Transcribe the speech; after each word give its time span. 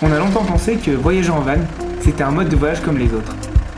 On 0.00 0.10
a 0.10 0.18
longtemps 0.18 0.44
pensé 0.44 0.76
que 0.76 0.92
voyager 0.92 1.30
en 1.30 1.40
van, 1.40 1.56
c'était 2.00 2.22
un 2.22 2.30
mode 2.30 2.48
de 2.48 2.56
voyage 2.56 2.80
comme 2.80 2.96
les 2.96 3.12
autres. 3.12 3.34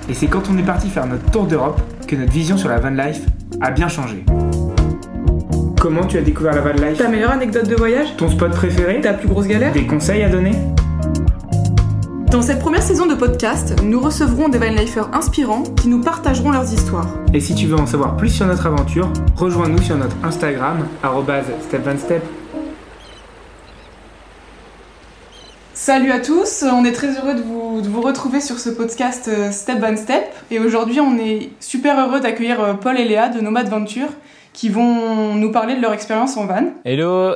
Et 0.08 0.14
c'est 0.14 0.28
quand 0.28 0.42
on 0.50 0.56
est 0.56 0.62
parti 0.62 0.88
faire 0.88 1.06
notre 1.06 1.28
tour 1.32 1.46
d'Europe 1.46 1.80
que 2.06 2.14
notre 2.14 2.30
vision 2.30 2.56
sur 2.56 2.68
la 2.68 2.78
van 2.78 2.90
life 2.90 3.22
a 3.60 3.72
bien 3.72 3.88
changé. 3.88 4.24
Comment 5.80 6.06
tu 6.06 6.16
as 6.16 6.22
découvert 6.22 6.54
la 6.54 6.60
van 6.60 6.74
life? 6.74 6.98
Ta 6.98 7.08
meilleure 7.08 7.32
anecdote 7.32 7.68
de 7.68 7.74
voyage? 7.74 8.16
Ton 8.16 8.28
spot 8.28 8.52
préféré? 8.52 9.00
Ta 9.00 9.14
plus 9.14 9.28
grosse 9.28 9.48
galère? 9.48 9.72
Des 9.72 9.86
conseils 9.86 10.22
à 10.22 10.28
donner? 10.28 10.52
Dans 12.30 12.42
cette 12.42 12.60
première 12.60 12.82
saison 12.82 13.06
de 13.06 13.14
podcast, 13.14 13.82
nous 13.82 13.98
recevrons 13.98 14.48
des 14.48 14.58
vanlifers 14.58 15.08
inspirants 15.12 15.62
qui 15.62 15.88
nous 15.88 16.02
partageront 16.02 16.52
leurs 16.52 16.72
histoires. 16.72 17.08
Et 17.34 17.40
si 17.40 17.54
tu 17.54 17.66
veux 17.66 17.76
en 17.76 17.86
savoir 17.86 18.16
plus 18.16 18.28
sur 18.28 18.46
notre 18.46 18.66
aventure, 18.66 19.10
rejoins-nous 19.36 19.82
sur 19.82 19.96
notre 19.96 20.16
Instagram, 20.22 20.86
step 21.58 22.22
Salut 25.86 26.10
à 26.10 26.18
tous, 26.18 26.64
on 26.64 26.84
est 26.84 26.90
très 26.90 27.16
heureux 27.16 27.34
de 27.34 27.42
vous, 27.42 27.80
de 27.80 27.86
vous 27.86 28.00
retrouver 28.00 28.40
sur 28.40 28.58
ce 28.58 28.70
podcast 28.70 29.28
euh, 29.28 29.52
Step 29.52 29.78
by 29.78 29.96
Step. 29.96 30.24
Et 30.50 30.58
aujourd'hui, 30.58 30.98
on 30.98 31.16
est 31.16 31.50
super 31.60 31.96
heureux 32.00 32.18
d'accueillir 32.18 32.60
euh, 32.60 32.74
Paul 32.74 32.98
et 32.98 33.04
Léa 33.04 33.28
de 33.28 33.40
Nomad 33.40 33.68
Venture 33.68 34.08
qui 34.52 34.68
vont 34.68 35.36
nous 35.36 35.52
parler 35.52 35.76
de 35.76 35.80
leur 35.80 35.92
expérience 35.92 36.36
en 36.36 36.46
van. 36.46 36.72
Hello 36.84 37.34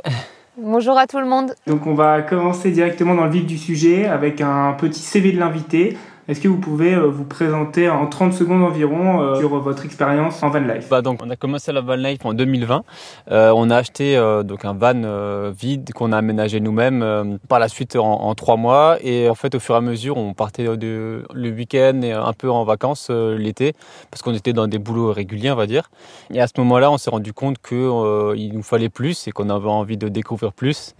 Bonjour 0.57 0.97
à 0.97 1.07
tout 1.07 1.19
le 1.19 1.27
monde. 1.27 1.55
Donc 1.65 1.87
on 1.87 1.93
va 1.93 2.21
commencer 2.23 2.71
directement 2.71 3.15
dans 3.15 3.23
le 3.23 3.31
vif 3.31 3.45
du 3.45 3.57
sujet 3.57 4.05
avec 4.05 4.41
un 4.41 4.73
petit 4.73 4.99
CV 4.99 5.31
de 5.31 5.39
l'invité. 5.39 5.95
Est-ce 6.27 6.39
que 6.39 6.47
vous 6.47 6.59
pouvez 6.59 6.93
euh, 6.93 7.07
vous 7.07 7.25
présenter 7.25 7.89
en 7.89 8.05
30 8.05 8.33
secondes 8.33 8.63
environ 8.63 9.21
euh, 9.21 9.39
sur 9.39 9.49
votre 9.59 9.85
expérience 9.85 10.43
en 10.43 10.49
van 10.49 10.59
life? 10.59 10.87
Bah 10.89 11.01
donc, 11.01 11.19
On 11.23 11.29
a 11.29 11.35
commencé 11.35 11.71
la 11.71 11.81
van 11.81 11.95
life 11.95 12.23
en 12.25 12.33
2020. 12.33 12.83
Euh, 13.31 13.51
on 13.55 13.69
a 13.69 13.77
acheté 13.77 14.15
donc 14.45 14.65
un 14.65 14.73
van 14.73 15.51
vide 15.51 15.91
qu'on 15.93 16.11
a 16.11 16.17
aménagé 16.17 16.59
nous-mêmes 16.59 17.39
par 17.47 17.59
la 17.59 17.67
suite 17.67 17.95
en, 17.95 18.35
trois 18.35 18.55
mois. 18.55 18.97
Et 19.01 19.29
en 19.29 19.35
fait, 19.35 19.55
au 19.55 19.59
fur 19.59 19.75
et 19.75 19.77
à 19.79 19.81
mesure, 19.81 20.17
on 20.17 20.33
partait 20.33 20.65
le 20.65 21.49
week-end 21.49 21.99
et 22.03 22.11
un 22.11 22.33
peu 22.33 22.49
en 22.49 22.63
vacances 22.63 23.09
l'été 23.09 23.73
parce 24.09 24.21
qu'on 24.21 24.33
était 24.33 24.53
dans 24.53 24.67
des 24.67 24.79
boulots 24.79 25.11
réguliers, 25.11 25.51
on 25.51 25.55
va 25.55 25.67
dire. 25.67 25.89
Et 26.33 26.39
à 26.39 26.47
ce 26.47 26.53
moment-là, 26.57 26.91
on 26.91 26.97
s'est 26.97 27.09
rendu 27.09 27.33
compte 27.33 27.57
qu'il 27.61 28.51
nous 28.53 28.63
fallait 28.63 28.89
plus 28.89 29.27
et 29.27 29.31
qu'on 29.31 29.49
avait 29.49 29.69
envie 29.69 29.97
de 29.97 30.07
découvrir 30.07 30.53
plus 30.53 30.95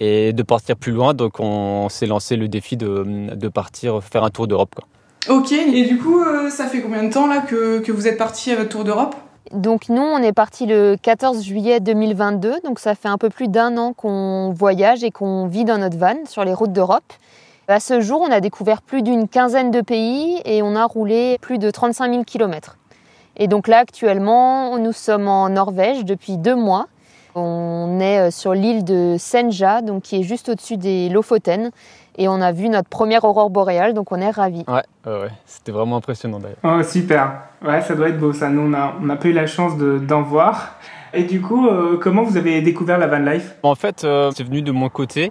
et 0.00 0.32
de 0.32 0.42
partir 0.42 0.76
plus 0.76 0.92
loin. 0.92 1.14
Donc 1.14 1.40
on 1.40 1.88
s'est 1.88 2.06
lancé 2.06 2.36
le 2.36 2.48
défi 2.48 2.76
de, 2.76 3.34
de, 3.34 3.48
partir 3.48 4.02
faire 4.02 4.24
un 4.24 4.30
tour 4.30 4.46
d'Europe. 4.46 4.76
Ok, 5.28 5.52
et 5.52 5.84
du 5.84 5.98
coup, 5.98 6.20
euh, 6.20 6.48
ça 6.48 6.66
fait 6.66 6.80
combien 6.80 7.02
de 7.02 7.12
temps 7.12 7.26
là 7.26 7.40
que, 7.40 7.80
que 7.80 7.92
vous 7.92 8.06
êtes 8.06 8.16
parti 8.16 8.50
à 8.52 8.56
votre 8.56 8.70
tour 8.70 8.84
d'Europe? 8.84 9.14
Donc 9.52 9.88
nous, 9.88 10.02
on 10.02 10.18
est 10.18 10.32
parti 10.32 10.66
le 10.66 10.96
14 11.00 11.42
juillet 11.42 11.80
2022, 11.80 12.60
donc 12.64 12.78
ça 12.78 12.94
fait 12.94 13.08
un 13.08 13.18
peu 13.18 13.30
plus 13.30 13.48
d'un 13.48 13.76
an 13.78 13.92
qu'on 13.94 14.52
voyage 14.52 15.04
et 15.04 15.10
qu'on 15.10 15.46
vit 15.46 15.64
dans 15.64 15.78
notre 15.78 15.96
van 15.96 16.16
sur 16.26 16.44
les 16.44 16.52
routes 16.52 16.72
d'Europe. 16.72 17.12
À 17.66 17.80
ce 17.80 18.00
jour, 18.00 18.22
on 18.26 18.30
a 18.30 18.40
découvert 18.40 18.80
plus 18.80 19.02
d'une 19.02 19.28
quinzaine 19.28 19.70
de 19.70 19.80
pays 19.80 20.40
et 20.44 20.62
on 20.62 20.74
a 20.74 20.84
roulé 20.84 21.36
plus 21.40 21.58
de 21.58 21.70
35 21.70 22.10
000 22.10 22.24
km. 22.24 22.78
Et 23.36 23.46
donc 23.46 23.68
là, 23.68 23.78
actuellement, 23.78 24.78
nous 24.78 24.92
sommes 24.92 25.28
en 25.28 25.48
Norvège 25.48 26.04
depuis 26.04 26.38
deux 26.38 26.56
mois 26.56 26.86
on 27.34 27.98
est 28.00 28.28
euh, 28.28 28.30
sur 28.30 28.54
l'île 28.54 28.84
de 28.84 29.16
Senja, 29.18 29.82
donc 29.82 30.02
qui 30.02 30.20
est 30.20 30.22
juste 30.22 30.48
au-dessus 30.48 30.76
des 30.76 31.08
Lofoten. 31.08 31.70
Et 32.16 32.28
on 32.28 32.40
a 32.40 32.50
vu 32.50 32.68
notre 32.68 32.88
première 32.88 33.24
aurore 33.24 33.50
boréale, 33.50 33.94
donc 33.94 34.10
on 34.10 34.20
est 34.20 34.30
ravis. 34.30 34.64
Ouais, 34.66 34.82
ouais, 35.06 35.30
c'était 35.46 35.70
vraiment 35.70 35.96
impressionnant 35.96 36.40
d'ailleurs. 36.40 36.58
Oh, 36.64 36.82
super. 36.82 37.42
Ouais, 37.64 37.80
ça 37.80 37.94
doit 37.94 38.08
être 38.08 38.18
beau 38.18 38.32
ça. 38.32 38.48
Nous, 38.48 38.62
on 38.62 38.68
n'a 38.70 38.94
on 39.00 39.08
a 39.08 39.16
pas 39.16 39.28
eu 39.28 39.32
la 39.32 39.46
chance 39.46 39.76
d'en 39.76 40.22
voir. 40.22 40.74
Et 41.14 41.24
du 41.24 41.40
coup, 41.40 41.66
euh, 41.66 41.96
comment 42.00 42.22
vous 42.22 42.36
avez 42.36 42.60
découvert 42.60 42.98
la 42.98 43.06
van 43.06 43.18
life? 43.18 43.56
En 43.62 43.74
fait, 43.74 44.04
euh, 44.04 44.30
c'est 44.34 44.44
venu 44.44 44.62
de 44.62 44.72
mon 44.72 44.88
côté. 44.88 45.30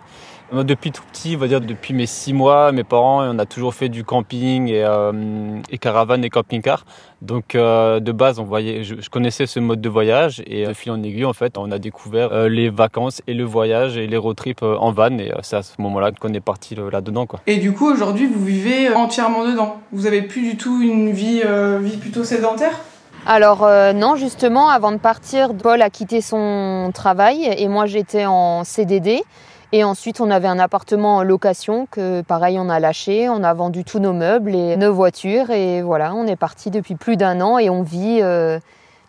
Depuis 0.54 0.94
tout 0.94 1.04
petit, 1.12 1.34
on 1.36 1.40
va 1.40 1.48
dire 1.50 1.60
depuis 1.60 1.94
mes 1.94 2.06
six 2.06 2.32
mois, 2.32 2.72
mes 2.72 2.86
parents, 2.86 3.22
on 3.22 3.38
a 3.38 3.46
toujours 3.46 3.74
fait 3.74 3.90
du 3.90 4.06
camping 4.06 4.70
et, 4.70 4.82
euh, 4.82 5.60
et 5.70 5.78
caravane 5.78 6.24
et 6.24 6.30
camping-car. 6.30 6.86
Donc 7.22 7.54
euh, 7.54 8.00
de 8.00 8.14
base, 8.14 8.40
on 8.40 8.46
voyait, 8.46 8.86
je, 8.86 9.10
connaissais 9.10 9.46
ce 9.46 9.60
mode 9.60 9.82
de 9.82 9.90
voyage 9.90 10.42
et 10.48 10.66
de 10.66 10.74
fil 10.74 10.94
en 10.94 11.04
aiguille, 11.04 11.26
en 11.26 11.34
fait, 11.34 11.58
on 11.58 11.70
a 11.70 11.80
découvert 11.80 12.32
euh, 12.32 12.48
les 12.48 12.70
vacances 12.70 13.22
et 13.28 13.34
le 13.34 13.44
voyage 13.44 13.98
et 13.98 14.08
les 14.08 14.16
road 14.16 14.38
trips 14.38 14.64
en 14.64 14.92
van. 14.94 15.18
Et 15.18 15.34
c'est 15.42 15.58
à 15.58 15.64
ce 15.64 15.82
moment-là 15.82 16.12
qu'on 16.14 16.34
est 16.34 16.40
parti 16.40 16.76
là-dedans. 16.76 17.26
Quoi. 17.26 17.42
Et 17.46 17.58
du 17.58 17.74
coup, 17.74 17.92
aujourd'hui, 17.92 18.28
vous 18.28 18.44
vivez 18.44 18.94
entièrement 18.94 19.46
dedans. 19.46 19.82
Vous 19.92 20.06
avez 20.06 20.22
plus 20.22 20.44
du 20.44 20.56
tout 20.56 20.82
une 20.82 21.12
vie, 21.12 21.42
vie 21.82 21.98
plutôt 21.98 22.24
sédentaire? 22.24 22.80
Alors 23.28 23.68
non, 23.94 24.16
justement, 24.16 24.70
avant 24.70 24.92
de 24.92 24.98
partir, 24.98 25.54
Paul 25.54 25.82
a 25.82 25.90
quitté 25.90 26.22
son 26.22 26.92
travail 26.94 27.54
et 27.58 27.68
moi 27.68 27.86
j'étais 27.86 28.26
en 28.26 28.64
CDD. 28.64 29.22
Et 29.74 29.84
ensuite, 29.84 30.22
on 30.22 30.32
avait 30.32 30.48
un 30.48 30.60
appartement 30.60 31.18
en 31.18 31.24
location 31.24 31.88
que, 31.92 32.22
pareil, 32.22 32.58
on 32.58 32.70
a 32.70 32.80
lâché. 32.80 33.28
On 33.28 33.44
a 33.44 33.54
vendu 33.54 33.84
tous 33.84 34.00
nos 34.00 34.14
meubles 34.14 34.56
et 34.56 34.78
nos 34.78 34.94
voitures. 34.94 35.50
Et 35.50 35.82
voilà, 35.82 36.14
on 36.14 36.26
est 36.26 36.38
parti 36.38 36.72
depuis 36.72 36.96
plus 36.96 37.18
d'un 37.18 37.42
an 37.42 37.60
et 37.60 37.70
on 37.70 37.84
vit 37.84 38.20
euh, 38.22 38.60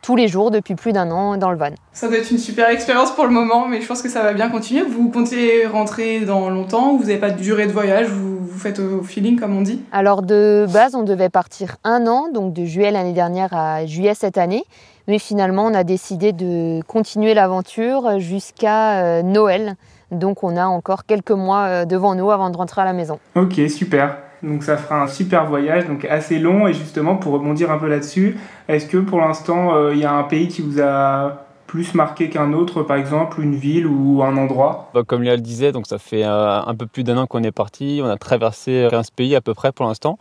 tous 0.02 0.16
les 0.16 0.28
jours 0.28 0.50
depuis 0.50 0.74
plus 0.74 0.92
d'un 0.92 1.10
an 1.10 1.36
dans 1.36 1.50
le 1.50 1.56
van. 1.56 1.70
Ça 1.92 2.08
doit 2.08 2.18
être 2.18 2.30
une 2.30 2.38
super 2.38 2.68
expérience 2.70 3.10
pour 3.12 3.24
le 3.24 3.30
moment, 3.30 3.66
mais 3.66 3.80
je 3.80 3.86
pense 3.86 4.02
que 4.02 4.08
ça 4.08 4.22
va 4.22 4.32
bien 4.32 4.48
continuer. 4.48 4.82
Vous 4.82 5.10
comptez 5.10 5.66
rentrer 5.66 6.20
dans 6.20 6.50
longtemps 6.50 6.92
ou 6.92 6.98
vous 6.98 7.04
n'avez 7.04 7.18
pas 7.18 7.30
de 7.30 7.40
durée 7.40 7.66
de 7.66 7.72
voyage 7.72 8.08
vous, 8.08 8.38
vous 8.38 8.58
faites 8.58 8.78
au 8.78 9.02
feeling, 9.02 9.38
comme 9.38 9.56
on 9.56 9.62
dit? 9.62 9.82
Alors, 9.92 10.22
de 10.22 10.66
base, 10.72 10.94
on 10.94 11.02
devait 11.02 11.28
partir 11.28 11.76
un 11.84 12.06
an, 12.06 12.28
donc 12.32 12.52
de 12.52 12.64
juillet 12.64 12.90
l'année 12.90 13.12
dernière 13.12 13.54
à 13.54 13.86
juillet 13.86 14.14
cette 14.14 14.38
année. 14.38 14.64
Mais 15.08 15.18
finalement, 15.18 15.64
on 15.64 15.74
a 15.74 15.84
décidé 15.84 16.32
de 16.32 16.80
continuer 16.86 17.34
l'aventure 17.34 18.18
jusqu'à 18.18 19.00
euh, 19.00 19.22
Noël. 19.22 19.74
Donc 20.10 20.42
on 20.42 20.56
a 20.56 20.66
encore 20.66 21.04
quelques 21.06 21.32
mois 21.32 21.64
euh, 21.64 21.84
devant 21.84 22.14
nous 22.14 22.30
avant 22.30 22.50
de 22.50 22.56
rentrer 22.56 22.82
à 22.82 22.84
la 22.84 22.92
maison. 22.92 23.18
Ok, 23.34 23.60
super. 23.68 24.18
Donc 24.42 24.62
ça 24.62 24.76
fera 24.76 25.02
un 25.02 25.06
super 25.06 25.46
voyage, 25.46 25.86
donc 25.86 26.04
assez 26.04 26.38
long. 26.38 26.66
Et 26.66 26.72
justement, 26.72 27.16
pour 27.16 27.32
rebondir 27.32 27.70
un 27.70 27.78
peu 27.78 27.88
là-dessus, 27.88 28.36
est-ce 28.68 28.86
que 28.86 28.98
pour 28.98 29.20
l'instant, 29.20 29.74
euh, 29.74 29.92
il 29.94 30.00
y 30.00 30.04
a 30.04 30.12
un 30.12 30.24
pays 30.24 30.48
qui 30.48 30.62
vous 30.62 30.80
a 30.80 31.44
plus 31.66 31.94
marqué 31.94 32.30
qu'un 32.30 32.54
autre, 32.54 32.82
par 32.82 32.96
exemple, 32.96 33.42
une 33.42 33.54
ville 33.54 33.86
ou 33.86 34.22
un 34.22 34.36
endroit? 34.38 34.90
Bah, 34.94 35.02
Comme 35.06 35.22
Léa 35.22 35.36
le 35.36 35.42
disait, 35.42 35.70
donc 35.70 35.86
ça 35.86 35.98
fait 35.98 36.24
euh, 36.24 36.60
un 36.62 36.74
peu 36.74 36.86
plus 36.86 37.04
d'un 37.04 37.18
an 37.18 37.26
qu'on 37.26 37.42
est 37.42 37.52
parti. 37.52 38.00
On 38.02 38.08
a 38.08 38.16
traversé 38.16 38.88
15 38.90 39.10
pays 39.10 39.36
à 39.36 39.40
peu 39.40 39.54
près 39.54 39.72
pour 39.72 39.86
l'instant. 39.86 40.18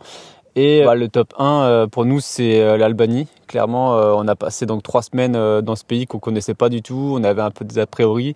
Et 0.60 0.82
bah, 0.84 0.96
le 0.96 1.06
top 1.06 1.34
1 1.38 1.86
pour 1.92 2.04
nous, 2.04 2.18
c'est 2.18 2.76
l'Albanie. 2.76 3.28
Clairement, 3.46 3.96
euh, 3.96 4.12
on 4.14 4.26
a 4.26 4.34
passé 4.34 4.66
donc 4.66 4.82
trois 4.82 5.02
semaines 5.02 5.36
euh, 5.36 5.62
dans 5.62 5.76
ce 5.76 5.84
pays 5.84 6.06
qu'on 6.06 6.18
connaissait 6.18 6.52
pas 6.52 6.68
du 6.68 6.82
tout. 6.82 7.14
On 7.14 7.22
avait 7.22 7.42
un 7.42 7.52
peu 7.52 7.64
des 7.64 7.78
a 7.78 7.86
priori. 7.86 8.34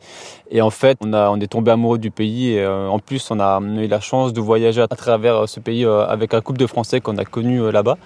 Et 0.53 0.62
en 0.62 0.71
fait, 0.71 0.97
on, 1.03 1.12
a, 1.12 1.31
on 1.31 1.41
est 1.41 1.49
tombé 1.49 1.72
amoureux 1.72 1.99
du 1.99 2.12
pays. 2.12 2.53
Et 2.53 2.62
euh, 2.62 2.88
en 2.88 3.00
plus, 3.00 3.28
on 3.33 3.41
a 3.41 3.60
eu 3.60 3.88
la 3.88 3.99
chance 3.99 4.33
de 4.33 4.41
voyager 4.41 4.83
à 4.83 4.87
travers 4.87 5.49
ce 5.49 5.59
pays 5.59 5.84
avec 5.84 6.33
un 6.33 6.41
couple 6.41 6.60
de 6.60 6.66
Français 6.69 7.00
qu'on 7.00 7.19
a 7.19 7.25
connu 7.25 7.71
là-bas. 7.72 7.99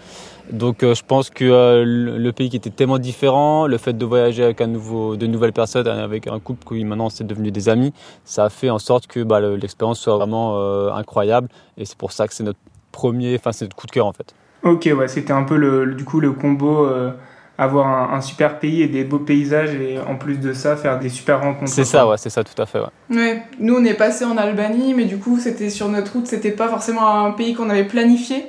Donc 0.50 0.78
je 0.82 1.02
pense 1.02 1.28
que 1.28 1.82
le 1.84 2.32
pays 2.32 2.48
qui 2.48 2.56
était 2.56 2.70
tellement 2.70 2.98
différent, 2.98 3.66
le 3.66 3.78
fait 3.78 3.92
de 3.92 4.04
voyager 4.04 4.44
avec 4.44 4.60
un 4.60 4.68
nouveau, 4.68 5.16
de 5.16 5.26
nouvelles 5.26 5.52
personnes, 5.52 5.88
avec 5.88 6.28
un 6.28 6.38
couple 6.38 6.66
qui 6.66 6.84
maintenant 6.84 7.10
c'est 7.10 7.26
devenu 7.26 7.50
des 7.50 7.68
amis, 7.68 7.92
ça 8.24 8.44
a 8.44 8.48
fait 8.48 8.70
en 8.70 8.78
sorte 8.78 9.08
que 9.08 9.24
bah, 9.24 9.40
l'expérience 9.40 9.98
soit 9.98 10.16
vraiment 10.16 10.56
incroyable. 10.94 11.48
Et 11.76 11.84
c'est 11.84 11.98
pour 11.98 12.12
ça 12.12 12.28
que 12.28 12.34
c'est 12.34 12.44
notre 12.44 12.60
premier, 12.96 13.36
enfin 13.36 13.52
c'est 13.52 13.66
notre 13.66 13.76
coup 13.76 13.86
de 13.86 13.92
cœur 13.92 14.06
en 14.06 14.12
fait. 14.12 14.34
Ok, 14.62 14.88
ouais, 14.96 15.06
c'était 15.06 15.32
un 15.32 15.44
peu 15.44 15.56
le, 15.56 15.94
du 15.94 16.04
coup 16.04 16.18
le 16.18 16.32
combo. 16.32 16.86
Euh, 16.86 17.12
avoir 17.58 18.12
un, 18.12 18.20
super 18.20 18.58
pays 18.58 18.82
et 18.82 18.86
des 18.86 19.04
beaux 19.04 19.18
paysages 19.18 19.74
et 19.74 19.98
en 19.98 20.16
plus 20.16 20.36
de 20.36 20.52
ça 20.52 20.76
faire 20.76 20.98
des 20.98 21.08
super 21.08 21.40
rencontres. 21.40 21.70
C'est 21.70 21.84
ça, 21.84 22.06
ouais, 22.06 22.18
c'est 22.18 22.28
ça 22.28 22.44
tout 22.44 22.60
à 22.60 22.66
fait. 22.66 22.80
Ouais. 22.80 23.16
ouais. 23.16 23.42
Nous 23.60 23.74
on 23.74 23.84
est 23.84 23.94
passé 23.94 24.24
en 24.24 24.36
Albanie, 24.36 24.92
mais 24.94 25.04
du 25.04 25.16
coup 25.18 25.38
c'était 25.38 25.70
sur 25.70 25.88
notre 25.88 26.12
route, 26.12 26.26
c'était 26.26 26.50
pas 26.50 26.68
forcément 26.68 27.24
un 27.24 27.30
pays 27.30 27.54
qu'on 27.54 27.70
avait 27.70 27.84
planifié. 27.84 28.44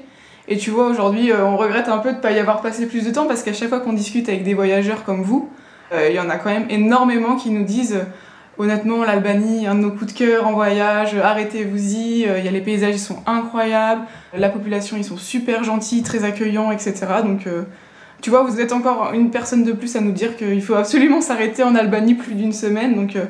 Et 0.50 0.58
tu 0.58 0.72
vois 0.72 0.88
aujourd'hui 0.88 1.31
euh, 1.31 1.46
on 1.46 1.56
regrette 1.56 1.88
un 1.88 2.00
peu 2.00 2.14
de 2.14 2.19
pas 2.19 2.31
y 2.31 2.40
avoir 2.40 2.62
passé 2.62 2.85
plus 2.85 3.06
de 3.06 3.12
temps 3.12 3.28
parce 3.28 3.44
qu'à 3.44 3.53
chaque 3.53 3.70
fois 3.70 3.79
qu'on 3.79 3.93
discute 3.93 4.28
avec 4.28 4.43
des 4.43 4.53
voyageurs 4.53 5.05
comme 5.05 5.22
vous, 5.22 5.50
euh, 5.93 6.08
il 6.09 6.16
y 6.16 6.20
en 6.20 6.29
a 6.29 6.35
quand 6.35 6.50
même 6.50 6.67
énormément 6.70 7.38
qui 7.38 7.50
nous 7.50 7.64
disent 7.64 8.02
Honnêtement, 8.59 9.03
l'Albanie, 9.03 9.67
un 9.67 9.75
de 9.75 9.81
nos 9.81 9.91
coups 9.91 10.13
de 10.13 10.17
cœur 10.17 10.47
en 10.47 10.53
voyage, 10.53 11.15
arrêtez-vous-y, 11.15 12.21
il 12.21 12.45
y 12.45 12.47
a 12.47 12.51
les 12.51 12.61
paysages, 12.61 12.95
ils 12.95 12.99
sont 12.99 13.19
incroyables, 13.27 14.01
la 14.35 14.49
population, 14.49 14.97
ils 14.97 15.03
sont 15.03 15.17
super 15.17 15.63
gentils, 15.63 16.01
très 16.01 16.23
accueillants, 16.23 16.71
etc. 16.71 16.95
Donc, 17.23 17.45
euh, 17.45 17.63
tu 18.19 18.31
vois, 18.31 18.41
vous 18.41 18.59
êtes 18.59 18.71
encore 18.71 19.13
une 19.13 19.29
personne 19.29 19.63
de 19.63 19.73
plus 19.73 19.95
à 19.95 20.01
nous 20.01 20.11
dire 20.11 20.35
qu'il 20.35 20.61
faut 20.63 20.73
absolument 20.73 21.21
s'arrêter 21.21 21.61
en 21.63 21.75
Albanie 21.75 22.15
plus 22.15 22.33
d'une 22.33 22.51
semaine. 22.51 22.95
Donc, 22.95 23.15
euh, 23.15 23.25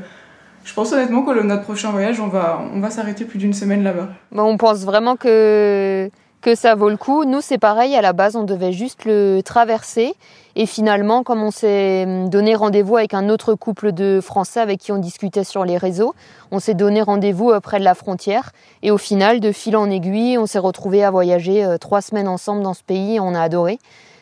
je 0.64 0.74
pense 0.74 0.94
honnêtement 0.94 1.24
que 1.24 1.38
notre 1.42 1.64
prochain 1.64 1.92
voyage, 1.92 2.22
on 2.22 2.28
va, 2.28 2.62
on 2.74 2.80
va 2.80 2.90
s'arrêter 2.90 3.26
plus 3.26 3.38
d'une 3.38 3.54
semaine 3.54 3.84
là-bas. 3.84 4.10
on 4.34 4.58
pense 4.58 4.86
vraiment 4.86 5.18
que 5.18 6.10
que 6.42 6.56
ça 6.56 6.76
vaut 6.76 6.90
le 6.90 6.98
coup. 6.98 7.26
Nous, 7.26 7.42
c'est 7.42 7.58
pareil, 7.58 7.96
à 7.96 8.02
la 8.02 8.14
base, 8.14 8.36
on 8.36 8.44
devait 8.44 8.72
juste 8.72 9.06
le 9.06 9.42
traverser. 9.44 10.14
Et 10.60 10.66
finalement, 10.66 11.22
comme 11.22 11.44
on 11.44 11.52
s'est 11.52 12.08
donné 12.30 12.56
rendez-vous 12.56 12.98
avec 12.98 13.14
un 13.14 13.30
autre 13.30 13.54
couple 13.54 13.92
de 13.92 14.20
Français 14.24 14.60
avec 14.60 14.80
qui 14.80 14.92
on 14.92 14.98
discutait 14.98 15.44
sur 15.44 15.64
les 15.64 15.78
réseaux, 15.78 16.16
on 16.50 16.58
s'est 16.58 16.74
donné 16.74 17.04
rendez-vous 17.04 17.52
euh, 17.52 17.60
près 17.60 17.78
de 17.78 17.84
la 17.84 17.94
frontière. 17.94 18.54
Et 18.82 18.90
au 18.90 18.98
final, 18.98 19.40
de 19.40 19.52
fil 19.52 19.78
en 19.78 19.88
aiguille, 19.88 20.36
on 20.40 20.48
s'est 20.48 20.58
retrouvés 20.58 21.04
à 21.04 21.12
voyager 21.12 21.64
euh, 21.64 21.78
trois 21.78 22.02
semaines 22.02 22.28
ensemble 22.28 22.64
dans 22.64 22.74
ce 22.74 22.82
pays. 22.82 23.20
on 23.20 23.36
a 23.36 23.42
adoré. 23.42 23.78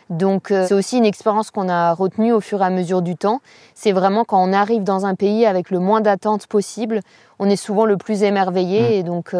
Donc 0.09 0.49
c'est 0.49 0.73
aussi 0.73 0.97
une 0.97 1.05
expérience 1.05 1.49
qu'on 1.49 1.67
a 1.67 1.91
retenue 1.93 2.31
au 2.31 2.39
fur 2.39 2.61
et 2.61 2.65
à 2.65 2.69
mesure 2.69 3.01
du 3.01 3.15
temps. 3.15 3.39
C'est 3.73 3.91
vraiment 3.91 4.23
quand 4.23 4.43
on 4.43 4.53
arrive 4.53 4.83
dans 4.83 5.07
un 5.07 5.15
pays 5.15 5.47
avec 5.47 5.71
le 5.71 5.79
moins 5.79 5.99
d'attentes 5.99 6.45
possible, 6.45 6.99
on 7.39 7.49
est 7.49 7.55
souvent 7.55 7.85
le 7.85 7.97
plus 7.97 8.21
émerveillé 8.21 8.81
mmh. 8.81 8.93
et 8.93 9.03
donc 9.03 9.33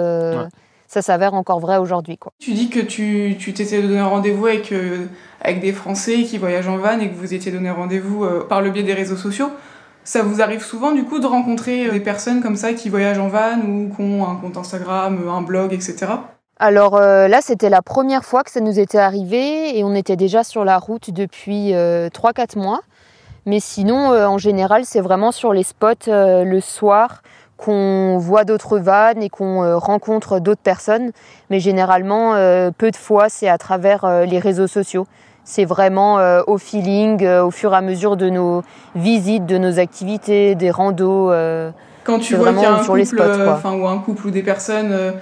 ça 0.88 1.02
s'avère 1.02 1.34
encore 1.34 1.60
vrai 1.60 1.78
aujourd'hui. 1.78 2.20
Tu 2.40 2.54
dis 2.54 2.70
que 2.70 2.80
tu 2.80 3.36
t'étais 3.54 3.82
donné 3.82 4.02
rendez-vous 4.02 4.48
avec, 4.48 4.74
avec 5.42 5.60
des 5.62 5.74
Français 5.74 6.24
qui 6.24 6.38
voyagent 6.38 6.68
en 6.68 6.78
van 6.78 7.00
et 7.00 7.10
que 7.10 7.16
vous 7.16 7.34
étiez 7.34 7.52
donné 7.52 7.70
rendez-vous 7.72 8.26
par 8.48 8.62
le 8.62 8.72
biais 8.72 8.84
des 8.84 8.94
réseaux 8.94 9.18
sociaux. 9.18 9.50
Ça 10.04 10.22
vous 10.22 10.42
arrive 10.42 10.64
souvent 10.64 10.92
du 10.92 11.04
coup 11.04 11.20
de 11.20 11.26
rencontrer 11.26 11.90
des 11.90 12.00
personnes 12.00 12.42
comme 12.42 12.56
ça 12.56 12.74
qui 12.74 12.90
voyagent 12.90 13.20
en 13.20 13.28
van 13.28 13.60
ou 13.60 13.92
qui 13.96 14.02
ont 14.02 14.30
un 14.30 14.36
compte 14.36 14.58
Instagram, 14.58 15.28
un 15.28 15.42
blog, 15.42 15.74
etc. 15.74 16.08
Alors 16.58 16.96
euh, 16.96 17.28
là, 17.28 17.40
c'était 17.42 17.70
la 17.70 17.82
première 17.82 18.24
fois 18.24 18.44
que 18.44 18.52
ça 18.52 18.62
nous 18.62 18.80
était 18.80 18.98
arrivé 18.98 19.78
et 19.78 19.84
on 19.84 19.94
était 19.94 20.16
déjà 20.16 20.44
sur 20.44 20.64
la 20.64 20.78
route 20.78 21.12
depuis 21.12 21.72
3-4 21.72 21.76
euh, 21.76 22.62
mois. 22.62 22.80
Mais 23.46 23.60
sinon, 23.60 24.12
euh, 24.12 24.26
en 24.26 24.38
général, 24.38 24.86
c'est 24.86 25.02
vraiment 25.02 25.32
sur 25.32 25.54
les 25.54 25.64
spots 25.64 26.08
le 26.08 26.60
soir 26.62 27.22
qu'on 27.57 28.18
voit 28.18 28.44
d'autres 28.44 28.80
vannes 28.80 29.24
et 29.24 29.30
qu'on 29.30 29.80
rencontre 29.80 30.40
d'autres 30.40 30.62
personnes. 30.62 31.12
Mais 31.50 31.60
généralement, 31.60 32.34
peu 32.78 32.92
de 32.92 32.96
fois, 32.96 33.30
c'est 33.30 33.48
à 33.48 33.57
travers 33.57 34.25
les 34.25 34.40
réseaux 34.40 34.68
sociaux. 34.68 35.07
C'est 35.44 35.66
vraiment 35.66 36.18
au 36.48 36.57
feeling, 36.57 37.25
au 37.28 37.52
fur 37.52 37.74
et 37.74 37.78
à 37.78 37.81
mesure 37.81 38.18
de 38.18 38.30
nos 38.30 38.63
visites, 38.96 39.46
de 39.46 39.57
nos 39.57 39.80
activités, 39.80 40.56
des 40.56 40.72
randos. 40.72 41.31
Quand 42.04 42.19
tu 42.19 42.36
vois 42.36 42.52
qu'il 42.52 42.62
y 42.62 42.66
a 42.66 42.74
un 42.74 42.80
couple, 42.80 43.02
ou 43.80 43.88
un 43.88 43.98
couple 44.00 44.28
ou 44.28 44.31
des 44.31 44.44
personnes 44.44 45.13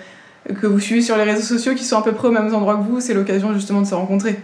que 0.60 0.68
vous 0.68 0.80
suivez 0.80 1.02
sur 1.02 1.16
les 1.18 1.24
réseaux 1.24 1.42
sociaux 1.42 1.74
qui 1.74 1.84
sont 1.84 1.98
à 1.98 2.04
peu 2.04 2.12
près 2.14 2.30
au 2.30 2.32
même 2.32 2.54
endroit 2.54 2.76
que 2.76 2.84
vous, 2.84 3.00
c'est 3.00 3.14
l'occasion 3.14 3.54
justement 3.54 3.82
de 3.82 3.88
se 3.88 3.96
rencontrer. 3.96 4.40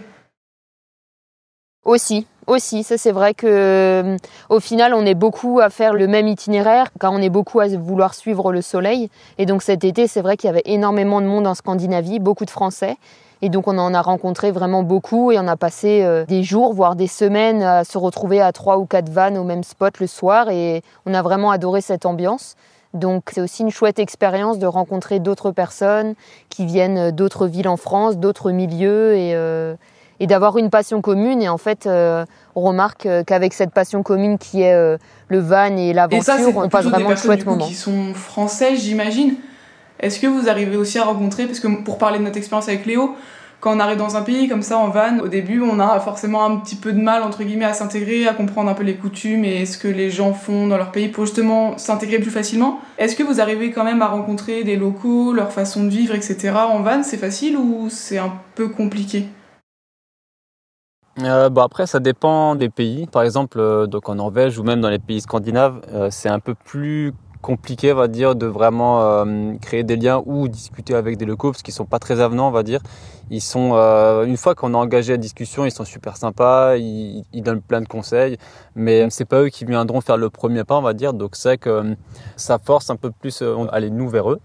Aussi, 1.84 2.26
aussi, 2.46 2.82
ça 2.82 2.98
c'est 2.98 3.10
vrai 3.10 3.32
que 3.32 3.46
euh, 3.46 4.16
au 4.50 4.60
final 4.60 4.92
on 4.92 5.06
est 5.06 5.14
beaucoup 5.14 5.60
à 5.60 5.70
faire 5.70 5.94
le 5.94 6.06
même 6.06 6.28
itinéraire 6.28 6.88
car 7.00 7.10
on 7.10 7.18
est 7.18 7.30
beaucoup 7.30 7.58
à 7.60 7.68
vouloir 7.68 8.12
suivre 8.12 8.52
le 8.52 8.60
soleil. 8.60 9.08
Et 9.38 9.46
donc 9.46 9.62
cet 9.62 9.84
été 9.84 10.06
c'est 10.06 10.20
vrai 10.20 10.36
qu'il 10.36 10.48
y 10.48 10.50
avait 10.50 10.62
énormément 10.66 11.22
de 11.22 11.26
monde 11.26 11.46
en 11.46 11.54
Scandinavie, 11.54 12.18
beaucoup 12.18 12.44
de 12.44 12.50
Français. 12.50 12.96
Et 13.40 13.48
donc 13.48 13.66
on 13.66 13.78
en 13.78 13.94
a 13.94 14.02
rencontré 14.02 14.50
vraiment 14.50 14.82
beaucoup 14.82 15.32
et 15.32 15.38
on 15.38 15.48
a 15.48 15.56
passé 15.56 16.02
euh, 16.02 16.26
des 16.26 16.42
jours 16.42 16.74
voire 16.74 16.96
des 16.96 17.06
semaines 17.06 17.62
à 17.62 17.84
se 17.84 17.96
retrouver 17.96 18.42
à 18.42 18.52
trois 18.52 18.76
ou 18.76 18.84
quatre 18.84 19.08
vannes 19.08 19.38
au 19.38 19.44
même 19.44 19.62
spot 19.62 20.00
le 20.00 20.06
soir. 20.06 20.50
Et 20.50 20.82
on 21.06 21.14
a 21.14 21.22
vraiment 21.22 21.50
adoré 21.50 21.80
cette 21.80 22.04
ambiance. 22.04 22.56
Donc 22.92 23.30
c'est 23.32 23.40
aussi 23.40 23.62
une 23.62 23.70
chouette 23.70 23.98
expérience 23.98 24.58
de 24.58 24.66
rencontrer 24.66 25.18
d'autres 25.18 25.52
personnes 25.52 26.14
qui 26.50 26.66
viennent 26.66 27.10
d'autres 27.10 27.46
villes 27.46 27.68
en 27.68 27.76
France, 27.78 28.18
d'autres 28.18 28.50
milieux 28.50 29.14
et, 29.14 29.34
euh, 29.34 29.76
et 30.20 30.26
d'avoir 30.26 30.58
une 30.58 30.70
passion 30.70 31.00
commune. 31.00 31.42
Et 31.42 31.48
en 31.48 31.58
fait, 31.58 31.86
euh, 31.86 32.24
on 32.54 32.60
remarque 32.60 33.08
qu'avec 33.26 33.54
cette 33.54 33.72
passion 33.72 34.02
commune 34.02 34.38
qui 34.38 34.62
est 34.62 34.74
euh, 34.74 34.98
le 35.28 35.38
van 35.40 35.76
et 35.76 35.92
l'aventure, 35.92 36.34
on 36.56 36.68
passe 36.68 36.84
vraiment 36.84 37.10
un 37.10 37.16
chouette 37.16 37.44
moment. 37.46 37.66
Qui 37.66 37.74
sont 37.74 38.14
français, 38.14 38.76
j'imagine. 38.76 39.34
Est-ce 39.98 40.20
que 40.20 40.26
vous 40.26 40.48
arrivez 40.48 40.76
aussi 40.76 40.98
à 40.98 41.04
rencontrer, 41.04 41.46
parce 41.46 41.60
que 41.60 41.68
pour 41.82 41.98
parler 41.98 42.18
de 42.18 42.24
notre 42.24 42.38
expérience 42.38 42.68
avec 42.68 42.86
Léo, 42.86 43.14
quand 43.60 43.76
on 43.76 43.80
arrive 43.80 43.98
dans 43.98 44.16
un 44.16 44.22
pays 44.22 44.48
comme 44.48 44.62
ça 44.62 44.78
en 44.78 44.88
van, 44.88 45.18
au 45.18 45.28
début, 45.28 45.60
on 45.60 45.78
a 45.80 46.00
forcément 46.00 46.46
un 46.46 46.56
petit 46.56 46.76
peu 46.76 46.94
de 46.94 47.00
mal, 47.00 47.22
entre 47.22 47.42
guillemets, 47.44 47.66
à 47.66 47.74
s'intégrer, 47.74 48.26
à 48.26 48.32
comprendre 48.32 48.70
un 48.70 48.74
peu 48.74 48.82
les 48.82 48.94
coutumes 48.94 49.44
et 49.44 49.66
ce 49.66 49.76
que 49.76 49.88
les 49.88 50.10
gens 50.10 50.32
font 50.32 50.66
dans 50.66 50.78
leur 50.78 50.90
pays 50.90 51.08
pour 51.08 51.26
justement 51.26 51.76
s'intégrer 51.76 52.18
plus 52.18 52.30
facilement. 52.30 52.80
Est-ce 52.96 53.14
que 53.14 53.22
vous 53.22 53.38
arrivez 53.38 53.70
quand 53.70 53.84
même 53.84 54.00
à 54.00 54.06
rencontrer 54.06 54.64
des 54.64 54.76
locaux, 54.76 55.34
leur 55.34 55.52
façon 55.52 55.84
de 55.84 55.90
vivre, 55.90 56.14
etc. 56.14 56.52
en 56.54 56.80
van? 56.80 57.02
C'est 57.02 57.18
facile 57.18 57.58
ou 57.58 57.88
c'est 57.90 58.16
un 58.16 58.32
peu 58.54 58.68
compliqué? 58.68 59.26
Euh, 61.24 61.50
bah 61.50 61.64
après, 61.64 61.86
ça 61.86 62.00
dépend 62.00 62.54
des 62.54 62.68
pays. 62.68 63.06
Par 63.06 63.22
exemple, 63.22 63.58
euh, 63.58 63.86
donc 63.86 64.08
en 64.08 64.14
Norvège 64.16 64.58
ou 64.58 64.62
même 64.62 64.80
dans 64.80 64.90
les 64.90 64.98
pays 64.98 65.20
scandinaves, 65.20 65.80
euh, 65.92 66.08
c'est 66.10 66.28
un 66.28 66.40
peu 66.40 66.54
plus 66.54 67.12
compliqué, 67.42 67.92
on 67.92 67.96
va 67.96 68.08
dire, 68.08 68.34
de 68.34 68.46
vraiment 68.46 69.00
euh, 69.00 69.54
créer 69.60 69.82
des 69.82 69.96
liens 69.96 70.22
ou 70.26 70.48
discuter 70.48 70.94
avec 70.94 71.16
des 71.16 71.24
locaux 71.24 71.52
parce 71.52 71.62
qu'ils 71.62 71.74
sont 71.74 71.86
pas 71.86 71.98
très 71.98 72.20
avenants, 72.20 72.48
on 72.48 72.52
va 72.52 72.62
dire. 72.62 72.80
Ils 73.30 73.40
sont, 73.40 73.70
euh, 73.74 74.24
une 74.24 74.36
fois 74.36 74.54
qu'on 74.54 74.74
a 74.74 74.76
engagé 74.76 75.12
la 75.12 75.16
discussion, 75.16 75.64
ils 75.64 75.70
sont 75.70 75.84
super 75.84 76.16
sympas, 76.16 76.76
ils, 76.76 77.24
ils 77.32 77.42
donnent 77.42 77.62
plein 77.62 77.80
de 77.80 77.88
conseils, 77.88 78.36
mais 78.74 79.08
c'est 79.10 79.24
pas 79.24 79.42
eux 79.42 79.48
qui 79.48 79.64
viendront 79.64 80.00
faire 80.00 80.16
le 80.16 80.30
premier 80.30 80.64
pas, 80.64 80.76
on 80.76 80.82
va 80.82 80.92
dire. 80.92 81.14
Donc 81.14 81.36
c'est 81.36 81.56
que 81.56 81.70
euh, 81.70 81.94
ça 82.36 82.58
force 82.58 82.90
un 82.90 82.96
peu 82.96 83.10
plus 83.10 83.42
aller 83.70 83.90
nous 83.90 84.08
vers 84.08 84.30
eux. 84.30 84.40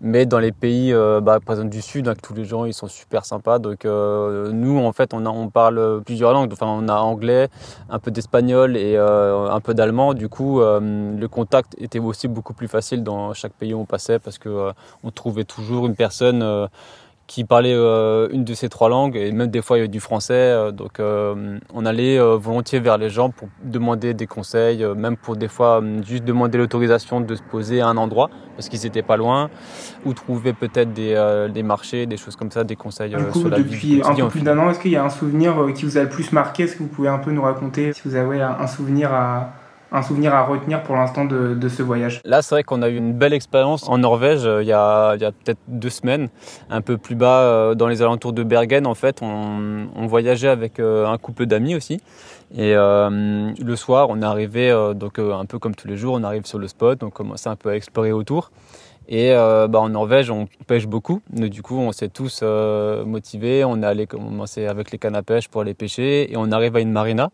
Mais 0.00 0.26
dans 0.26 0.38
les 0.38 0.52
pays, 0.52 0.92
euh, 0.92 1.20
bah, 1.20 1.38
par 1.44 1.54
exemple 1.54 1.70
du 1.70 1.80
sud, 1.80 2.08
hein, 2.08 2.14
tous 2.22 2.34
les 2.34 2.44
gens 2.44 2.66
ils 2.66 2.74
sont 2.74 2.88
super 2.88 3.24
sympas. 3.24 3.58
Donc 3.58 3.84
euh, 3.84 4.52
nous 4.52 4.78
en 4.78 4.92
fait 4.92 5.14
on, 5.14 5.24
a, 5.24 5.30
on 5.30 5.48
parle 5.48 6.02
plusieurs 6.04 6.32
langues. 6.32 6.52
Enfin 6.52 6.66
on 6.66 6.88
a 6.88 6.96
anglais, 6.96 7.48
un 7.88 7.98
peu 7.98 8.10
d'espagnol 8.10 8.76
et 8.76 8.96
euh, 8.96 9.50
un 9.50 9.60
peu 9.60 9.74
d'allemand. 9.74 10.14
Du 10.14 10.28
coup 10.28 10.60
le 10.60 11.26
contact 11.26 11.74
était 11.78 11.98
aussi 11.98 12.28
beaucoup 12.28 12.54
plus 12.54 12.68
facile 12.68 13.02
dans 13.02 13.32
chaque 13.32 13.52
pays 13.52 13.74
où 13.74 13.80
on 13.80 13.86
passait 13.86 14.18
parce 14.18 14.38
que 14.38 14.70
on 15.02 15.10
trouvait 15.10 15.44
toujours 15.44 15.86
une 15.86 15.96
personne 15.96 16.68
qui 17.26 17.44
parlait 17.44 17.74
euh, 17.74 18.28
une 18.30 18.44
de 18.44 18.54
ces 18.54 18.68
trois 18.68 18.88
langues 18.88 19.16
et 19.16 19.32
même 19.32 19.48
des 19.48 19.60
fois 19.60 19.76
il 19.76 19.80
y 19.80 19.82
avait 19.82 19.88
du 19.88 20.00
français. 20.00 20.34
Euh, 20.34 20.70
donc 20.70 21.00
euh, 21.00 21.58
on 21.74 21.84
allait 21.84 22.18
volontiers 22.36 22.80
vers 22.80 22.98
les 22.98 23.10
gens 23.10 23.30
pour 23.30 23.48
demander 23.62 24.14
des 24.14 24.26
conseils, 24.26 24.84
même 24.96 25.16
pour 25.16 25.36
des 25.36 25.48
fois 25.48 25.82
juste 26.06 26.24
demander 26.24 26.58
l'autorisation 26.58 27.20
de 27.20 27.34
se 27.34 27.42
poser 27.42 27.80
à 27.80 27.88
un 27.88 27.96
endroit 27.96 28.30
parce 28.54 28.68
qu'ils 28.68 28.86
étaient 28.86 29.02
pas 29.02 29.16
loin 29.16 29.50
ou 30.04 30.14
trouver 30.14 30.52
peut-être 30.52 30.92
des, 30.92 31.14
des, 31.52 31.62
marchés, 31.62 32.06
des 32.06 32.16
choses 32.16 32.36
comme 32.36 32.50
ça, 32.50 32.64
des 32.64 32.76
conseils 32.76 33.14
du 33.14 33.24
coup, 33.24 33.40
sur 33.40 33.48
la 33.48 33.58
depuis 33.58 34.02
un 34.04 34.14
peu 34.14 34.28
plus 34.28 34.42
d'un 34.42 34.58
an, 34.58 34.70
est-ce 34.70 34.80
qu'il 34.80 34.92
y 34.92 34.96
a 34.96 35.04
un 35.04 35.10
souvenir 35.10 35.54
qui 35.74 35.84
vous 35.84 35.98
a 35.98 36.02
le 36.02 36.08
plus 36.08 36.32
marqué? 36.32 36.64
Est-ce 36.64 36.76
que 36.76 36.82
vous 36.82 36.88
pouvez 36.88 37.08
un 37.08 37.18
peu 37.18 37.32
nous 37.32 37.42
raconter 37.42 37.92
si 37.92 38.02
vous 38.04 38.14
avez 38.14 38.40
un 38.40 38.66
souvenir 38.66 39.12
à 39.12 39.52
un 39.92 40.02
souvenir 40.02 40.34
à 40.34 40.44
retenir 40.44 40.82
pour 40.82 40.96
l'instant 40.96 41.24
de, 41.24 41.68
ce 41.68 41.82
voyage 41.82 42.20
Là, 42.24 42.42
c'est 42.42 42.54
vrai 42.54 42.62
qu'on 42.62 42.82
a 42.82 42.88
eu 42.88 42.96
une 42.96 43.12
belle 43.12 43.32
expérience 43.32 43.88
en 43.88 43.98
Norvège 43.98 44.44
euh, 44.44 44.62
il 44.62 44.68
y 44.68 44.72
a, 44.72 45.10
a 45.10 45.16
peut-être 45.16 45.58
deux 45.68 45.90
semaines, 45.90 46.28
un 46.70 46.80
peu 46.80 46.96
plus 46.96 47.14
bas 47.14 47.40
euh, 47.40 47.74
dans 47.74 47.88
les 47.88 48.02
alentours 48.02 48.32
de 48.32 48.42
Bergen. 48.42 48.86
En 48.86 48.94
fait, 48.94 49.20
on, 49.22 50.06
voyageait 50.06 50.48
avec 50.48 50.78
euh, 50.78 51.06
un 51.06 51.18
couple 51.18 51.46
d'amis 51.46 51.74
aussi. 51.74 52.00
Et 52.56 52.74
le 52.74 53.74
soir, 53.74 54.06
on 54.08 54.22
est 54.22 54.24
arrivé, 54.24 54.70
donc 54.94 55.18
un 55.18 55.44
peu 55.46 55.58
comme 55.58 55.74
tous 55.74 55.88
les 55.88 55.96
jours, 55.96 56.14
on 56.14 56.22
arrive 56.22 56.46
sur 56.46 56.60
le 56.60 56.68
spot, 56.68 57.02
on 57.02 57.10
commençait 57.10 57.48
un 57.48 57.56
peu 57.56 57.70
à 57.70 57.74
explorer 57.74 58.12
autour. 58.12 58.52
Et 59.08 59.32
bah, 59.32 59.80
en 59.80 59.88
Norvège, 59.88 60.30
on 60.30 60.46
pêche 60.68 60.86
beaucoup. 60.86 61.20
Donc, 61.30 61.50
du 61.50 61.62
coup, 61.62 61.76
on 61.76 61.90
s'est 61.90 62.08
tous 62.08 62.42
motivés. 62.42 63.64
On 63.64 63.82
est 63.82 63.86
allé 63.86 64.06
commencer 64.06 64.66
avec 64.66 64.92
les 64.92 64.98
cannes 64.98 65.16
à 65.16 65.24
pêche 65.24 65.48
pour 65.48 65.62
aller 65.62 65.74
pêcher. 65.74 66.32
Et 66.32 66.36
on 66.36 66.52
arrive 66.52 66.76
à 66.76 66.80
une 66.80 66.92
marina. 66.92 67.30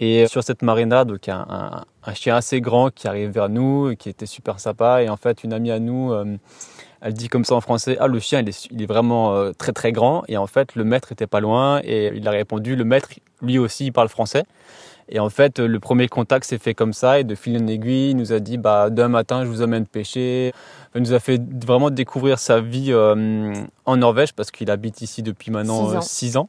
Et 0.00 0.26
sur 0.28 0.44
cette 0.44 0.62
marina, 0.62 1.04
donc 1.04 1.28
a 1.28 1.36
un, 1.36 1.84
un, 2.04 2.14
chien 2.14 2.36
assez 2.36 2.60
grand 2.60 2.90
qui 2.90 3.08
arrive 3.08 3.30
vers 3.30 3.48
nous, 3.48 3.96
qui 3.96 4.08
était 4.08 4.26
super 4.26 4.60
sympa. 4.60 5.02
Et 5.02 5.08
en 5.08 5.16
fait, 5.16 5.42
une 5.42 5.52
amie 5.52 5.72
à 5.72 5.80
nous, 5.80 6.12
euh, 6.12 6.36
elle 7.00 7.14
dit 7.14 7.28
comme 7.28 7.44
ça 7.44 7.54
en 7.54 7.60
français, 7.60 7.96
ah 8.00 8.06
le 8.06 8.20
chien 8.20 8.40
il 8.40 8.48
est, 8.48 8.68
il 8.70 8.80
est 8.80 8.86
vraiment 8.86 9.34
euh, 9.34 9.52
très 9.52 9.72
très 9.72 9.90
grand. 9.90 10.22
Et 10.28 10.36
en 10.36 10.46
fait, 10.46 10.76
le 10.76 10.84
maître 10.84 11.10
était 11.10 11.26
pas 11.26 11.40
loin 11.40 11.80
et 11.82 12.12
il 12.14 12.26
a 12.28 12.30
répondu, 12.30 12.76
le 12.76 12.84
maître 12.84 13.08
lui 13.42 13.58
aussi 13.58 13.86
il 13.86 13.92
parle 13.92 14.08
français. 14.08 14.44
Et 15.10 15.20
en 15.20 15.30
fait, 15.30 15.58
le 15.58 15.80
premier 15.80 16.06
contact 16.06 16.44
s'est 16.44 16.58
fait 16.58 16.74
comme 16.74 16.92
ça 16.92 17.18
et 17.18 17.24
de 17.24 17.34
fil 17.34 17.56
en 17.56 17.66
aiguille, 17.66 18.10
il 18.10 18.16
nous 18.16 18.32
a 18.32 18.40
dit 18.40 18.58
bah 18.58 18.90
demain 18.90 19.08
matin 19.08 19.44
je 19.44 19.48
vous 19.48 19.62
emmène 19.62 19.86
pêcher. 19.86 20.52
Il 20.94 21.02
nous 21.02 21.12
a 21.12 21.18
fait 21.18 21.40
vraiment 21.64 21.90
découvrir 21.90 22.38
sa 22.38 22.60
vie 22.60 22.92
euh, 22.92 23.52
en 23.86 23.96
Norvège 23.96 24.32
parce 24.32 24.50
qu'il 24.50 24.70
habite 24.70 25.00
ici 25.00 25.22
depuis 25.22 25.50
maintenant 25.50 26.00
six 26.02 26.36
ans. 26.36 26.48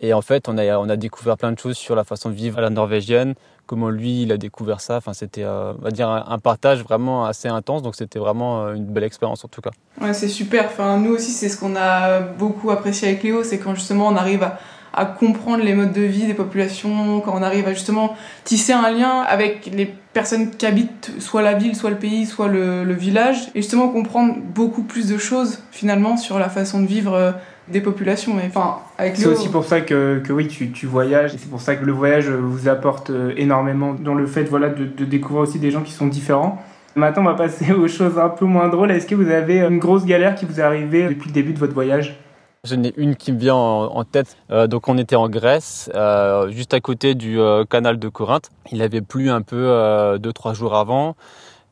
Et 0.00 0.14
en 0.14 0.22
fait, 0.22 0.48
on 0.48 0.56
a, 0.58 0.78
on 0.78 0.88
a 0.88 0.96
découvert 0.96 1.36
plein 1.36 1.52
de 1.52 1.58
choses 1.58 1.76
sur 1.76 1.96
la 1.96 2.04
façon 2.04 2.28
de 2.30 2.34
vivre 2.34 2.58
à 2.58 2.60
la 2.60 2.70
norvégienne, 2.70 3.34
comment 3.66 3.90
lui, 3.90 4.22
il 4.22 4.32
a 4.32 4.36
découvert 4.36 4.80
ça. 4.80 4.96
Enfin, 4.96 5.12
c'était, 5.12 5.44
euh, 5.44 5.72
on 5.78 5.82
va 5.82 5.90
dire, 5.90 6.08
un, 6.08 6.38
partage 6.38 6.82
vraiment 6.82 7.24
assez 7.24 7.48
intense. 7.48 7.82
Donc, 7.82 7.96
c'était 7.96 8.18
vraiment 8.18 8.64
euh, 8.64 8.74
une 8.74 8.86
belle 8.86 9.04
expérience 9.04 9.44
en 9.44 9.48
tout 9.48 9.60
cas. 9.60 9.70
Ouais, 10.00 10.14
c'est 10.14 10.28
super. 10.28 10.66
Enfin, 10.66 10.98
nous 10.98 11.12
aussi, 11.12 11.32
c'est 11.32 11.48
ce 11.48 11.56
qu'on 11.56 11.76
a 11.76 12.20
beaucoup 12.20 12.70
apprécié 12.70 13.08
avec 13.08 13.22
Léo, 13.22 13.42
c'est 13.42 13.58
quand 13.58 13.74
justement 13.74 14.08
on 14.08 14.16
arrive 14.16 14.42
à, 14.42 14.58
comprendre 15.04 15.62
les 15.62 15.74
modes 15.74 15.92
de 15.92 16.00
vie 16.00 16.26
des 16.26 16.34
populations, 16.34 17.20
quand 17.20 17.32
on 17.32 17.42
arrive 17.42 17.68
à 17.68 17.72
justement 17.72 18.16
tisser 18.42 18.72
un 18.72 18.90
lien 18.90 19.20
avec 19.20 19.66
les 19.66 19.86
personnes 20.12 20.50
qui 20.50 20.66
habitent 20.66 21.12
soit 21.20 21.42
la 21.42 21.54
ville, 21.54 21.76
soit 21.76 21.90
le 21.90 21.98
pays, 21.98 22.26
soit 22.26 22.48
le, 22.48 22.82
le 22.82 22.94
village, 22.94 23.48
et 23.54 23.62
justement 23.62 23.90
comprendre 23.90 24.34
beaucoup 24.36 24.82
plus 24.82 25.06
de 25.06 25.16
choses 25.16 25.60
finalement 25.70 26.16
sur 26.16 26.40
la 26.40 26.48
façon 26.48 26.80
de 26.80 26.86
vivre 26.88 27.14
euh, 27.14 27.30
des 27.68 27.80
populations. 27.80 28.36
Enfin, 28.44 28.78
c'est 29.14 29.26
aussi 29.26 29.48
pour 29.48 29.64
ça 29.64 29.80
que, 29.80 30.20
que 30.24 30.32
oui, 30.32 30.48
tu, 30.48 30.72
tu 30.72 30.86
voyages. 30.86 31.32
C'est 31.36 31.48
pour 31.48 31.60
ça 31.60 31.76
que 31.76 31.84
le 31.84 31.92
voyage 31.92 32.28
vous 32.28 32.68
apporte 32.68 33.10
euh, 33.10 33.32
énormément 33.36 33.94
dans 33.94 34.14
le 34.14 34.26
fait 34.26 34.44
voilà, 34.44 34.68
de, 34.68 34.84
de 34.84 35.04
découvrir 35.04 35.42
aussi 35.42 35.58
des 35.58 35.70
gens 35.70 35.82
qui 35.82 35.92
sont 35.92 36.08
différents. 36.08 36.60
Maintenant, 36.96 37.22
on 37.22 37.26
va 37.26 37.34
passer 37.34 37.72
aux 37.74 37.88
choses 37.88 38.18
un 38.18 38.28
peu 38.28 38.44
moins 38.44 38.68
drôles. 38.68 38.90
Est-ce 38.90 39.06
que 39.06 39.14
vous 39.14 39.30
avez 39.30 39.60
une 39.60 39.78
grosse 39.78 40.04
galère 40.04 40.34
qui 40.34 40.46
vous 40.46 40.58
est 40.58 40.62
arrivée 40.62 41.08
depuis 41.08 41.28
le 41.28 41.34
début 41.34 41.52
de 41.52 41.58
votre 41.58 41.74
voyage? 41.74 42.18
J'en 42.64 42.82
ai 42.82 42.92
une 42.96 43.14
qui 43.14 43.30
me 43.30 43.38
vient 43.38 43.54
en, 43.54 44.02
tête. 44.02 44.36
Euh, 44.50 44.66
donc, 44.66 44.88
on 44.88 44.98
était 44.98 45.14
en 45.14 45.28
Grèce, 45.28 45.88
euh, 45.94 46.50
juste 46.50 46.74
à 46.74 46.80
côté 46.80 47.14
du 47.14 47.38
canal 47.70 48.00
de 48.00 48.08
Corinthe. 48.08 48.50
Il 48.72 48.82
avait 48.82 49.00
plu 49.00 49.30
un 49.30 49.42
peu 49.42 50.18
deux, 50.18 50.32
trois 50.32 50.54
jours 50.54 50.74
avant 50.74 51.14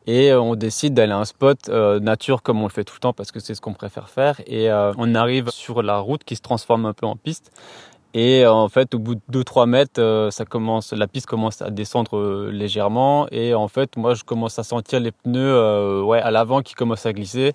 et 0.06 0.30
euh, 0.30 0.40
on 0.40 0.54
décide 0.54 0.94
d'aller 0.94 1.12
à 1.12 1.18
un 1.18 1.24
spot 1.24 1.68
euh, 1.68 1.98
nature 1.98 2.42
comme 2.42 2.60
on 2.60 2.66
le 2.66 2.70
fait 2.70 2.84
tout 2.84 2.94
le 2.96 3.00
temps 3.00 3.12
parce 3.12 3.32
que 3.32 3.40
c'est 3.40 3.54
ce 3.54 3.60
qu'on 3.60 3.74
préfère 3.74 4.08
faire. 4.08 4.40
Et 4.46 4.70
euh, 4.70 4.92
on 4.98 5.14
arrive 5.14 5.50
sur 5.50 5.82
la 5.82 5.98
route 5.98 6.22
qui 6.24 6.36
se 6.36 6.42
transforme 6.42 6.86
un 6.86 6.92
peu 6.92 7.06
en 7.06 7.16
piste. 7.16 7.50
Et 8.14 8.46
en 8.46 8.68
fait, 8.70 8.94
au 8.94 8.98
bout 8.98 9.16
de 9.16 9.42
2-3 9.42 9.68
mètres, 9.68 10.28
ça 10.30 10.46
commence, 10.46 10.94
la 10.94 11.06
piste 11.06 11.26
commence 11.26 11.60
à 11.60 11.68
descendre 11.68 12.48
légèrement. 12.50 13.26
Et 13.30 13.52
en 13.52 13.68
fait, 13.68 13.98
moi, 13.98 14.14
je 14.14 14.24
commence 14.24 14.58
à 14.58 14.62
sentir 14.62 15.00
les 15.00 15.12
pneus 15.12 16.02
ouais, 16.02 16.20
à 16.22 16.30
l'avant 16.30 16.62
qui 16.62 16.72
commencent 16.72 17.04
à 17.04 17.12
glisser 17.12 17.52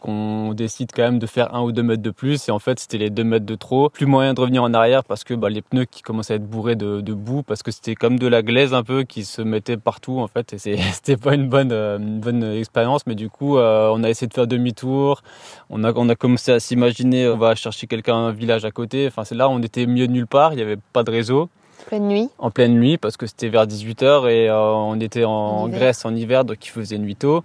qu'on 0.00 0.52
décide 0.54 0.90
quand 0.94 1.02
même 1.02 1.18
de 1.18 1.26
faire 1.26 1.54
un 1.54 1.62
ou 1.62 1.72
deux 1.72 1.82
mètres 1.82 2.02
de 2.02 2.10
plus. 2.10 2.48
Et 2.48 2.52
en 2.52 2.58
fait, 2.58 2.80
c'était 2.80 2.98
les 2.98 3.10
deux 3.10 3.24
mètres 3.24 3.46
de 3.46 3.54
trop. 3.54 3.88
Plus 3.90 4.06
moyen 4.06 4.34
de 4.34 4.40
revenir 4.40 4.62
en 4.62 4.74
arrière 4.74 5.04
parce 5.04 5.22
que 5.24 5.34
bah, 5.34 5.48
les 5.48 5.62
pneus 5.62 5.84
qui 5.84 6.02
commençaient 6.02 6.34
à 6.34 6.36
être 6.36 6.48
bourrés 6.48 6.76
de, 6.76 7.00
boue, 7.12 7.42
parce 7.42 7.62
que 7.62 7.70
c'était 7.70 7.94
comme 7.94 8.18
de 8.18 8.26
la 8.26 8.42
glaise 8.42 8.74
un 8.74 8.82
peu 8.82 9.04
qui 9.04 9.24
se 9.24 9.42
mettait 9.42 9.76
partout 9.76 10.18
en 10.18 10.26
fait. 10.26 10.52
Et 10.52 10.58
c'était 10.92 11.16
pas 11.16 11.34
une 11.34 11.48
bonne, 11.48 11.72
euh, 11.72 11.98
bonne 11.98 12.42
expérience. 12.42 13.06
Mais 13.06 13.14
du 13.14 13.30
coup, 13.30 13.58
euh, 13.58 13.90
on 13.94 14.02
a 14.02 14.10
essayé 14.10 14.26
de 14.26 14.34
faire 14.34 14.46
demi-tour. 14.46 15.22
On 15.68 15.84
a, 15.84 15.92
commencé 16.14 16.52
à 16.52 16.60
s'imaginer, 16.60 17.28
on 17.28 17.36
va 17.36 17.54
chercher 17.54 17.86
quelqu'un, 17.86 18.16
un 18.16 18.32
village 18.32 18.64
à 18.64 18.70
côté. 18.70 19.06
Enfin, 19.06 19.24
c'est 19.24 19.34
là, 19.34 19.48
on 19.48 19.60
était 19.62 19.86
mieux 19.86 20.06
nulle 20.06 20.26
part. 20.26 20.52
Il 20.52 20.56
n'y 20.56 20.62
avait 20.62 20.78
pas 20.92 21.04
de 21.04 21.10
réseau. 21.10 21.48
Pleine 21.86 22.08
nuit 22.08 22.28
En 22.38 22.50
pleine 22.50 22.74
nuit, 22.78 22.98
parce 22.98 23.16
que 23.16 23.26
c'était 23.26 23.48
vers 23.48 23.66
18h 23.66 24.28
et 24.28 24.48
euh, 24.48 24.58
on 24.58 24.98
était 25.00 25.24
en, 25.24 25.68
Grèce 25.68 26.04
en 26.04 26.14
hiver, 26.14 26.44
donc 26.44 26.64
il 26.64 26.70
faisait 26.70 26.98
nuit 26.98 27.16
tôt. 27.16 27.42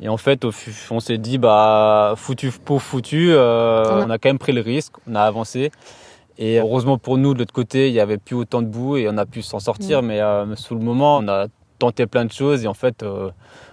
Et 0.00 0.08
en 0.08 0.16
fait, 0.16 0.44
on 0.90 1.00
s'est 1.00 1.18
dit, 1.18 1.38
bah, 1.38 2.14
foutu 2.16 2.52
pour 2.64 2.82
foutu, 2.82 3.30
euh, 3.30 4.04
on 4.06 4.10
a 4.10 4.18
quand 4.18 4.28
même 4.28 4.38
pris 4.38 4.52
le 4.52 4.60
risque, 4.60 4.94
on 5.08 5.14
a 5.14 5.22
avancé. 5.22 5.72
Et 6.38 6.58
heureusement 6.60 6.98
pour 6.98 7.18
nous, 7.18 7.34
de 7.34 7.40
l'autre 7.40 7.52
côté, 7.52 7.88
il 7.88 7.92
n'y 7.92 8.00
avait 8.00 8.18
plus 8.18 8.36
autant 8.36 8.62
de 8.62 8.68
boue 8.68 8.96
et 8.96 9.08
on 9.08 9.18
a 9.18 9.26
pu 9.26 9.42
s'en 9.42 9.58
sortir. 9.58 10.02
Mm. 10.02 10.06
Mais 10.06 10.20
euh, 10.20 10.54
sous 10.54 10.74
le 10.74 10.80
moment, 10.80 11.18
on 11.18 11.28
a 11.28 11.46
tenté 11.80 12.06
plein 12.06 12.24
de 12.24 12.32
choses 12.32 12.64
et 12.64 12.68
en 12.68 12.74
fait, 12.74 13.02
euh, 13.02 13.30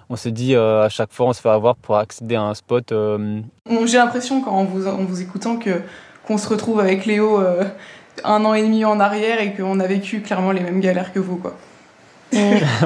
on 0.09 0.15
s'est 0.15 0.31
dit 0.31 0.55
à 0.55 0.89
chaque 0.89 1.11
fois, 1.11 1.27
on 1.27 1.33
se 1.33 1.41
fait 1.41 1.49
avoir 1.49 1.75
pour 1.75 1.97
accéder 1.97 2.35
à 2.35 2.43
un 2.43 2.53
spot. 2.53 2.93
J'ai 3.85 3.97
l'impression, 3.97 4.41
quand 4.41 4.63
vous, 4.63 4.87
en 4.87 5.03
vous 5.03 5.21
écoutant, 5.21 5.57
que 5.57 5.81
qu'on 6.27 6.39
se 6.39 6.47
retrouve 6.47 6.79
avec 6.79 7.05
Léo 7.05 7.39
un 8.23 8.45
an 8.45 8.53
et 8.53 8.63
demi 8.63 8.85
en 8.85 8.99
arrière 8.99 9.41
et 9.41 9.53
qu'on 9.53 9.79
a 9.79 9.87
vécu 9.87 10.21
clairement 10.21 10.51
les 10.51 10.61
mêmes 10.61 10.79
galères 10.79 11.13
que 11.13 11.19
vous, 11.19 11.37
quoi. 11.37 11.57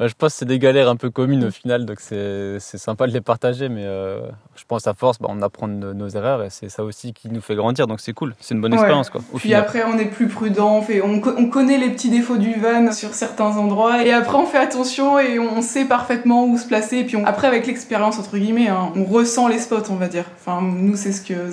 ouais. 0.00 0.08
je 0.08 0.14
pense 0.14 0.32
que 0.32 0.38
c'est 0.38 0.44
des 0.44 0.58
galères 0.58 0.88
un 0.88 0.96
peu 0.96 1.10
communes 1.10 1.44
au 1.44 1.50
final, 1.50 1.86
donc 1.86 1.98
c'est 2.00 2.58
sympa 2.58 3.06
de 3.06 3.12
les 3.12 3.20
partager, 3.20 3.68
mais 3.68 3.84
euh, 3.84 4.20
je 4.56 4.64
pense 4.66 4.86
à 4.86 4.94
force, 4.94 5.18
bah, 5.18 5.28
on 5.30 5.42
apprend 5.42 5.68
de 5.68 5.92
nos 5.92 6.08
erreurs 6.08 6.42
et 6.42 6.50
c'est 6.50 6.68
ça 6.68 6.84
aussi 6.84 7.12
qui 7.12 7.28
nous 7.30 7.40
fait 7.40 7.54
grandir, 7.54 7.86
donc 7.86 8.00
c'est 8.00 8.12
cool, 8.12 8.34
c'est 8.40 8.54
une 8.54 8.60
bonne 8.60 8.72
expérience. 8.72 9.10
Quoi, 9.10 9.20
Puis 9.36 9.54
après, 9.54 9.84
on 9.84 9.98
est 9.98 10.06
plus 10.06 10.28
prudent, 10.28 10.76
on, 10.76 10.82
fait, 10.82 11.02
on, 11.02 11.20
connaît 11.50 11.78
les 11.78 11.90
petits 11.90 12.10
défauts 12.10 12.36
du 12.36 12.54
van 12.54 12.92
sur 12.92 13.14
certains 13.14 13.56
endroits, 13.56 14.04
et 14.04 14.12
après, 14.12 14.36
on 14.36 14.46
fait 14.46 14.58
attention 14.58 15.18
et 15.18 15.38
on 15.38 15.62
sait 15.62 15.84
parfaitement 15.84 16.46
où 16.46 16.58
se 16.58 16.66
placer, 16.66 16.98
et 16.98 17.04
puis 17.04 17.18
après, 17.24 17.46
avec 17.46 17.66
l'expérience, 17.66 18.18
entre 18.18 18.38
guillemets, 18.38 18.68
hein, 18.68 18.92
on 18.96 19.04
ressent 19.04 19.48
les 19.48 19.58
spots, 19.58 19.90
on 19.90 19.96
va 19.96 20.08
dire. 20.08 20.24
Enfin, 20.38 20.60
nous, 20.62 20.96
c'est 20.96 21.12
ce 21.12 21.22
que. 21.22 21.50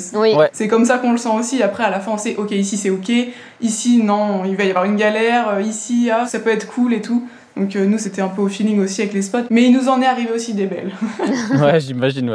C'est 0.54 0.68
comme 0.68 0.86
ça 0.86 0.98
qu'on 0.98 1.12
le 1.12 1.18
sent 1.18 1.30
aussi. 1.38 1.64
Après, 1.64 1.84
à 1.84 1.90
la 1.90 2.00
fin, 2.00 2.12
on 2.12 2.18
sait, 2.18 2.36
ok, 2.36 2.52
ici 2.52 2.78
c'est 2.78 2.90
ok, 2.90 3.12
ici, 3.62 4.02
non, 4.04 4.44
il 4.46 4.56
va 4.56 4.64
y 4.64 4.70
avoir 4.70 4.86
une 4.86 4.96
galère, 4.96 5.50
euh, 5.50 5.62
ici, 5.62 6.10
ah, 6.12 6.26
ça 6.26 6.40
peut 6.40 6.50
être 6.50 6.68
cool 6.68 6.94
et 6.94 7.02
tout. 7.02 7.17
Donc 7.56 7.76
euh, 7.76 7.86
nous, 7.86 7.98
c'était 7.98 8.22
un 8.22 8.28
peu 8.28 8.42
au 8.42 8.48
feeling 8.48 8.80
aussi 8.80 9.02
avec 9.02 9.14
les 9.14 9.22
spots. 9.22 9.48
Mais 9.50 9.64
il 9.64 9.74
nous 9.74 9.90
en 9.90 10.02
est 10.02 10.06
arrivé 10.06 10.32
aussi 10.32 10.54
des 10.54 10.68
belles. 10.68 10.92
ouais, 11.60 11.80
j'imagine. 11.80 12.32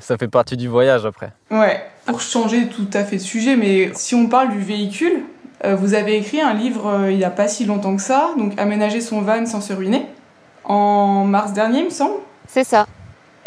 ça 0.00 0.18
fait 0.18 0.28
partie 0.28 0.56
du 0.56 0.68
voyage 0.68 1.06
après. 1.06 1.32
Ouais. 1.50 1.82
Pour 2.04 2.20
changer 2.20 2.66
tout 2.66 2.88
à 2.92 3.04
fait 3.04 3.16
de 3.16 3.22
sujet, 3.22 3.56
mais 3.56 3.90
si 3.94 4.14
on 4.14 4.28
parle 4.28 4.50
du 4.50 4.60
véhicule, 4.60 5.22
euh, 5.64 5.74
vous 5.74 5.94
avez 5.94 6.16
écrit 6.16 6.40
un 6.40 6.54
livre 6.54 6.86
euh, 6.86 7.10
il 7.10 7.16
n'y 7.16 7.24
a 7.24 7.30
pas 7.30 7.48
si 7.48 7.64
longtemps 7.64 7.96
que 7.96 8.02
ça, 8.02 8.30
donc 8.38 8.52
Aménager 8.58 9.00
son 9.00 9.22
van 9.22 9.46
sans 9.46 9.60
se 9.60 9.72
ruiner, 9.72 10.06
en 10.64 11.24
mars 11.24 11.52
dernier, 11.52 11.80
il 11.80 11.84
me 11.86 11.90
semble. 11.90 12.16
C'est 12.46 12.64
ça. 12.64 12.86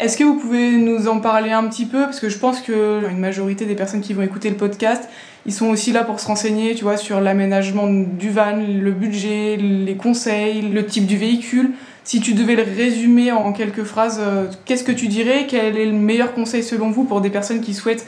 Est-ce 0.00 0.16
que 0.16 0.24
vous 0.24 0.36
pouvez 0.36 0.78
nous 0.78 1.08
en 1.08 1.20
parler 1.20 1.52
un 1.52 1.68
petit 1.68 1.84
peu? 1.84 2.04
Parce 2.04 2.20
que 2.20 2.30
je 2.30 2.38
pense 2.38 2.62
que 2.62 3.06
une 3.10 3.18
majorité 3.18 3.66
des 3.66 3.74
personnes 3.74 4.00
qui 4.00 4.14
vont 4.14 4.22
écouter 4.22 4.48
le 4.48 4.56
podcast, 4.56 5.06
ils 5.44 5.52
sont 5.52 5.66
aussi 5.66 5.92
là 5.92 6.04
pour 6.04 6.20
se 6.20 6.26
renseigner, 6.26 6.74
tu 6.74 6.84
vois, 6.84 6.96
sur 6.96 7.20
l'aménagement 7.20 7.86
du 7.86 8.30
van, 8.30 8.56
le 8.56 8.92
budget, 8.92 9.58
les 9.58 9.96
conseils, 9.96 10.62
le 10.62 10.86
type 10.86 11.04
du 11.04 11.18
véhicule. 11.18 11.72
Si 12.02 12.22
tu 12.22 12.32
devais 12.32 12.56
le 12.56 12.62
résumer 12.62 13.30
en 13.30 13.52
quelques 13.52 13.84
phrases, 13.84 14.20
euh, 14.22 14.46
qu'est-ce 14.64 14.84
que 14.84 14.92
tu 14.92 15.06
dirais? 15.06 15.46
Quel 15.46 15.76
est 15.76 15.84
le 15.84 15.92
meilleur 15.92 16.32
conseil 16.32 16.62
selon 16.62 16.90
vous 16.90 17.04
pour 17.04 17.20
des 17.20 17.28
personnes 17.28 17.60
qui 17.60 17.74
souhaitent 17.74 18.06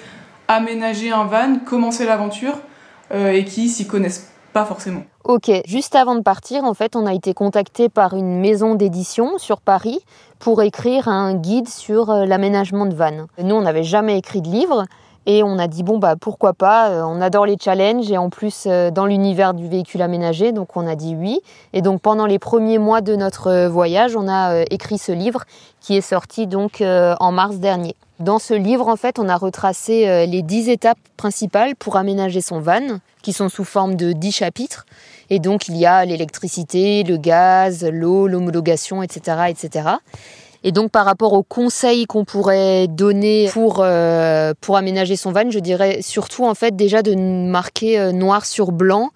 aménager 0.49 1.11
un 1.11 1.25
van, 1.25 1.59
commencer 1.59 2.07
l'aventure 2.07 2.59
euh, 3.13 3.33
et 3.33 3.45
qui 3.45 3.69
s'y 3.69 3.87
connaissent 3.87 4.33
pas 4.55 4.65
forcément? 4.65 5.03
Ok, 5.25 5.51
juste 5.67 5.95
avant 5.95 6.17
de 6.17 6.23
partir, 6.23 6.65
en 6.65 6.75
fait, 6.75 6.97
on 6.97 7.07
a 7.07 7.15
été 7.15 7.33
contacté 7.33 7.89
par 7.89 8.15
une 8.15 8.41
maison 8.41 8.75
d'édition 8.75 9.39
sur 9.39 9.61
Paris 9.61 10.01
pour 10.43 10.61
écrire 10.63 11.07
un 11.07 11.35
guide 11.35 11.69
sur 11.69 12.11
euh, 12.11 12.27
l'aménagement 12.27 12.87
de 12.87 12.95
van. 12.97 13.29
Nous, 13.39 13.55
on 13.55 13.63
n'avait 13.63 13.85
jamais 13.85 14.19
écrit 14.19 14.43
de 14.43 14.49
livre, 14.49 14.87
et 15.25 15.45
on 15.45 15.57
a 15.57 15.69
dit 15.69 15.85
bon 15.85 15.99
bah 15.99 16.17
pourquoi 16.21 16.53
pas, 16.53 16.91
euh, 16.91 17.05
on 17.05 17.21
adore 17.21 17.47
les 17.47 17.57
challenges 17.57 18.11
et 18.11 18.19
en 18.19 18.29
plus 18.29 18.65
euh, 18.67 18.91
dans 18.91 19.07
l'univers 19.07 19.55
du 19.55 19.69
véhicule 19.69 20.03
aménagé, 20.03 20.51
donc 20.51 20.77
on 20.77 20.89
a 20.89 20.97
dit 20.97 21.15
oui. 21.15 21.39
Et 21.73 21.81
donc 21.81 22.01
pendant 22.01 22.27
les 22.27 22.41
premiers 22.41 22.79
mois 22.79 23.03
de 23.03 23.15
notre 23.15 23.69
voyage, 23.69 24.17
on 24.17 24.27
a 24.29 24.63
écrit 24.69 24.99
ce 24.99 25.13
livre 25.13 25.45
qui 25.81 25.97
est 25.97 26.01
sorti 26.01 26.49
donc 26.49 26.83
en 26.83 27.33
mars 27.33 27.59
dernier. 27.59 27.95
Dans 28.19 28.41
ce 28.41 28.55
livre, 28.55 28.89
en 28.89 28.97
fait, 28.97 29.21
on 29.21 29.29
a 29.29 29.37
retracé 29.37 30.27
les 30.27 30.43
dix 30.43 30.69
étapes 30.69 30.99
principales 31.17 31.77
pour 31.77 31.97
aménager 31.97 32.41
son 32.41 32.61
van, 32.61 32.99
qui 33.23 33.33
sont 33.33 33.49
sous 33.49 33.65
forme 33.65 33.95
de 33.95 34.13
dix 34.13 34.33
chapitres. 34.33 34.87
Et 35.31 35.39
donc, 35.39 35.69
il 35.69 35.77
y 35.77 35.87
a 35.87 36.05
l'électricité, 36.05 37.03
le 37.03 37.17
gaz, 37.17 37.85
l'eau, 37.85 38.27
l'homologation, 38.27 39.03
etc., 39.03 39.47
etc. 39.49 39.91
Et 40.65 40.73
donc 40.73 40.91
par 40.91 41.05
rapport 41.05 41.33
aux 41.33 41.43
conseils 41.43 42.07
qu'on 42.07 42.25
pourrait 42.25 42.87
donner 42.87 43.49
pour 43.53 43.81
euh, 43.81 44.55
pour 44.61 44.77
aménager 44.77 45.17
son 45.17 45.33
van, 45.33 45.51
je 45.51 45.59
dirais 45.59 46.03
surtout 46.03 46.45
en 46.45 46.55
fait 46.55 46.77
déjà 46.77 47.03
de 47.03 47.15
marquer 47.15 47.99
euh, 47.99 48.13
noir 48.13 48.47
sur 48.47 48.71
blanc 48.71 49.11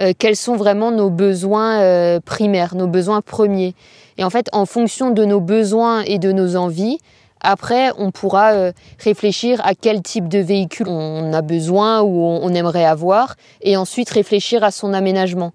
euh, 0.00 0.12
quels 0.18 0.36
sont 0.36 0.56
vraiment 0.56 0.90
nos 0.90 1.10
besoins 1.10 2.20
primaires, 2.24 2.74
nos 2.74 2.86
besoins 2.86 3.20
premiers. 3.20 3.74
Et 4.18 4.24
en 4.24 4.30
fait, 4.30 4.48
en 4.52 4.64
fonction 4.64 5.10
de 5.10 5.24
nos 5.24 5.40
besoins 5.40 6.02
et 6.02 6.18
de 6.18 6.32
nos 6.32 6.56
envies, 6.56 6.98
après, 7.40 7.90
on 7.98 8.10
pourra 8.10 8.72
réfléchir 8.98 9.60
à 9.64 9.74
quel 9.74 10.02
type 10.02 10.28
de 10.28 10.38
véhicule 10.38 10.88
on 10.88 11.32
a 11.32 11.42
besoin 11.42 12.02
ou 12.02 12.20
on 12.20 12.48
aimerait 12.54 12.84
avoir, 12.84 13.36
et 13.62 13.76
ensuite 13.76 14.10
réfléchir 14.10 14.64
à 14.64 14.70
son 14.70 14.92
aménagement. 14.94 15.52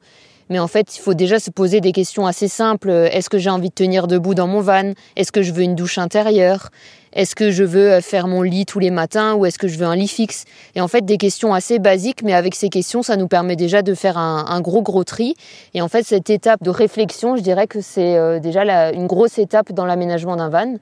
Mais 0.49 0.59
en 0.59 0.67
fait, 0.67 0.97
il 0.97 0.99
faut 0.99 1.13
déjà 1.13 1.39
se 1.39 1.49
poser 1.49 1.79
des 1.79 1.93
questions 1.93 2.27
assez 2.27 2.49
simples. 2.49 2.89
Est-ce 2.89 3.29
que 3.29 3.37
j'ai 3.37 3.49
envie 3.49 3.69
de 3.69 3.73
tenir 3.73 4.07
debout 4.07 4.35
dans 4.35 4.47
mon 4.47 4.59
van? 4.59 4.91
Est-ce 5.15 5.31
que 5.31 5.41
je 5.41 5.53
veux 5.53 5.63
une 5.63 5.75
douche 5.75 5.97
intérieure? 5.97 6.69
Est-ce 7.13 7.35
que 7.35 7.51
je 7.51 7.65
veux 7.65 7.91
euh, 7.91 8.01
faire 8.01 8.27
mon 8.27 8.41
lit 8.41 8.65
tous 8.65 8.79
les 8.79 8.89
matins 8.89 9.33
ou 9.33 9.45
est-ce 9.45 9.59
que 9.59 9.67
je 9.67 9.77
veux 9.77 9.85
un 9.85 9.97
lit 9.97 10.07
fixe? 10.07 10.45
Et 10.75 10.81
en 10.81 10.87
fait, 10.87 11.03
des 11.03 11.17
questions 11.17 11.53
assez 11.53 11.77
basiques, 11.77 12.23
mais 12.23 12.33
avec 12.33 12.55
ces 12.55 12.69
questions, 12.69 13.03
ça 13.03 13.17
nous 13.17 13.27
permet 13.27 13.57
déjà 13.57 13.81
de 13.81 13.93
faire 13.93 14.17
un, 14.17 14.61
gros 14.61 14.81
gros 14.81 15.03
tri. 15.03 15.35
Et 15.73 15.81
en 15.81 15.89
fait, 15.89 16.03
cette 16.03 16.29
étape 16.29 16.63
de 16.63 16.69
réflexion, 16.69 17.35
je 17.35 17.41
dirais 17.41 17.67
que 17.67 17.81
c'est 17.81 18.15
euh, 18.15 18.39
déjà 18.39 18.91
une 18.93 19.07
grosse 19.07 19.39
étape 19.39 19.73
dans 19.73 19.85
l'aménagement 19.85 20.37
d'un 20.37 20.47
van. 20.47 20.75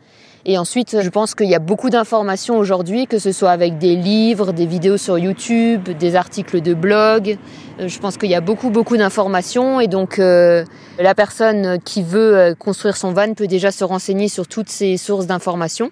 Et 0.45 0.59
ensuite, 0.59 1.01
je 1.01 1.09
pense 1.09 1.33
qu'il 1.33 1.50
y 1.50 1.55
a 1.55 1.59
beaucoup 1.59 1.89
d'informations 1.89 2.59
aujourd'hui, 2.59 3.07
que 3.07 3.17
ce 3.17 3.31
soit 3.31 3.51
avec 3.51 3.79
des 3.79 3.95
livres, 3.95 4.53
des 4.53 4.67
vidéos 4.67 4.98
sur 4.98 5.17
YouTube, 5.17 5.89
des 5.98 6.15
articles 6.15 6.62
de 6.62 6.75
blog. 6.75 7.38
Euh, 7.79 7.88
je 7.88 8.00
pense 8.00 8.17
qu'il 8.17 8.29
y 8.29 8.36
a 8.36 8.41
beaucoup, 8.41 8.69
beaucoup 8.69 8.98
d'informations. 8.98 9.79
Et 9.79 9.88
donc, 9.88 10.19
la 10.19 11.15
personne 11.15 11.79
qui 11.83 12.03
veut 12.03 12.53
construire 12.59 12.98
son 12.98 13.13
van 13.13 13.33
peut 13.33 13.48
déjà 13.48 13.71
se 13.71 13.83
renseigner 13.83 14.27
sur 14.27 14.48
toutes 14.48 14.69
ces 14.69 14.98
sources 14.98 15.25
d'informations. 15.25 15.89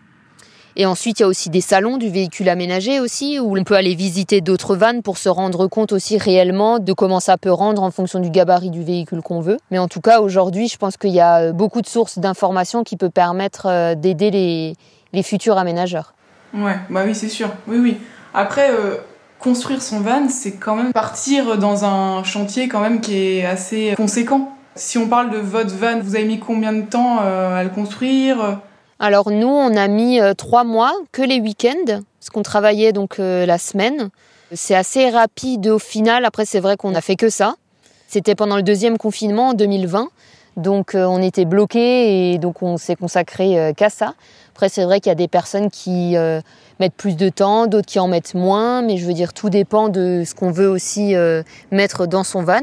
Et 0.79 0.85
ensuite, 0.85 1.19
il 1.19 1.23
y 1.23 1.25
a 1.25 1.27
aussi 1.27 1.49
des 1.49 1.59
salons 1.59 1.97
du 1.97 2.07
véhicule 2.07 2.47
aménagé 2.49 2.99
aussi, 2.99 3.39
où 3.39 3.57
on 3.57 3.63
peut 3.63 3.73
aller 3.73 3.95
visiter 3.95 4.41
d'autres 4.41 4.75
vannes 4.75 5.01
pour 5.01 5.17
se 5.17 5.27
rendre 5.27 5.65
compte 5.65 5.91
aussi 5.91 6.19
réellement 6.19 6.77
de 6.77 6.93
comment 6.93 7.19
ça 7.19 7.35
peut 7.39 7.51
rendre 7.51 7.81
en 7.81 7.89
fonction 7.89 8.19
du 8.19 8.29
gabarit 8.29 8.69
du 8.69 8.83
véhicule 8.83 9.23
qu'on 9.23 9.41
veut. 9.41 9.57
Mais 9.71 9.79
en 9.79 9.87
tout 9.87 10.01
cas, 10.01 10.21
aujourd'hui, 10.21 10.67
je 10.67 10.77
pense 10.77 10.95
qu'il 10.95 11.09
y 11.09 11.19
a 11.19 11.51
beaucoup 11.51 11.81
de 11.81 11.87
sources 11.87 12.19
d'informations 12.19 12.83
qui 12.83 12.95
peuvent 12.95 13.09
permettre 13.09 13.65
euh, 13.65 13.95
d'aider 13.95 14.29
les, 14.29 15.23
futurs 15.23 15.57
aménageurs. 15.57 16.13
Ouais, 16.53 16.77
bah 16.91 17.01
oui, 17.07 17.15
c'est 17.15 17.27
sûr. 17.27 17.49
Oui, 17.67 17.79
oui. 17.79 17.97
Après, 18.35 18.69
euh, 18.69 18.97
construire 19.39 19.81
son 19.81 20.01
van, 20.01 20.29
c'est 20.29 20.57
quand 20.57 20.75
même 20.75 20.93
partir 20.93 21.57
dans 21.57 21.85
un 21.85 22.23
chantier 22.23 22.67
quand 22.67 22.81
même 22.81 23.01
qui 23.01 23.17
est 23.17 23.45
assez 23.45 23.95
conséquent. 23.97 24.55
Si 24.75 24.99
on 24.99 25.07
parle 25.07 25.31
de 25.31 25.39
votre 25.39 25.73
van, 25.73 25.99
vous 25.99 26.15
avez 26.15 26.25
mis 26.25 26.37
combien 26.37 26.71
de 26.71 26.83
temps 26.83 27.17
euh, 27.23 27.59
à 27.59 27.63
le 27.63 27.69
construire? 27.71 28.59
Alors 28.99 29.29
nous, 29.29 29.47
on 29.47 29.75
a 29.75 29.87
mis 29.87 30.19
euh, 30.19 30.33
trois 30.33 30.63
mois, 30.63 30.93
que 31.11 31.21
les 31.21 31.39
week-ends, 31.39 31.85
parce 31.85 32.29
qu'on 32.31 32.41
travaillait 32.41 32.93
donc 32.93 33.19
euh, 33.19 33.45
la 33.45 33.57
semaine. 33.57 34.09
C'est 34.53 34.75
assez 34.75 35.09
rapide 35.09 35.67
au 35.67 35.79
final. 35.79 36.25
Après, 36.25 36.45
c'est 36.45 36.59
vrai 36.59 36.77
qu'on 36.77 36.95
a 36.95 37.01
fait 37.01 37.15
que 37.15 37.29
ça. 37.29 37.55
C'était 38.07 38.33
pendant 38.33 38.55
le 38.55 38.63
deuxième 38.63 38.97
confinement 38.97 39.49
en 39.49 39.53
2020. 39.53 40.09
Donc 40.55 40.95
euh, 40.95 41.05
on 41.05 41.21
était 41.21 41.45
bloqué 41.45 42.31
et 42.33 42.37
donc 42.39 42.63
on 42.63 42.77
s'est 42.77 42.95
consacré 42.95 43.73
qu'à 43.77 43.89
ça. 43.89 44.15
Après, 44.55 44.69
c'est 44.69 44.83
vrai 44.85 44.99
qu'il 44.99 45.11
y 45.11 45.11
a 45.11 45.15
des 45.15 45.27
personnes 45.27 45.69
qui 45.69 46.15
mettre 46.79 46.95
plus 46.95 47.15
de 47.15 47.29
temps, 47.29 47.67
d'autres 47.67 47.85
qui 47.85 47.99
en 47.99 48.07
mettent 48.07 48.33
moins, 48.33 48.81
mais 48.81 48.97
je 48.97 49.05
veux 49.05 49.13
dire 49.13 49.33
tout 49.33 49.51
dépend 49.51 49.89
de 49.89 50.23
ce 50.25 50.33
qu'on 50.33 50.49
veut 50.49 50.67
aussi 50.67 51.13
mettre 51.71 52.07
dans 52.07 52.23
son 52.23 52.41
van. 52.41 52.61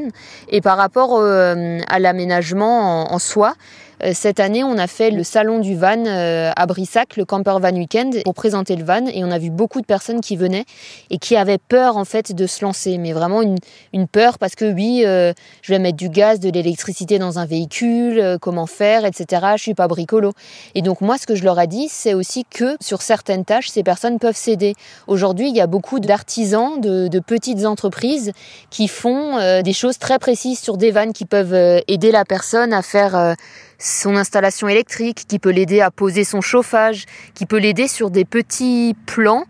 Et 0.49 0.59
par 0.59 0.75
rapport 0.75 1.21
à 1.21 1.99
l'aménagement 1.99 3.13
en, 3.13 3.19
soi, 3.19 3.53
cette 4.13 4.39
année, 4.39 4.63
on 4.63 4.77
a 4.77 4.87
fait 4.87 5.11
le 5.11 5.23
salon 5.23 5.59
du 5.59 5.75
van 5.75 6.05
euh, 6.05 6.51
à 6.55 6.65
Brissac, 6.65 7.15
le 7.17 7.25
Camper 7.25 7.57
Van 7.61 7.73
Weekend, 7.73 8.23
pour 8.23 8.33
présenter 8.33 8.75
le 8.75 8.83
van. 8.83 9.05
Et 9.07 9.23
on 9.23 9.31
a 9.31 9.39
vu 9.39 9.49
beaucoup 9.49 9.81
de 9.81 9.85
personnes 9.85 10.21
qui 10.21 10.35
venaient 10.35 10.65
et 11.09 11.17
qui 11.17 11.35
avaient 11.35 11.57
peur 11.57 11.97
en 11.97 12.05
fait 12.05 12.33
de 12.33 12.47
se 12.47 12.63
lancer. 12.63 12.97
Mais 12.97 13.13
vraiment 13.13 13.41
une, 13.41 13.57
une 13.93 14.07
peur 14.07 14.37
parce 14.37 14.55
que 14.55 14.65
oui, 14.73 15.03
euh, 15.05 15.33
je 15.61 15.71
vais 15.73 15.79
mettre 15.79 15.97
du 15.97 16.09
gaz, 16.09 16.39
de 16.39 16.49
l'électricité 16.49 17.19
dans 17.19 17.39
un 17.39 17.45
véhicule, 17.45 18.37
comment 18.41 18.65
faire, 18.65 19.05
etc. 19.05 19.47
Je 19.55 19.61
suis 19.61 19.73
pas 19.73 19.87
bricolo. 19.87 20.33
Et 20.75 20.81
donc 20.81 21.01
moi, 21.01 21.17
ce 21.17 21.25
que 21.25 21.35
je 21.35 21.43
leur 21.43 21.59
ai 21.59 21.67
dit, 21.67 21.87
c'est 21.89 22.13
aussi 22.13 22.45
que 22.49 22.75
sur 22.81 23.01
certaines 23.01 23.45
tâches, 23.45 23.69
ces 23.69 23.83
personnes 23.83 24.19
peuvent 24.19 24.35
s'aider. 24.35 24.75
Aujourd'hui, 25.07 25.49
il 25.49 25.55
y 25.55 25.61
a 25.61 25.67
beaucoup 25.67 25.99
d'artisans, 25.99 26.79
de, 26.81 27.07
de, 27.07 27.19
petites 27.19 27.65
entreprises 27.65 28.31
qui 28.69 28.87
font 28.87 29.61
des 29.61 29.73
choses 29.73 29.97
très 29.97 30.19
précises 30.19 30.59
sur 30.59 30.77
des 30.77 30.91
vannes 30.91 31.13
qui 31.13 31.25
peuvent 31.25 31.55
aider 31.87 32.11
la 32.11 32.25
personne 32.25 32.73
à 32.73 32.81
faire 32.81 33.35
son 33.79 34.15
installation 34.15 34.67
électrique, 34.67 35.25
qui 35.27 35.39
peut 35.39 35.49
l'aider 35.49 35.81
à 35.81 35.91
poser 35.91 36.23
son 36.23 36.41
chauffage, 36.41 37.05
qui 37.33 37.45
peut 37.45 37.57
l'aider 37.57 37.87
sur 37.87 38.09
des 38.09 38.25
petits 38.25 38.95
plans 39.05 39.45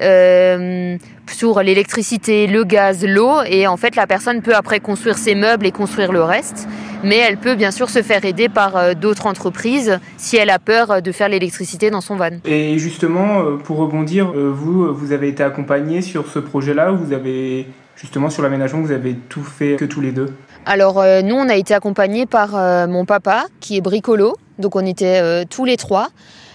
euh, 0.00 0.96
sur 1.30 1.62
l'électricité, 1.62 2.46
le 2.46 2.64
gaz, 2.64 3.04
l'eau, 3.04 3.42
et 3.46 3.66
en 3.66 3.76
fait 3.76 3.96
la 3.96 4.06
personne 4.06 4.42
peut 4.42 4.54
après 4.54 4.80
construire 4.80 5.18
ses 5.18 5.34
meubles 5.34 5.66
et 5.66 5.72
construire 5.72 6.12
le 6.12 6.22
reste, 6.22 6.68
mais 7.04 7.16
elle 7.16 7.36
peut 7.36 7.54
bien 7.54 7.70
sûr 7.70 7.90
se 7.90 8.02
faire 8.02 8.24
aider 8.24 8.48
par 8.48 8.76
euh, 8.76 8.94
d'autres 8.94 9.26
entreprises 9.26 9.98
si 10.16 10.36
elle 10.36 10.50
a 10.50 10.58
peur 10.58 11.02
de 11.02 11.12
faire 11.12 11.28
l'électricité 11.28 11.90
dans 11.90 12.00
son 12.00 12.16
van. 12.16 12.30
Et 12.44 12.78
justement, 12.78 13.40
euh, 13.40 13.56
pour 13.56 13.78
rebondir, 13.78 14.32
vous, 14.32 14.94
vous 14.94 15.12
avez 15.12 15.28
été 15.28 15.42
accompagné 15.42 16.02
sur 16.02 16.28
ce 16.28 16.38
projet-là, 16.38 16.90
vous 16.90 17.12
avez 17.12 17.66
justement 18.00 18.30
sur 18.30 18.42
l'aménagement, 18.42 18.80
vous 18.80 18.92
avez 18.92 19.14
tout 19.28 19.42
fait 19.42 19.76
que 19.76 19.84
tous 19.84 20.00
les 20.00 20.12
deux? 20.12 20.32
Alors 20.66 21.00
euh, 21.00 21.22
nous, 21.22 21.34
on 21.34 21.48
a 21.48 21.56
été 21.56 21.74
accompagnés 21.74 22.26
par 22.26 22.54
euh, 22.54 22.86
mon 22.86 23.04
papa 23.04 23.46
qui 23.60 23.76
est 23.76 23.80
bricolo, 23.80 24.36
donc 24.58 24.76
on 24.76 24.84
était 24.84 25.20
euh, 25.22 25.44
tous 25.48 25.64
les 25.64 25.76
trois. 25.76 26.08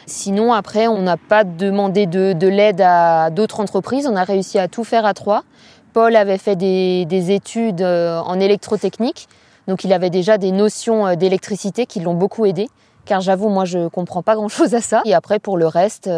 Sinon, 0.05 0.53
après, 0.53 0.87
on 0.87 1.01
n'a 1.01 1.17
pas 1.17 1.43
demandé 1.43 2.05
de, 2.05 2.47
l'aide 2.47 2.81
à 2.81 3.29
d'autres 3.29 3.59
entreprises, 3.59 4.07
on 4.07 4.15
a 4.15 4.23
réussi 4.23 4.59
à 4.59 4.67
tout 4.67 4.83
faire 4.83 5.05
à 5.05 5.13
trois. 5.13 5.43
Paul 5.93 6.15
avait 6.15 6.37
fait 6.37 6.55
des, 6.55 7.05
des 7.05 7.31
études 7.31 7.83
en 7.83 8.39
électrotechnique, 8.39 9.27
donc 9.67 9.83
il 9.83 9.93
avait 9.93 10.09
déjà 10.09 10.37
des 10.37 10.51
notions 10.51 11.15
d'électricité 11.15 11.85
qui 11.85 11.99
l'ont 11.99 12.15
beaucoup 12.15 12.45
aidé, 12.45 12.67
car 13.05 13.21
j'avoue, 13.21 13.49
moi, 13.49 13.65
je 13.65 13.87
comprends 13.89 14.23
pas 14.23 14.35
grand-chose 14.35 14.73
à 14.73 14.81
ça. 14.81 15.01
Et 15.05 15.13
après, 15.13 15.39
pour 15.39 15.57
le 15.57 15.67
reste, 15.67 16.09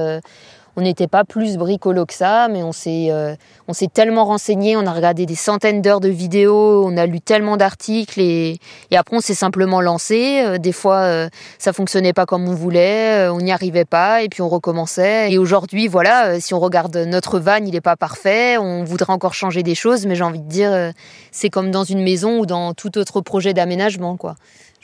on 0.75 0.81
n'était 0.81 1.07
pas 1.07 1.23
plus 1.23 1.57
bricolo 1.57 2.05
que 2.05 2.13
ça, 2.13 2.47
mais 2.49 2.63
on 2.63 2.71
s'est 2.71 3.07
euh, 3.09 3.35
on 3.67 3.73
s'est 3.73 3.87
tellement 3.87 4.25
renseigné, 4.25 4.75
on 4.75 4.85
a 4.85 4.91
regardé 4.91 5.25
des 5.25 5.35
centaines 5.35 5.81
d'heures 5.81 5.99
de 5.99 6.09
vidéos, 6.09 6.83
on 6.85 6.97
a 6.97 7.05
lu 7.05 7.21
tellement 7.21 7.57
d'articles 7.57 8.19
et, 8.19 8.59
et 8.91 8.97
après 8.97 9.17
on 9.17 9.21
s'est 9.21 9.33
simplement 9.35 9.81
lancé. 9.81 10.41
Euh, 10.43 10.57
des 10.57 10.71
fois 10.71 10.97
euh, 11.01 11.29
ça 11.57 11.73
fonctionnait 11.73 12.13
pas 12.13 12.25
comme 12.25 12.47
on 12.47 12.53
voulait, 12.53 13.27
on 13.29 13.39
n'y 13.39 13.51
arrivait 13.51 13.85
pas 13.85 14.21
et 14.21 14.29
puis 14.29 14.41
on 14.41 14.49
recommençait. 14.49 15.31
Et 15.31 15.37
aujourd'hui 15.37 15.87
voilà, 15.87 16.39
si 16.39 16.53
on 16.53 16.59
regarde 16.59 16.95
notre 16.95 17.39
van, 17.39 17.57
il 17.57 17.71
n'est 17.71 17.81
pas 17.81 17.95
parfait, 17.95 18.57
on 18.57 18.83
voudrait 18.83 19.13
encore 19.13 19.33
changer 19.33 19.63
des 19.63 19.75
choses, 19.75 20.05
mais 20.05 20.15
j'ai 20.15 20.23
envie 20.23 20.41
de 20.41 20.49
dire 20.49 20.91
c'est 21.31 21.49
comme 21.49 21.71
dans 21.71 21.83
une 21.83 22.03
maison 22.03 22.39
ou 22.39 22.45
dans 22.45 22.73
tout 22.73 22.97
autre 22.97 23.21
projet 23.21 23.53
d'aménagement 23.53 24.17
quoi. 24.17 24.35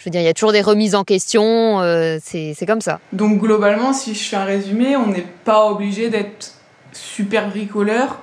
Je 0.01 0.05
veux 0.05 0.11
dire, 0.11 0.21
il 0.21 0.25
y 0.25 0.29
a 0.29 0.33
toujours 0.33 0.51
des 0.51 0.63
remises 0.63 0.95
en 0.95 1.03
question, 1.03 1.79
euh, 1.79 2.17
c'est 2.23 2.65
comme 2.65 2.81
ça. 2.81 2.99
Donc 3.13 3.39
globalement, 3.39 3.93
si 3.93 4.15
je 4.15 4.23
fais 4.23 4.35
un 4.35 4.45
résumé, 4.45 4.95
on 4.95 5.05
n'est 5.05 5.27
pas 5.45 5.67
obligé 5.67 6.09
d'être 6.09 6.53
super 6.91 7.47
bricoleur 7.49 8.17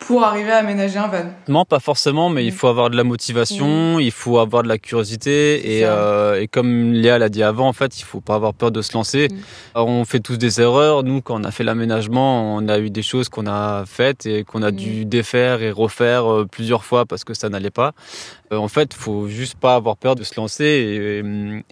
pour 0.00 0.24
arriver 0.24 0.50
à 0.50 0.56
aménager 0.58 0.98
un 0.98 1.06
van 1.06 1.26
Non, 1.48 1.64
pas 1.64 1.78
forcément, 1.78 2.28
mais 2.28 2.44
il 2.44 2.52
mm. 2.52 2.56
faut 2.56 2.66
avoir 2.66 2.90
de 2.90 2.96
la 2.96 3.04
motivation, 3.04 3.96
mm. 3.96 4.00
il 4.00 4.10
faut 4.10 4.38
avoir 4.38 4.64
de 4.64 4.68
la 4.68 4.76
curiosité 4.76 5.78
et, 5.78 5.84
euh, 5.84 6.40
et, 6.40 6.48
comme 6.48 6.92
Léa 6.92 7.18
l'a 7.18 7.28
dit 7.28 7.42
avant, 7.42 7.68
en 7.68 7.72
fait, 7.72 7.98
il 8.00 8.04
faut 8.04 8.20
pas 8.20 8.34
avoir 8.34 8.52
peur 8.52 8.70
de 8.70 8.82
se 8.82 8.92
lancer. 8.92 9.28
Mm. 9.30 9.36
On 9.76 10.04
fait 10.04 10.20
tous 10.20 10.36
des 10.36 10.60
erreurs. 10.60 11.04
Nous, 11.04 11.22
quand 11.22 11.40
on 11.40 11.44
a 11.44 11.50
fait 11.50 11.64
l'aménagement, 11.64 12.56
on 12.56 12.68
a 12.68 12.78
eu 12.78 12.90
des 12.90 13.02
choses 13.02 13.28
qu'on 13.28 13.46
a 13.46 13.84
faites 13.86 14.26
et 14.26 14.44
qu'on 14.44 14.62
a 14.62 14.72
dû 14.72 15.04
défaire 15.04 15.62
et 15.62 15.70
refaire 15.70 16.30
euh, 16.30 16.44
plusieurs 16.44 16.84
fois 16.84 17.06
parce 17.06 17.24
que 17.24 17.34
ça 17.34 17.48
n'allait 17.48 17.70
pas. 17.70 17.92
Euh, 18.54 18.58
en 18.58 18.68
fait, 18.68 18.94
faut 18.94 19.28
juste 19.28 19.56
pas 19.56 19.74
avoir 19.74 19.96
peur 19.96 20.14
de 20.14 20.24
se 20.24 20.34
lancer 20.36 21.22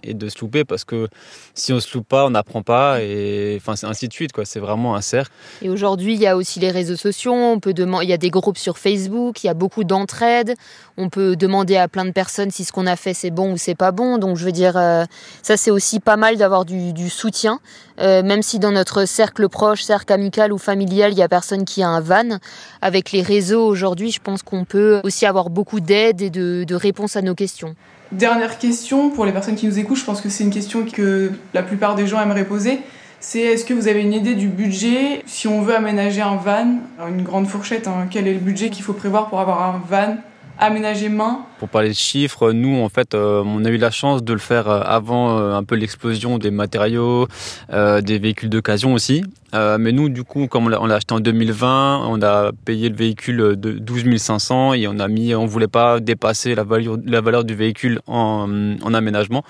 et, 0.03 0.13
de 0.13 0.29
se 0.29 0.39
louper 0.39 0.63
parce 0.63 0.83
que 0.83 1.07
si 1.53 1.73
on 1.73 1.79
se 1.79 1.93
loupe 1.95 2.07
pas, 2.07 2.25
on 2.25 2.31
n'apprend 2.31 2.61
pas 2.61 3.01
et 3.01 3.57
enfin 3.59 3.73
ainsi 3.87 4.07
de 4.07 4.13
suite 4.13 4.31
quoi. 4.31 4.45
C'est 4.45 4.59
vraiment 4.59 4.95
un 4.95 5.01
cercle. 5.01 5.31
Et 5.61 5.69
aujourd'hui, 5.69 6.13
il 6.13 6.19
y 6.19 6.27
a 6.27 6.37
aussi 6.37 6.59
les 6.59 6.71
réseaux 6.71 6.95
sociaux. 6.95 7.33
On 7.33 7.59
peut 7.59 7.73
demander, 7.73 8.05
il 8.05 8.09
y 8.09 8.13
a 8.13 8.17
des 8.17 8.29
groupes 8.29 8.57
sur 8.57 8.77
Facebook, 8.77 9.43
il 9.43 9.47
y 9.47 9.49
a 9.49 9.53
beaucoup 9.53 9.83
d'entraide. 9.83 10.55
On 10.97 11.09
peut 11.09 11.35
demander 11.35 11.75
à 11.77 11.87
plein 11.87 12.05
de 12.05 12.11
personnes 12.11 12.51
si 12.51 12.63
ce 12.65 12.71
qu'on 12.71 12.85
a 12.85 12.95
fait 12.95 13.13
c'est 13.13 13.31
bon 13.31 13.53
ou 13.53 13.57
c'est 13.57 13.75
pas 13.75 13.91
bon. 13.91 14.17
Donc 14.17 14.37
je 14.37 14.45
veux 14.45 14.51
dire, 14.51 14.77
euh, 14.77 15.05
ça 15.41 15.57
c'est 15.57 15.71
aussi 15.71 15.99
pas 15.99 16.17
mal 16.17 16.37
d'avoir 16.37 16.65
du, 16.65 17.09
soutien, 17.09 17.59
euh, 17.99 18.23
même 18.23 18.41
si 18.41 18.59
dans 18.59 18.71
notre 18.71 19.05
cercle 19.05 19.49
proche, 19.49 19.83
cercle 19.83 20.13
amical 20.13 20.51
ou 20.51 20.57
familial, 20.57 21.11
il 21.11 21.17
y 21.17 21.21
a 21.21 21.29
personne 21.29 21.65
qui 21.65 21.83
a 21.83 21.87
un 21.87 22.01
van. 22.01 22.37
Avec 22.81 23.11
les 23.11 23.21
réseaux 23.21 23.65
aujourd'hui, 23.65 24.11
je 24.11 24.19
pense 24.19 24.43
qu'on 24.43 24.65
peut 24.65 25.01
aussi 25.03 25.25
avoir 25.25 25.49
beaucoup 25.49 25.79
d'aide 25.79 26.21
et 26.21 26.29
de, 26.29 26.75
réponses 26.75 27.15
à 27.15 27.21
nos 27.21 27.35
questions. 27.35 27.75
Dernière 28.11 28.57
question 28.57 29.09
pour 29.09 29.25
les 29.25 29.31
personnes 29.31 29.55
qui 29.55 29.67
nous 29.67 29.79
écoutent, 29.79 29.97
je 29.97 30.05
pense 30.05 30.21
que 30.21 30.29
c'est 30.29 30.43
une 30.43 30.51
question 30.51 30.85
que 30.85 31.31
la 31.53 31.63
plupart 31.63 31.95
des 31.95 32.07
gens 32.07 32.21
aimeraient 32.21 32.45
poser 32.45 32.79
c'est 33.23 33.39
est-ce 33.39 33.63
que 33.63 33.73
vous 33.73 33.87
avez 33.87 34.01
une 34.01 34.11
idée 34.11 34.35
du 34.35 34.49
budget 34.49 35.23
si 35.25 35.47
on 35.47 35.61
veut 35.61 35.73
aménager 35.73 36.21
un 36.21 36.35
van, 36.35 36.67
une 37.07 37.23
grande 37.23 37.47
fourchette, 37.47 37.87
hein, 37.87 38.07
quel 38.11 38.27
est 38.27 38.33
le 38.33 38.39
budget 38.39 38.69
qu'il 38.69 38.83
faut 38.83 38.91
prévoir 38.91 39.29
pour 39.29 39.39
avoir 39.39 39.61
un 39.61 39.81
van? 39.89 40.17
Aménagé 40.59 41.09
main 41.09 41.45
Pour 41.59 41.69
parler 41.69 41.89
de 41.89 41.95
chiffres, 41.95 42.51
nous 42.51 42.81
en 42.81 42.89
fait 42.89 43.13
euh, 43.13 43.43
on 43.45 43.65
a 43.65 43.69
eu 43.69 43.77
la 43.77 43.91
chance 43.91 44.23
de 44.23 44.33
le 44.33 44.39
faire 44.39 44.69
euh, 44.69 44.81
avant 44.85 45.37
euh, 45.37 45.53
un 45.53 45.63
peu 45.63 45.75
l'explosion 45.75 46.37
des 46.37 46.51
matériaux, 46.51 47.27
des 47.69 48.19
véhicules 48.19 48.49
d'occasion 48.49 48.93
aussi. 48.93 49.23
mais 49.53 49.91
nous 49.91 50.09
du 50.09 50.23
coup 50.23 50.47
comme 50.47 50.65
on 50.65 50.85
l'a 50.87 50.95
acheté 50.95 51.13
en 51.13 51.19
2020, 51.19 52.05
on 52.07 52.21
a 52.21 52.51
payé 52.65 52.89
le 52.89 52.95
véhicule 52.95 53.55
de 53.55 53.71
12 53.71 54.17
500 54.17 54.73
et 54.73 54.87
on 54.87 54.99
a 54.99 55.07
mis, 55.07 55.35
on 55.35 55.45
voulait 55.45 55.67
pas 55.67 55.99
dépasser 55.99 56.55
la 56.55 56.63
valeur, 56.63 57.43
du 57.43 57.55
véhicule 57.55 57.99
en 58.07 58.93
aménagement. 58.93 59.43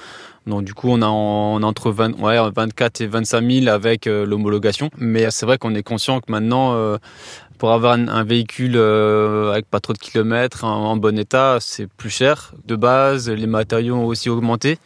Donc 0.45 0.65
du 0.65 0.73
coup, 0.73 0.89
on 0.89 1.01
a, 1.01 1.08
entre 1.08 1.91
20, 1.91 2.19
ouais, 2.19 2.38
24 2.53 3.01
et 3.01 3.08
25 3.08 3.51
000 3.51 3.67
avec 3.67 4.08
euh, 4.08 4.25
l'homologation. 4.25 4.89
Mais 4.97 5.32
c'est 5.32 5.45
vrai 5.45 5.58
qu'on 5.58 5.73
est 5.73 5.84
conscient 5.84 6.19
que 6.19 6.32
maintenant, 6.32 6.73
euh, 6.73 6.97
pour 7.58 7.71
avoir 7.71 7.93
un, 7.93 8.23
véhicule 8.25 8.73
euh, 8.75 9.51
avec 9.51 9.69
pas 9.69 9.79
trop 9.79 9.93
de 9.93 9.97
kilomètres, 9.97 10.65
en, 10.65 10.97
bon 10.97 11.17
état, 11.17 11.58
c'est 11.62 11.88
plus 11.88 12.10
cher. 12.10 12.53
De 12.65 12.75
base, 12.75 13.29
les 13.29 13.47
matériaux 13.47 13.95
ont 13.95 14.06
aussi 14.06 14.29
augmenté. 14.29 14.79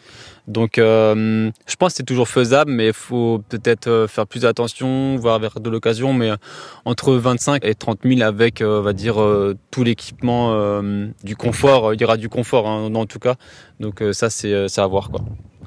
Donc, 0.47 0.75
je 0.77 1.51
pense 1.77 1.91
que 1.91 1.97
c'est 1.97 2.05
toujours 2.05 2.29
faisable, 2.29 2.71
mais 2.71 2.87
il 2.87 2.93
faut 2.93 3.43
peut-être 3.49 4.05
faire 4.07 4.25
plus 4.25 4.45
attention, 4.45 5.17
voir 5.17 5.39
vers 5.39 5.59
de 5.59 5.69
l'occasion. 5.69 6.13
Mais 6.13 6.31
entre 6.85 7.15
25 7.15 7.65
et 7.65 7.75
30 7.75 7.99
000 8.05 8.21
avec, 8.21 8.63
on 8.65 8.81
va 8.81 8.93
dire, 8.93 9.15
tout 9.71 9.83
l'équipement, 9.83 10.81
du 11.21 11.35
confort. 11.35 11.93
Il 11.93 11.99
y 11.99 12.05
aura 12.05 12.15
du 12.15 12.29
confort, 12.29 12.69
hein, 12.69 12.95
en 12.95 13.05
tout 13.05 13.19
cas. 13.19 13.35
Donc 13.81 14.01
ça, 14.13 14.29
c'est 14.29 14.79
à 14.79 14.87
voir, 14.87 15.09
quoi 15.09 15.21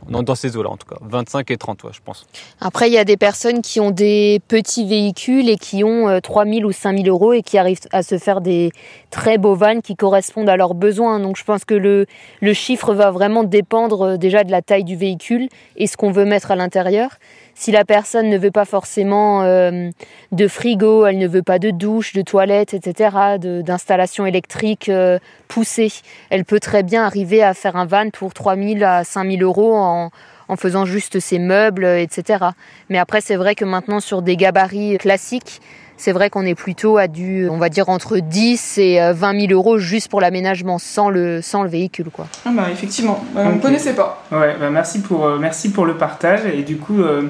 dans, 0.08 0.34
ces 0.34 0.56
eaux-là 0.56 0.70
en 0.70 0.76
tout 0.76 0.86
cas, 0.86 0.96
25 1.02 1.50
et 1.50 1.56
30, 1.56 1.86
je 1.92 2.00
pense. 2.04 2.26
Après, 2.60 2.88
il 2.88 2.92
y 2.92 2.98
a 2.98 3.04
des 3.04 3.16
personnes 3.16 3.62
qui 3.62 3.80
ont 3.80 3.90
des 3.90 4.40
petits 4.48 4.86
véhicules 4.86 5.48
et 5.48 5.56
qui 5.56 5.84
ont 5.84 6.20
3000 6.20 6.64
euh, 6.64 6.68
ou 6.68 6.72
5000 6.72 7.08
euros 7.08 7.32
et 7.32 7.42
qui 7.42 7.58
arrivent 7.58 7.80
à 7.92 8.02
se 8.02 8.18
faire 8.18 8.40
des 8.40 8.72
très 9.10 9.38
beaux 9.38 9.54
vannes 9.54 9.82
qui 9.82 9.96
correspondent 9.96 10.48
à 10.48 10.56
leurs 10.56 10.74
besoins. 10.74 11.20
Donc 11.20 11.36
je 11.36 11.44
pense 11.44 11.64
que 11.64 11.74
le, 11.74 12.06
le 12.40 12.52
chiffre 12.54 12.94
va 12.94 13.10
vraiment 13.10 13.44
dépendre 13.44 14.02
euh, 14.02 14.16
déjà 14.16 14.44
de 14.44 14.50
la 14.50 14.62
taille 14.62 14.84
du 14.84 14.96
véhicule 14.96 15.48
et 15.76 15.86
ce 15.86 15.96
qu'on 15.96 16.12
veut 16.12 16.24
mettre 16.24 16.50
à 16.50 16.56
l'intérieur. 16.56 17.10
Si 17.54 17.72
la 17.72 17.84
personne 17.84 18.28
ne 18.28 18.38
veut 18.38 18.50
pas 18.50 18.64
forcément 18.64 19.42
euh, 19.42 19.90
de 20.32 20.48
frigo, 20.48 21.06
elle 21.06 21.18
ne 21.18 21.26
veut 21.26 21.42
pas 21.42 21.58
de 21.58 21.70
douche, 21.70 22.12
de 22.12 22.22
toilette, 22.22 22.74
etc., 22.74 23.38
d'installation 23.38 24.26
électrique 24.26 24.88
euh, 24.88 25.18
poussée, 25.48 25.92
elle 26.30 26.44
peut 26.44 26.60
très 26.60 26.82
bien 26.82 27.04
arriver 27.04 27.42
à 27.42 27.54
faire 27.54 27.76
un 27.76 27.86
van 27.86 28.10
pour 28.10 28.34
3000 28.34 28.84
à 28.84 29.04
5000 29.04 29.42
euros 29.42 29.74
en, 29.76 30.10
en 30.48 30.56
faisant 30.56 30.84
juste 30.84 31.20
ses 31.20 31.38
meubles, 31.38 31.84
etc. 31.84 32.46
Mais 32.88 32.98
après, 32.98 33.20
c'est 33.20 33.36
vrai 33.36 33.54
que 33.54 33.64
maintenant, 33.64 34.00
sur 34.00 34.22
des 34.22 34.36
gabarits 34.36 34.98
classiques, 34.98 35.60
c'est 36.00 36.12
vrai 36.12 36.30
qu'on 36.30 36.46
est 36.46 36.54
plutôt 36.54 36.96
à 36.96 37.08
du, 37.08 37.46
on 37.50 37.58
va 37.58 37.68
dire, 37.68 37.90
entre 37.90 38.16
10 38.16 38.78
et 38.78 39.12
20 39.12 39.34
euh, 39.34 39.40
000 39.48 39.52
euros 39.52 39.76
juste 39.76 40.08
pour 40.08 40.22
l'aménagement, 40.22 40.78
sans 40.78 41.10
le, 41.10 41.42
sans 41.42 41.62
le 41.62 41.68
véhicule. 41.68 42.08
Quoi. 42.10 42.26
Ah 42.46 42.50
bah 42.54 42.68
effectivement, 42.72 43.22
bah, 43.34 43.42
on 43.44 43.56
ne 43.56 43.60
connaissait 43.60 43.92
pas. 43.92 44.24
Ouais, 44.32 44.56
bah 44.58 44.70
merci, 44.70 45.02
pour, 45.02 45.26
euh, 45.26 45.36
merci 45.38 45.70
pour 45.70 45.84
le 45.84 45.98
partage. 45.98 46.40
Et 46.46 46.62
du 46.62 46.78
coup, 46.78 47.02
euh, 47.02 47.24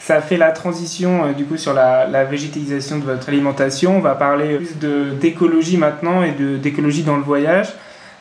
ça 0.00 0.14
a 0.16 0.20
fait 0.22 0.38
la 0.38 0.50
transition 0.52 1.32
du 1.32 1.44
coup 1.44 1.58
sur 1.58 1.74
la, 1.74 2.06
la, 2.06 2.24
végétalisation 2.24 2.98
de 2.98 3.04
votre 3.04 3.28
alimentation. 3.28 3.98
On 3.98 4.00
va 4.00 4.14
parler 4.14 4.56
plus 4.56 4.78
d'écologie 5.20 5.76
maintenant 5.76 6.22
et 6.22 6.30
d'écologie 6.30 7.02
dans 7.02 7.16
le 7.16 7.22
voyage. 7.22 7.74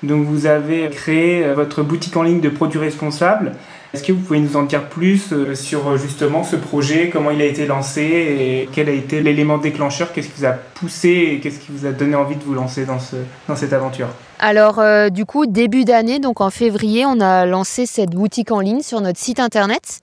Donc 0.04 0.26
vous 0.26 0.46
avez 0.46 0.90
créé 0.90 1.54
votre 1.54 1.84
boutique 1.84 2.18
en 2.18 2.24
ligne 2.24 2.42
de 2.42 2.50
produits 2.50 2.80
responsables. 2.80 3.54
Est-ce 3.96 4.04
que 4.04 4.12
vous 4.12 4.20
pouvez 4.20 4.42
nous 4.42 4.58
en 4.58 4.64
dire 4.64 4.90
plus 4.90 5.32
euh, 5.32 5.56
sur 5.56 5.88
euh, 5.88 5.98
justement 5.98 6.44
ce 6.44 6.58
projet, 6.58 7.10
comment 7.10 7.32
il 7.32 7.42
a 7.42 7.46
été 7.46 7.66
lancé 7.66 8.02
et 8.02 8.70
quel 8.74 8.90
a 8.90 8.92
été 8.92 9.22
l'élément 9.22 9.58
déclencheur 9.58 10.12
Qu'est-ce 10.12 10.28
qui 10.28 10.42
vous 10.42 10.46
a 10.46 10.52
poussé 10.52 11.08
et 11.08 11.40
qu'est-ce 11.40 11.60
qui 11.60 11.72
vous 11.72 11.86
a 11.86 11.94
donné 11.94 12.14
envie 12.14 12.36
de 12.36 12.44
vous 12.44 12.54
lancer 12.54 12.84
dans, 12.84 13.00
ce, 13.00 13.16
dans 13.48 13.56
cette 13.56 13.72
aventure? 13.72 14.10
Alors 14.40 14.80
euh, 14.80 15.08
du 15.08 15.24
coup, 15.24 15.46
début 15.46 15.86
d'année, 15.86 16.20
donc 16.20 16.42
en 16.42 16.50
février, 16.50 17.06
on 17.06 17.22
a 17.22 17.46
lancé 17.46 17.86
cette 17.86 18.10
boutique 18.10 18.52
en 18.52 18.60
ligne 18.60 18.82
sur 18.82 19.00
notre 19.00 19.18
site 19.18 19.40
internet. 19.40 20.02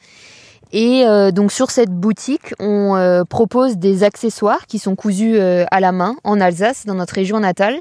Et 0.72 1.04
donc 1.34 1.52
sur 1.52 1.70
cette 1.70 1.90
boutique, 1.90 2.54
on 2.58 3.24
propose 3.28 3.76
des 3.76 4.04
accessoires 4.04 4.66
qui 4.66 4.78
sont 4.78 4.94
cousus 4.94 5.38
à 5.38 5.80
la 5.80 5.92
main 5.92 6.16
en 6.24 6.40
Alsace, 6.40 6.86
dans 6.86 6.94
notre 6.94 7.14
région 7.14 7.40
natale. 7.40 7.78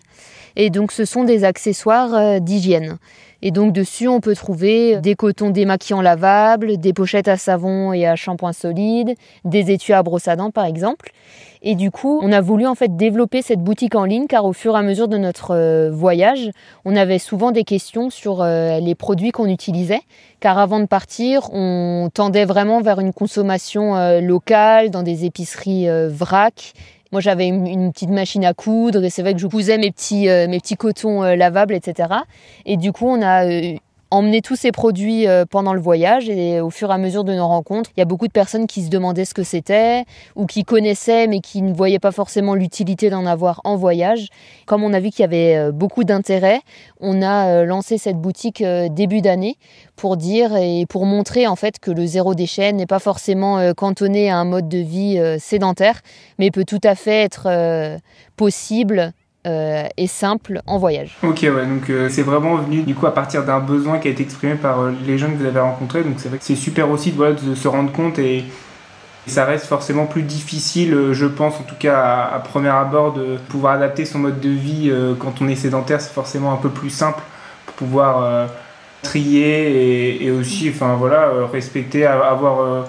Et 0.58 0.70
donc 0.70 0.92
ce 0.92 1.06
sont 1.06 1.24
des 1.24 1.46
accessoires 1.46 2.42
d'hygiène. 2.42 2.98
Et 3.42 3.52
donc 3.52 3.74
dessus, 3.74 4.08
on 4.08 4.20
peut 4.20 4.36
trouver 4.36 4.98
des 4.98 5.16
cotons 5.16 5.50
démaquillants 5.50 6.02
lavables, 6.02 6.78
des 6.78 6.94
pochettes 6.94 7.28
à 7.28 7.38
savon 7.38 7.92
et 7.94 8.06
à 8.06 8.16
shampoing 8.16 8.54
solide, 8.54 9.16
des 9.46 9.72
étuis 9.72 9.94
à 9.94 10.04
brosse 10.04 10.28
à 10.28 10.36
dents 10.36 10.52
par 10.52 10.66
exemple. 10.66 11.12
Et 11.64 11.76
du 11.76 11.92
coup, 11.92 12.20
on 12.24 12.32
a 12.32 12.42
voulu 12.42 12.66
en 12.66 12.74
fait 12.74 12.96
développer 12.96 13.44
cette 13.44 13.60
boutique 13.60 13.96
en 13.96 14.06
ligne 14.06 14.26
car 14.26 14.46
au 14.46 14.54
fur 14.54 14.76
et 14.76 14.80
à 14.80 14.82
mesure 14.82 15.08
de 15.08 15.18
notre 15.18 15.52
euh, 15.52 15.92
voyage, 15.92 16.50
on 16.86 16.96
avait 16.96 17.20
souvent 17.20 17.52
des 17.52 17.64
questions 17.64 18.10
sur 18.10 18.42
euh, 18.42 18.80
les 18.80 18.96
produits 18.96 19.32
qu'on 19.32 19.48
utilisait. 19.48 20.02
Car 20.40 20.58
avant 20.58 20.80
de 20.80 20.88
partir, 20.88 21.54
on 21.54 22.10
tendait 22.12 22.46
vraiment 22.46 22.82
vers 22.82 23.00
une 23.00 23.14
consommation 23.14 23.96
euh, 23.96 24.22
locale 24.22 24.90
dans 24.90 25.04
des 25.04 25.26
épiceries 25.26 25.88
vrac 26.10 26.74
moi, 27.12 27.20
j'avais 27.20 27.48
une, 27.48 27.92
petite 27.92 28.10
machine 28.10 28.46
à 28.46 28.54
coudre 28.54 29.04
et 29.04 29.10
c'est 29.10 29.22
vrai 29.22 29.34
que 29.34 29.40
je 29.40 29.48
cousais 29.48 29.78
mes 29.78 29.92
petits, 29.92 30.30
euh, 30.30 30.48
mes 30.48 30.60
petits 30.60 30.78
cotons 30.78 31.24
euh, 31.24 31.36
lavables, 31.36 31.74
etc. 31.74 32.10
Et 32.66 32.78
du 32.78 32.94
coup, 32.94 33.08
on 33.08 33.22
a 33.22 33.46
euh, 33.46 33.76
emmener 34.12 34.42
tous 34.42 34.58
ces 34.58 34.72
produits 34.72 35.28
euh, 35.28 35.46
pendant 35.50 35.74
le 35.74 35.80
voyage 35.80 36.30
et 36.30 36.60
au 36.60 36.70
fur 36.70 36.92
et 36.92 36.94
à 36.94 36.98
mesure 36.98 37.24
de 37.24 37.34
nos 37.34 37.48
rencontres, 37.48 37.90
il 37.96 38.00
y 38.00 38.04
a 38.04 38.06
beaucoup 38.06 38.28
de 38.28 38.32
personnes 38.32 38.68
qui 38.68 38.84
se 38.84 38.90
demandaient 38.90 39.26
ce 39.26 39.34
que 39.34 39.44
c'était 39.44 40.06
ou 40.36 40.46
qui 40.46 40.64
connaissaient 40.66 41.28
mais 41.28 41.40
qui 41.40 41.62
ne 41.62 41.74
voyaient 41.74 42.00
pas 42.00 42.12
forcément 42.12 42.54
l'utilité 42.54 43.10
d'en 43.10 43.26
avoir 43.26 43.62
en 43.64 43.78
voyage. 43.78 44.28
Comme 44.68 44.84
on 44.84 44.94
a 44.94 45.00
vu 45.00 45.10
qu'il 45.10 45.22
y 45.22 45.24
avait 45.24 45.56
euh, 45.56 45.72
beaucoup 45.72 46.04
d'intérêt, 46.04 46.60
on 47.00 47.22
a 47.22 47.48
euh, 47.48 47.66
lancé 47.66 47.98
cette 47.98 48.18
boutique 48.18 48.64
début 48.92 49.22
d'année 49.22 49.56
pour 49.96 50.18
dire 50.18 50.56
et 50.58 50.86
pour 50.88 51.06
montrer 51.06 51.48
en 51.48 51.56
fait 51.56 51.80
que 51.80 51.90
le 51.90 52.06
zéro 52.06 52.36
déchet 52.36 52.74
n'est 52.74 52.86
pas 52.86 53.00
forcément 53.00 53.74
cantonné 53.74 54.30
à 54.30 54.38
un 54.38 54.46
mode 54.46 54.68
de 54.68 54.80
vie 54.80 55.22
sédentaire, 55.40 56.02
mais 56.38 56.52
peut 56.52 56.66
tout 56.66 56.80
à 56.84 56.96
fait 56.96 57.22
être 57.22 57.48
possible 58.36 59.14
euh, 59.48 59.88
et 59.98 60.06
simple 60.06 60.62
en 60.68 60.78
voyage. 60.78 61.18
Ok, 61.24 61.40
ouais, 61.42 61.66
donc 61.66 61.90
euh, 61.90 62.10
c'est 62.10 62.22
vraiment 62.22 62.58
venu 62.58 62.84
du 62.84 62.94
coup 62.94 63.08
à 63.08 63.14
partir 63.14 63.44
d'un 63.44 63.60
besoin 63.60 63.98
qui 63.98 64.08
a 64.08 64.12
été 64.12 64.22
exprimé 64.22 64.54
par 64.54 64.80
euh, 64.82 64.92
les 65.08 65.18
jeunes 65.18 65.34
que 65.34 65.38
vous 65.38 65.48
avez 65.48 65.60
rencontrés. 65.60 66.04
Donc 66.04 66.16
c'est 66.18 66.30
vrai 66.30 66.38
que 66.38 66.44
c'est 66.44 66.56
super 66.56 66.92
aussi 66.92 67.12
de, 67.12 67.56
se 67.56 67.68
rendre 67.68 67.92
compte 67.92 68.20
et, 68.20 68.46
ça 69.28 69.46
reste 69.46 69.66
forcément 69.66 70.08
plus 70.08 70.24
difficile, 70.24 71.12
je 71.12 71.28
pense 71.28 71.54
en 71.60 71.64
tout 71.64 71.76
cas 71.78 72.30
à, 72.34 72.40
premier 72.40 72.70
abord, 72.70 73.14
de 73.14 73.38
pouvoir 73.50 73.74
adapter 73.74 74.04
son 74.04 74.18
mode 74.18 74.40
de 74.40 74.50
vie 74.50 74.92
quand 75.20 75.42
on 75.42 75.48
est 75.48 75.56
sédentaire. 75.56 76.02
C'est 76.02 76.12
forcément 76.12 76.52
un 76.52 76.58
peu 76.58 76.70
plus 76.70 76.90
simple 76.90 77.22
pour 77.68 77.76
pouvoir 77.76 78.50
trier 79.02 80.24
et, 80.24 80.32
aussi 80.32 80.70
enfin 80.70 80.96
voilà 80.96 81.30
euh, 81.30 81.46
respecter 81.46 82.06
avoir 82.06 82.62
euh, 82.62 82.84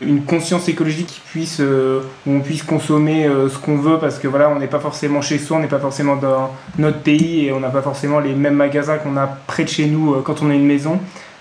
une 0.00 0.22
conscience 0.22 0.68
écologique 0.68 1.06
qui 1.06 1.20
puisse 1.20 1.60
euh, 1.60 2.00
où 2.26 2.32
on 2.32 2.40
puisse 2.40 2.62
consommer 2.62 3.28
ce 3.48 3.58
qu'on 3.58 3.76
veut 3.76 3.98
parce 3.98 4.18
que 4.18 4.28
voilà 4.28 4.50
on 4.50 4.58
n'est 4.58 4.66
pas 4.66 4.80
forcément 4.80 5.20
chez 5.20 5.38
soi 5.38 5.58
on 5.58 5.60
n'est 5.60 5.68
pas 5.68 5.78
forcément 5.78 6.16
dans 6.16 6.50
notre 6.78 7.00
pays 7.00 7.46
et 7.46 7.52
on 7.52 7.60
n'a 7.60 7.70
pas 7.70 7.82
forcément 7.82 8.20
les 8.20 8.34
mêmes 8.34 8.56
magasins 8.56 8.98
qu'on 8.98 9.16
a 9.16 9.26
près 9.26 9.64
de 9.64 9.68
chez 9.68 9.86
nous 9.86 10.14
quand 10.22 10.42
on 10.42 10.50
a 10.50 10.54
une 10.54 10.66
maison. 10.66 10.98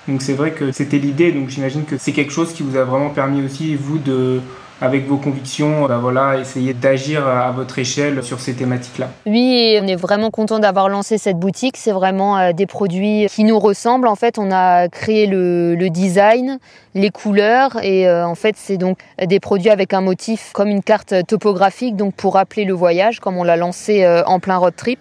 Donc 0.07 0.21
c'est 0.21 0.33
vrai 0.33 0.51
que 0.51 0.71
c'était 0.71 0.99
l'idée. 0.99 1.33
Donc 1.33 1.49
j'imagine 1.49 1.83
que 1.83 1.97
c'est 1.97 2.13
quelque 2.13 2.31
chose 2.31 2.53
qui 2.53 2.63
vous 2.63 2.77
a 2.77 2.83
vraiment 2.85 3.09
permis 3.09 3.43
aussi 3.43 3.75
vous 3.75 3.97
de 3.97 4.39
avec 4.81 5.07
vos 5.07 5.17
convictions, 5.17 5.87
bah 5.87 5.97
voilà, 5.97 6.37
essayer 6.37 6.73
d'agir 6.73 7.27
à 7.27 7.51
votre 7.51 7.79
échelle 7.79 8.23
sur 8.23 8.39
ces 8.39 8.53
thématiques-là. 8.53 9.09
Oui, 9.25 9.77
on 9.81 9.87
est 9.87 9.95
vraiment 9.95 10.29
content 10.29 10.59
d'avoir 10.59 10.89
lancé 10.89 11.17
cette 11.17 11.37
boutique. 11.37 11.77
C'est 11.77 11.91
vraiment 11.91 12.37
euh, 12.37 12.51
des 12.53 12.67
produits 12.67 13.27
qui 13.27 13.43
nous 13.43 13.59
ressemblent. 13.59 14.07
En 14.07 14.15
fait, 14.15 14.37
on 14.37 14.51
a 14.51 14.87
créé 14.87 15.25
le, 15.25 15.89
design, 15.89 16.59
les 16.93 17.09
couleurs 17.09 17.83
et 17.83 18.07
euh, 18.07 18.27
en 18.27 18.35
fait, 18.35 18.55
c'est 18.57 18.77
donc 18.77 18.99
des 19.23 19.39
produits 19.39 19.69
avec 19.69 19.93
un 19.93 20.01
motif 20.01 20.51
comme 20.53 20.67
une 20.67 20.83
carte 20.83 21.13
topographique, 21.27 21.95
donc 21.95 22.13
pour 22.13 22.33
rappeler 22.35 22.65
le 22.65 22.73
voyage, 22.73 23.19
comme 23.19 23.37
on 23.37 23.43
l'a 23.43 23.55
lancé 23.55 24.03
euh, 24.03 24.23
en 24.25 24.39
plein 24.39 24.57
road 24.57 24.73
trip. 24.75 24.99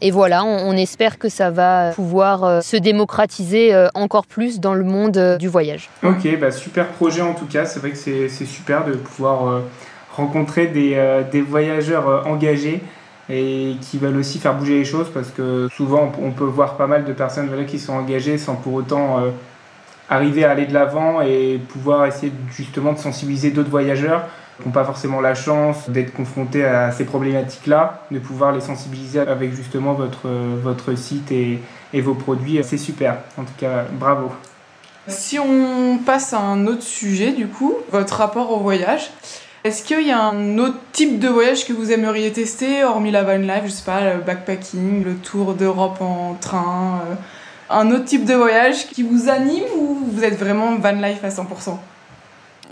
Et 0.00 0.10
voilà, 0.12 0.44
on, 0.44 0.76
espère 0.76 1.18
que 1.18 1.28
ça 1.28 1.50
va 1.50 1.90
pouvoir 1.90 2.44
euh, 2.44 2.60
se 2.60 2.76
démocratiser 2.76 3.74
euh, 3.74 3.88
encore 3.94 4.26
plus 4.26 4.60
dans 4.60 4.74
le 4.74 4.84
monde 4.84 5.16
euh, 5.16 5.36
du 5.36 5.48
voyage. 5.48 5.90
Ok, 6.04 6.28
bah 6.40 6.52
super 6.52 6.86
projet 6.86 7.22
en 7.22 7.34
tout 7.34 7.46
cas. 7.46 7.64
C'est 7.64 7.80
vrai 7.80 7.90
que 7.90 7.96
c'est 7.96 8.28
super 8.28 8.84
de 8.84 8.92
pouvoir 8.92 9.62
rencontrer 10.14 10.66
des, 10.68 11.40
voyageurs 11.42 12.26
engagés 12.26 12.80
et 13.30 13.76
qui 13.80 13.98
veulent 13.98 14.16
aussi 14.16 14.38
faire 14.38 14.54
bouger 14.54 14.78
les 14.78 14.84
choses 14.84 15.10
parce 15.12 15.30
que 15.30 15.68
souvent 15.76 16.12
on 16.22 16.30
peut 16.30 16.44
voir 16.44 16.76
pas 16.76 16.86
mal 16.86 17.04
de 17.04 17.12
personnes 17.12 17.50
qui 17.66 17.78
sont 17.78 17.92
engagées 17.92 18.38
sans 18.38 18.54
pour 18.54 18.74
autant 18.74 19.22
arriver 20.08 20.44
à 20.44 20.52
aller 20.52 20.66
de 20.66 20.72
l'avant 20.72 21.20
et 21.20 21.60
pouvoir 21.68 22.06
essayer 22.06 22.32
justement 22.50 22.92
de 22.92 22.98
sensibiliser 22.98 23.50
d'autres 23.50 23.70
voyageurs 23.70 24.22
n'ont 24.64 24.72
pas 24.72 24.84
forcément 24.84 25.20
la 25.20 25.34
chance 25.34 25.88
d'être 25.88 26.12
confrontés 26.12 26.64
à 26.64 26.90
ces 26.90 27.04
problématiques-là, 27.04 28.02
de 28.10 28.18
pouvoir 28.18 28.52
les 28.52 28.60
sensibiliser 28.60 29.20
avec 29.20 29.54
justement 29.54 29.94
votre, 29.94 30.28
votre 30.28 30.94
site 30.96 31.30
et, 31.32 31.60
vos 32.00 32.14
produits. 32.14 32.60
C'est 32.62 32.78
super. 32.78 33.18
En 33.36 33.44
tout 33.44 33.52
cas, 33.58 33.84
bravo. 33.92 34.30
Si 35.06 35.38
on 35.38 35.98
passe 36.04 36.34
à 36.34 36.40
un 36.40 36.66
autre 36.66 36.82
sujet, 36.82 37.32
du 37.32 37.46
coup, 37.46 37.74
votre 37.90 38.16
rapport 38.16 38.50
au 38.50 38.58
voyage, 38.58 39.10
est-ce 39.64 39.82
qu'il 39.82 40.06
y 40.06 40.10
a 40.12 40.22
un 40.22 40.58
autre 40.58 40.78
type 40.92 41.18
de 41.18 41.28
voyage 41.28 41.66
que 41.66 41.72
vous 41.72 41.90
aimeriez 41.90 42.32
tester, 42.32 42.84
hormis 42.84 43.10
la 43.10 43.22
van 43.22 43.38
life, 43.38 43.64
je 43.64 43.70
sais 43.70 43.84
pas, 43.84 44.14
le 44.14 44.20
backpacking, 44.20 45.04
le 45.04 45.14
tour 45.14 45.54
d'Europe 45.54 46.00
en 46.00 46.34
train, 46.40 47.00
euh, 47.10 47.14
un 47.70 47.90
autre 47.90 48.04
type 48.04 48.24
de 48.24 48.34
voyage 48.34 48.86
qui 48.88 49.02
vous 49.02 49.28
anime 49.28 49.64
ou 49.76 49.98
vous 50.12 50.24
êtes 50.24 50.38
vraiment 50.38 50.76
van 50.76 50.92
life 50.92 51.24
à 51.24 51.28
100% 51.28 51.76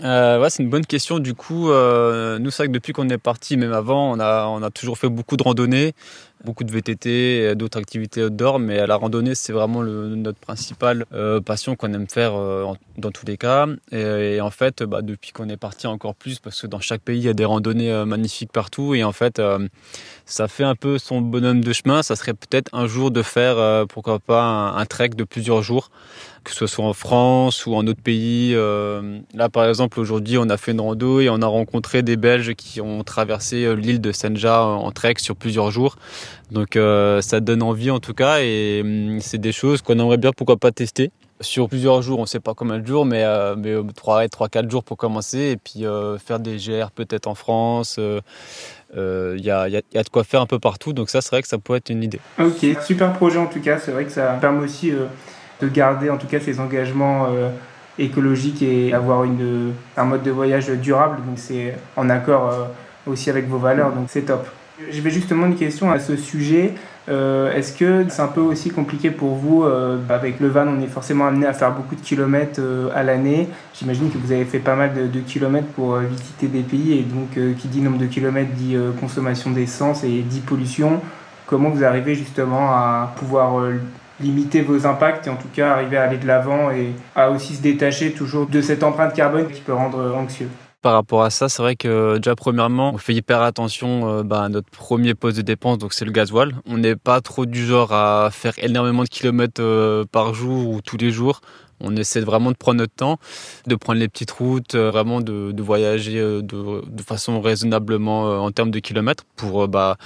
euh, 0.03 0.47
c'est 0.49 0.63
une 0.63 0.69
bonne 0.69 0.85
question. 0.85 1.19
Du 1.19 1.33
coup, 1.33 1.69
euh, 1.69 2.39
nous, 2.39 2.51
c'est 2.51 2.63
vrai 2.63 2.67
que 2.67 2.73
depuis 2.73 2.93
qu'on 2.93 3.09
est 3.09 3.17
parti, 3.17 3.57
même 3.57 3.73
avant, 3.73 4.11
on 4.11 4.19
a, 4.19 4.47
on 4.47 4.61
a 4.61 4.69
toujours 4.69 4.97
fait 4.97 5.09
beaucoup 5.09 5.37
de 5.37 5.43
randonnées, 5.43 5.93
beaucoup 6.43 6.63
de 6.63 6.71
VTT, 6.71 7.55
d'autres 7.55 7.79
activités 7.79 8.23
outdoor, 8.23 8.59
mais 8.59 8.85
la 8.87 8.95
randonnée, 8.95 9.35
c'est 9.35 9.53
vraiment 9.53 9.83
notre 9.83 10.39
principale 10.39 11.05
euh, 11.13 11.41
passion 11.41 11.75
qu'on 11.75 11.93
aime 11.93 12.07
faire 12.07 12.35
euh, 12.35 12.73
dans 12.97 13.11
tous 13.11 13.25
les 13.25 13.37
cas. 13.37 13.67
Et, 13.91 14.39
en 14.41 14.49
fait, 14.49 14.83
bah, 14.83 15.01
depuis 15.01 15.31
qu'on 15.31 15.49
est 15.49 15.57
parti 15.57 15.87
encore 15.87 16.15
plus, 16.15 16.39
parce 16.39 16.61
que 16.61 16.67
dans 16.67 16.79
chaque 16.79 17.01
pays, 17.01 17.19
il 17.19 17.25
y 17.25 17.29
a 17.29 17.33
des 17.33 17.45
randonnées 17.45 17.91
euh, 17.91 18.05
magnifiques 18.05 18.51
partout, 18.51 18.95
et 18.95 19.03
en 19.03 19.11
fait, 19.11 19.41
ça 20.25 20.47
fait 20.47 20.63
un 20.63 20.75
peu 20.75 20.97
son 20.97 21.21
bonhomme 21.21 21.63
de 21.63 21.73
chemin. 21.73 22.03
Ça 22.03 22.15
serait 22.15 22.33
peut-être 22.33 22.69
un 22.73 22.87
jour 22.87 23.11
de 23.11 23.21
faire, 23.21 23.85
pourquoi 23.87 24.19
pas, 24.19 24.43
un, 24.43 24.85
trek 24.85 25.09
de 25.09 25.23
plusieurs 25.23 25.61
jours 25.61 25.89
que 26.43 26.53
ce 26.53 26.65
soit 26.65 26.85
en 26.85 26.93
France 26.93 27.65
ou 27.65 27.75
en 27.75 27.85
autre 27.87 28.01
pays. 28.01 28.53
Là, 28.53 29.49
par 29.49 29.67
exemple, 29.67 29.99
aujourd'hui, 29.99 30.37
on 30.37 30.49
a 30.49 30.55
fait 30.55 30.71
une 30.71 30.79
rando 30.79 31.19
et 31.19 31.29
on 31.29 31.41
a 31.41 31.45
rencontré 31.45 32.03
des 32.03 32.15
Belges 32.15 32.53
qui 32.55 32.79
ont 32.79 33.03
traversé 33.03 33.75
l'île 33.75 33.99
de 33.99 34.13
Senja 34.13 34.63
en 34.63 34.91
trek 34.91 35.15
sur 35.17 35.35
plusieurs 35.35 35.71
jours. 35.71 35.97
Donc, 36.51 36.75
euh, 36.75 37.21
ça 37.21 37.39
donne 37.39 37.63
envie 37.63 37.91
en 37.91 37.99
tout 37.99 38.13
cas 38.13 38.39
et 38.39 38.81
hum, 38.83 39.19
c'est 39.21 39.37
des 39.37 39.51
choses 39.51 39.81
qu'on 39.81 39.97
aimerait 39.99 40.17
bien, 40.17 40.31
pourquoi 40.31 40.57
pas, 40.57 40.71
tester. 40.71 41.11
Sur 41.39 41.69
plusieurs 41.69 42.01
jours, 42.01 42.17
on 42.17 42.23
ne 42.23 42.27
sait 42.27 42.39
pas 42.39 42.55
combien 42.55 42.79
de 42.79 42.87
jours, 42.87 43.05
mais, 43.05 43.23
mais 43.57 43.75
3, 43.95 44.27
3, 44.27 44.49
4 44.49 44.71
jours 44.71 44.83
pour 44.83 44.97
commencer 44.97 45.37
et 45.37 45.57
puis 45.57 45.85
faire 46.25 46.39
des 46.39 46.57
GR 46.57 46.89
peut-être 46.89 47.27
en 47.27 47.35
France. 47.35 47.99
Il 47.99 49.39
y, 49.45 49.51
a, 49.51 49.67
y, 49.69 49.77
a, 49.77 50.03
de 50.03 50.09
quoi 50.09 50.23
faire 50.23 50.41
un 50.41 50.47
peu 50.47 50.57
partout, 50.57 50.93
donc 50.93 51.11
ça, 51.11 51.21
c'est 51.21 51.29
vrai 51.29 51.43
que 51.43 51.47
ça 51.47 51.59
pourrait 51.59 51.77
être 51.77 51.91
une 51.91 52.03
idée. 52.03 52.19
Ok, 52.39 52.65
super 52.83 53.13
projet 53.13 53.37
en 53.37 53.45
tout 53.45 53.61
cas. 53.61 53.77
C'est 53.77 53.91
vrai 53.91 54.05
que 54.05 54.11
ça 54.11 54.35
permet 54.41 54.63
aussi 54.63 54.91
de 55.61 55.67
garder 55.67 56.09
en 56.09 56.17
tout 56.17 56.27
cas 56.27 56.39
ces 56.39 56.59
engagements 56.59 57.27
euh, 57.27 57.49
écologiques 57.97 58.61
et 58.61 58.93
avoir 58.93 59.23
une, 59.23 59.73
un 59.95 60.03
mode 60.03 60.23
de 60.23 60.31
voyage 60.31 60.69
durable. 60.69 61.17
Donc 61.25 61.37
c'est 61.37 61.75
en 61.95 62.09
accord 62.09 62.49
euh, 62.49 62.65
aussi 63.11 63.29
avec 63.29 63.47
vos 63.47 63.57
valeurs, 63.57 63.91
donc 63.91 64.05
c'est 64.09 64.23
top. 64.23 64.47
J'avais 64.91 65.09
justement 65.09 65.47
une 65.47 65.55
question 65.55 65.91
à 65.91 65.97
ce 65.97 66.15
sujet. 66.15 66.73
Euh, 67.09 67.51
est-ce 67.53 67.73
que 67.75 68.05
c'est 68.09 68.21
un 68.21 68.27
peu 68.27 68.41
aussi 68.41 68.69
compliqué 68.69 69.09
pour 69.09 69.35
vous 69.35 69.63
Avec 70.09 70.39
le 70.39 70.49
van, 70.49 70.67
on 70.67 70.81
est 70.81 70.87
forcément 70.87 71.25
amené 71.25 71.47
à 71.47 71.53
faire 71.53 71.71
beaucoup 71.71 71.95
de 71.95 72.01
kilomètres 72.01 72.61
à 72.93 73.01
l'année. 73.01 73.47
J'imagine 73.73 74.11
que 74.11 74.17
vous 74.17 74.31
avez 74.31 74.45
fait 74.45 74.59
pas 74.59 74.75
mal 74.75 74.91
de 75.11 75.19
kilomètres 75.21 75.67
pour 75.67 75.97
visiter 75.97 76.47
des 76.47 76.61
pays 76.61 76.99
et 76.99 77.03
donc 77.03 77.39
qui 77.57 77.67
dit 77.67 77.81
nombre 77.81 77.97
de 77.97 78.05
kilomètres 78.05 78.51
dit 78.51 78.75
consommation 78.99 79.51
d'essence 79.51 80.03
et 80.03 80.21
dit 80.21 80.41
pollution. 80.41 81.01
Comment 81.47 81.69
vous 81.69 81.83
arrivez 81.83 82.13
justement 82.13 82.69
à 82.69 83.13
pouvoir 83.17 83.63
limiter 84.19 84.61
vos 84.61 84.85
impacts 84.85 85.27
et 85.27 85.29
en 85.29 85.37
tout 85.37 85.49
cas 85.53 85.71
arriver 85.71 85.97
à 85.97 86.03
aller 86.03 86.17
de 86.17 86.27
l'avant 86.27 86.71
et 86.71 86.91
à 87.15 87.31
aussi 87.31 87.55
se 87.55 87.61
détacher 87.61 88.11
toujours 88.11 88.45
de 88.47 88.61
cette 88.61 88.83
empreinte 88.83 89.13
carbone 89.13 89.47
qui 89.47 89.61
peut 89.61 89.73
rendre 89.73 90.13
anxieux? 90.15 90.49
Par 90.83 90.93
rapport 90.93 91.23
à 91.23 91.31
ça, 91.31 91.49
c'est 91.49 91.61
vrai 91.61 91.75
que 91.75 92.17
déjà 92.17 92.35
premièrement, 92.35 92.93
on 92.93 92.97
fait 92.99 93.15
hyper 93.15 93.41
attention 93.41 94.19
euh, 94.19 94.23
bah, 94.23 94.43
à 94.43 94.49
notre 94.49 94.69
premier 94.69 95.15
poste 95.15 95.37
de 95.37 95.41
dépense, 95.41 95.79
donc 95.79 95.91
c'est 95.91 96.05
le 96.05 96.11
gasoil. 96.11 96.53
On 96.67 96.77
n'est 96.77 96.95
pas 96.95 97.19
trop 97.19 97.47
du 97.47 97.65
genre 97.65 97.91
à 97.93 98.29
faire 98.31 98.53
énormément 98.59 99.03
de 99.03 99.09
kilomètres 99.09 99.59
euh, 99.61 100.05
par 100.11 100.35
jour 100.35 100.69
ou 100.69 100.81
tous 100.81 100.97
les 100.97 101.09
jours. 101.09 101.41
On 101.81 101.95
essaie 101.95 102.21
vraiment 102.21 102.51
de 102.51 102.55
prendre 102.55 102.79
notre 102.79 102.93
temps, 102.93 103.19
de 103.67 103.75
prendre 103.75 103.99
les 103.99 104.07
petites 104.07 104.31
routes, 104.31 104.75
vraiment 104.75 105.21
de, 105.21 105.53
voyager 105.61 106.19
de, 106.19 107.03
façon 107.05 107.39
raisonnablement 107.41 108.43
en 108.43 108.51
termes 108.51 108.71
de 108.71 108.79
kilomètres 108.79 109.25
pour 109.35 109.67
bah, 109.67 109.97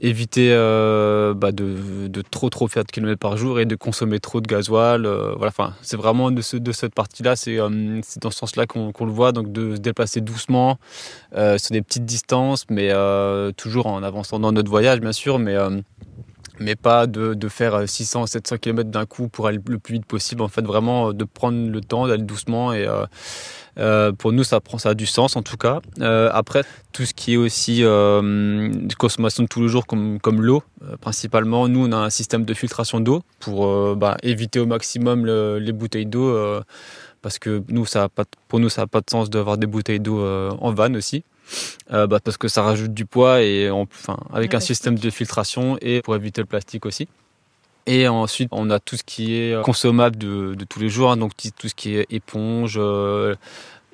éviter 0.00 0.50
bah, 0.50 1.52
de, 1.52 2.22
trop 2.30 2.48
trop 2.48 2.68
faire 2.68 2.84
de 2.84 2.90
kilomètres 2.90 3.20
par 3.20 3.36
jour 3.36 3.60
et 3.60 3.66
de 3.66 3.76
consommer 3.76 4.18
trop 4.18 4.40
de 4.40 4.46
gasoil. 4.46 5.02
voilà, 5.02 5.48
enfin, 5.48 5.74
c'est 5.82 5.96
vraiment 5.96 6.30
de, 6.30 6.40
ce, 6.40 6.56
cette 6.72 6.94
partie-là, 6.94 7.36
c'est 7.36 7.56
dans 7.56 8.30
ce 8.30 8.38
sens-là 8.38 8.66
qu'on 8.66 8.92
le 9.04 9.12
voit, 9.12 9.32
donc 9.32 9.52
de 9.52 9.76
se 9.76 9.80
déplacer 9.80 10.20
doucement 10.20 10.78
sur 11.32 11.70
des 11.70 11.82
petites 11.82 12.06
distances, 12.06 12.64
mais 12.70 12.92
toujours 13.56 13.86
en 13.86 14.02
avançant 14.02 14.38
dans 14.38 14.52
notre 14.52 14.70
voyage, 14.70 15.00
bien 15.00 15.12
sûr, 15.12 15.38
mais 15.38 15.56
mais 16.60 16.76
pas 16.76 17.06
de, 17.06 17.34
de 17.34 17.48
faire 17.48 17.88
600 17.88 18.26
700 18.26 18.58
km 18.58 18.90
d'un 18.90 19.06
coup 19.06 19.28
pour 19.28 19.46
aller 19.46 19.58
le 19.66 19.78
plus 19.78 19.94
vite 19.94 20.06
possible. 20.06 20.42
En 20.42 20.48
fait, 20.48 20.62
vraiment 20.62 21.08
euh, 21.08 21.12
de 21.12 21.24
prendre 21.24 21.68
le 21.68 21.80
temps, 21.80 22.06
d'aller 22.06 22.22
doucement. 22.22 22.72
Et 22.72 22.86
euh, 22.86 23.06
euh, 23.78 24.12
pour 24.12 24.32
nous, 24.32 24.44
ça, 24.44 24.60
prend, 24.60 24.76
ça 24.78 24.90
a 24.90 24.94
du 24.94 25.06
sens 25.06 25.36
en 25.36 25.42
tout 25.42 25.56
cas. 25.56 25.80
Après, 26.00 26.62
tout 26.92 27.06
ce 27.06 27.14
qui 27.14 27.34
est 27.34 27.36
aussi 27.36 27.82
consommation 28.98 29.42
de 29.42 29.48
tous 29.48 29.62
les 29.62 29.68
jours, 29.68 29.86
comme, 29.86 30.20
comme 30.20 30.42
l'eau, 30.42 30.62
principalement, 31.00 31.66
nous, 31.66 31.86
on 31.86 31.92
a 31.92 31.96
un 31.96 32.10
système 32.10 32.44
de 32.44 32.54
filtration 32.54 33.00
d'eau 33.00 33.22
pour 33.38 33.96
bah, 33.96 34.16
éviter 34.22 34.60
au 34.60 34.66
maximum 34.66 35.26
les 35.26 35.72
bouteilles 35.72 36.06
d'eau. 36.06 36.36
parce 37.22 37.38
que 37.38 37.62
nous, 37.68 37.86
ça 37.86 38.04
a 38.04 38.08
pas, 38.08 38.24
pour 38.48 38.60
nous, 38.60 38.68
ça 38.68 38.82
n'a 38.82 38.86
pas 38.86 39.00
de 39.00 39.08
sens 39.10 39.30
d'avoir 39.30 39.56
des 39.56 39.66
bouteilles 39.66 40.00
d'eau 40.00 40.20
en 40.20 40.72
vanne 40.72 40.96
aussi. 40.96 41.24
Euh, 41.92 42.06
bah, 42.06 42.18
parce 42.22 42.36
que 42.36 42.48
ça 42.48 42.62
rajoute 42.62 42.94
du 42.94 43.06
poids 43.06 43.42
et 43.42 43.70
enfin, 43.70 44.16
avec 44.32 44.54
un 44.54 44.60
système 44.60 44.98
de 44.98 45.10
filtration 45.10 45.76
et 45.80 46.02
pour 46.02 46.14
éviter 46.14 46.40
le 46.40 46.46
plastique 46.46 46.86
aussi. 46.86 47.08
Et 47.86 48.06
ensuite, 48.08 48.48
on 48.52 48.70
a 48.70 48.78
tout 48.78 48.96
ce 48.96 49.02
qui 49.02 49.34
est 49.34 49.62
consommable 49.62 50.16
de, 50.16 50.54
de 50.54 50.64
tous 50.64 50.78
les 50.80 50.88
jours, 50.88 51.10
hein, 51.10 51.16
donc 51.16 51.32
tout 51.34 51.68
ce 51.68 51.74
qui 51.74 51.96
est 51.96 52.06
éponge, 52.10 52.74
euh, 52.76 53.34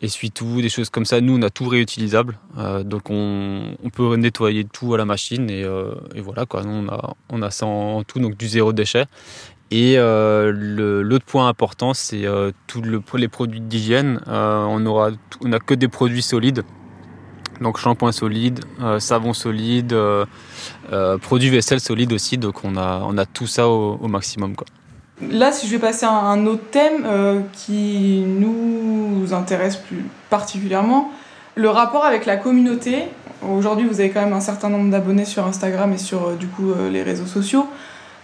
essuie-tout, 0.02 0.60
des 0.60 0.68
choses 0.68 0.90
comme 0.90 1.04
ça. 1.04 1.20
Nous, 1.20 1.38
on 1.38 1.42
a 1.42 1.50
tout 1.50 1.68
réutilisable, 1.68 2.38
euh, 2.58 2.82
donc 2.82 3.10
on, 3.10 3.74
on, 3.82 3.90
peut 3.90 4.16
nettoyer 4.16 4.64
tout 4.64 4.94
à 4.94 4.98
la 4.98 5.04
machine 5.04 5.48
et, 5.50 5.64
euh, 5.64 5.94
et 6.14 6.20
voilà 6.20 6.46
quoi. 6.46 6.62
Nous, 6.62 6.70
on 6.70 6.88
a, 6.88 7.14
on 7.30 7.42
a 7.42 7.50
ça 7.50 7.66
en, 7.66 8.02
tout, 8.04 8.18
donc 8.18 8.36
du 8.36 8.48
zéro 8.48 8.72
déchet. 8.72 9.06
Et 9.70 9.94
euh, 9.98 10.52
l'autre 11.02 11.24
point 11.24 11.48
important, 11.48 11.92
c'est 11.92 12.24
euh, 12.24 12.52
tous 12.68 12.82
le, 12.82 13.02
les 13.14 13.28
produits 13.28 13.60
d'hygiène. 13.60 14.20
on 14.26 14.86
aura, 14.86 15.10
on 15.42 15.52
a 15.52 15.58
que 15.58 15.74
des 15.74 15.88
produits 15.88 16.22
solides. 16.22 16.62
Donc 17.60 17.78
shampoing 17.78 18.12
solide, 18.12 18.60
euh, 18.82 19.00
savon 19.00 19.32
solide, 19.32 19.92
euh, 19.92 20.24
euh, 20.92 21.18
produit 21.18 21.50
vaisselle 21.50 21.80
solide 21.80 22.12
aussi. 22.12 22.38
Donc 22.38 22.64
on 22.64 22.76
a, 22.76 23.02
on 23.06 23.16
a 23.18 23.26
tout 23.26 23.46
ça 23.46 23.68
au, 23.68 24.08
maximum. 24.08 24.54
Quoi. 24.54 24.66
Là, 25.30 25.52
si 25.52 25.66
je 25.66 25.72
vais 25.72 25.78
passer 25.78 26.04
à 26.04 26.10
un 26.10 26.46
autre 26.46 26.64
thème 26.70 27.06
qui 27.52 28.22
nous 28.26 29.32
intéresse 29.32 29.76
plus 29.76 30.04
particulièrement, 30.28 31.10
le 31.54 31.70
rapport 31.70 32.04
avec 32.04 32.26
la 32.26 32.36
communauté. 32.36 33.04
Aujourd'hui, 33.42 33.86
vous 33.86 34.00
avez 34.00 34.10
quand 34.10 34.22
même 34.22 34.32
un 34.32 34.40
certain 34.40 34.68
nombre 34.68 34.90
d'abonnés 34.90 35.24
sur 35.24 35.46
Instagram 35.46 35.92
et 35.92 35.98
sur 35.98 36.32
du 36.32 36.46
coup 36.48 36.72
les 36.90 37.02
réseaux 37.02 37.26
sociaux. 37.26 37.66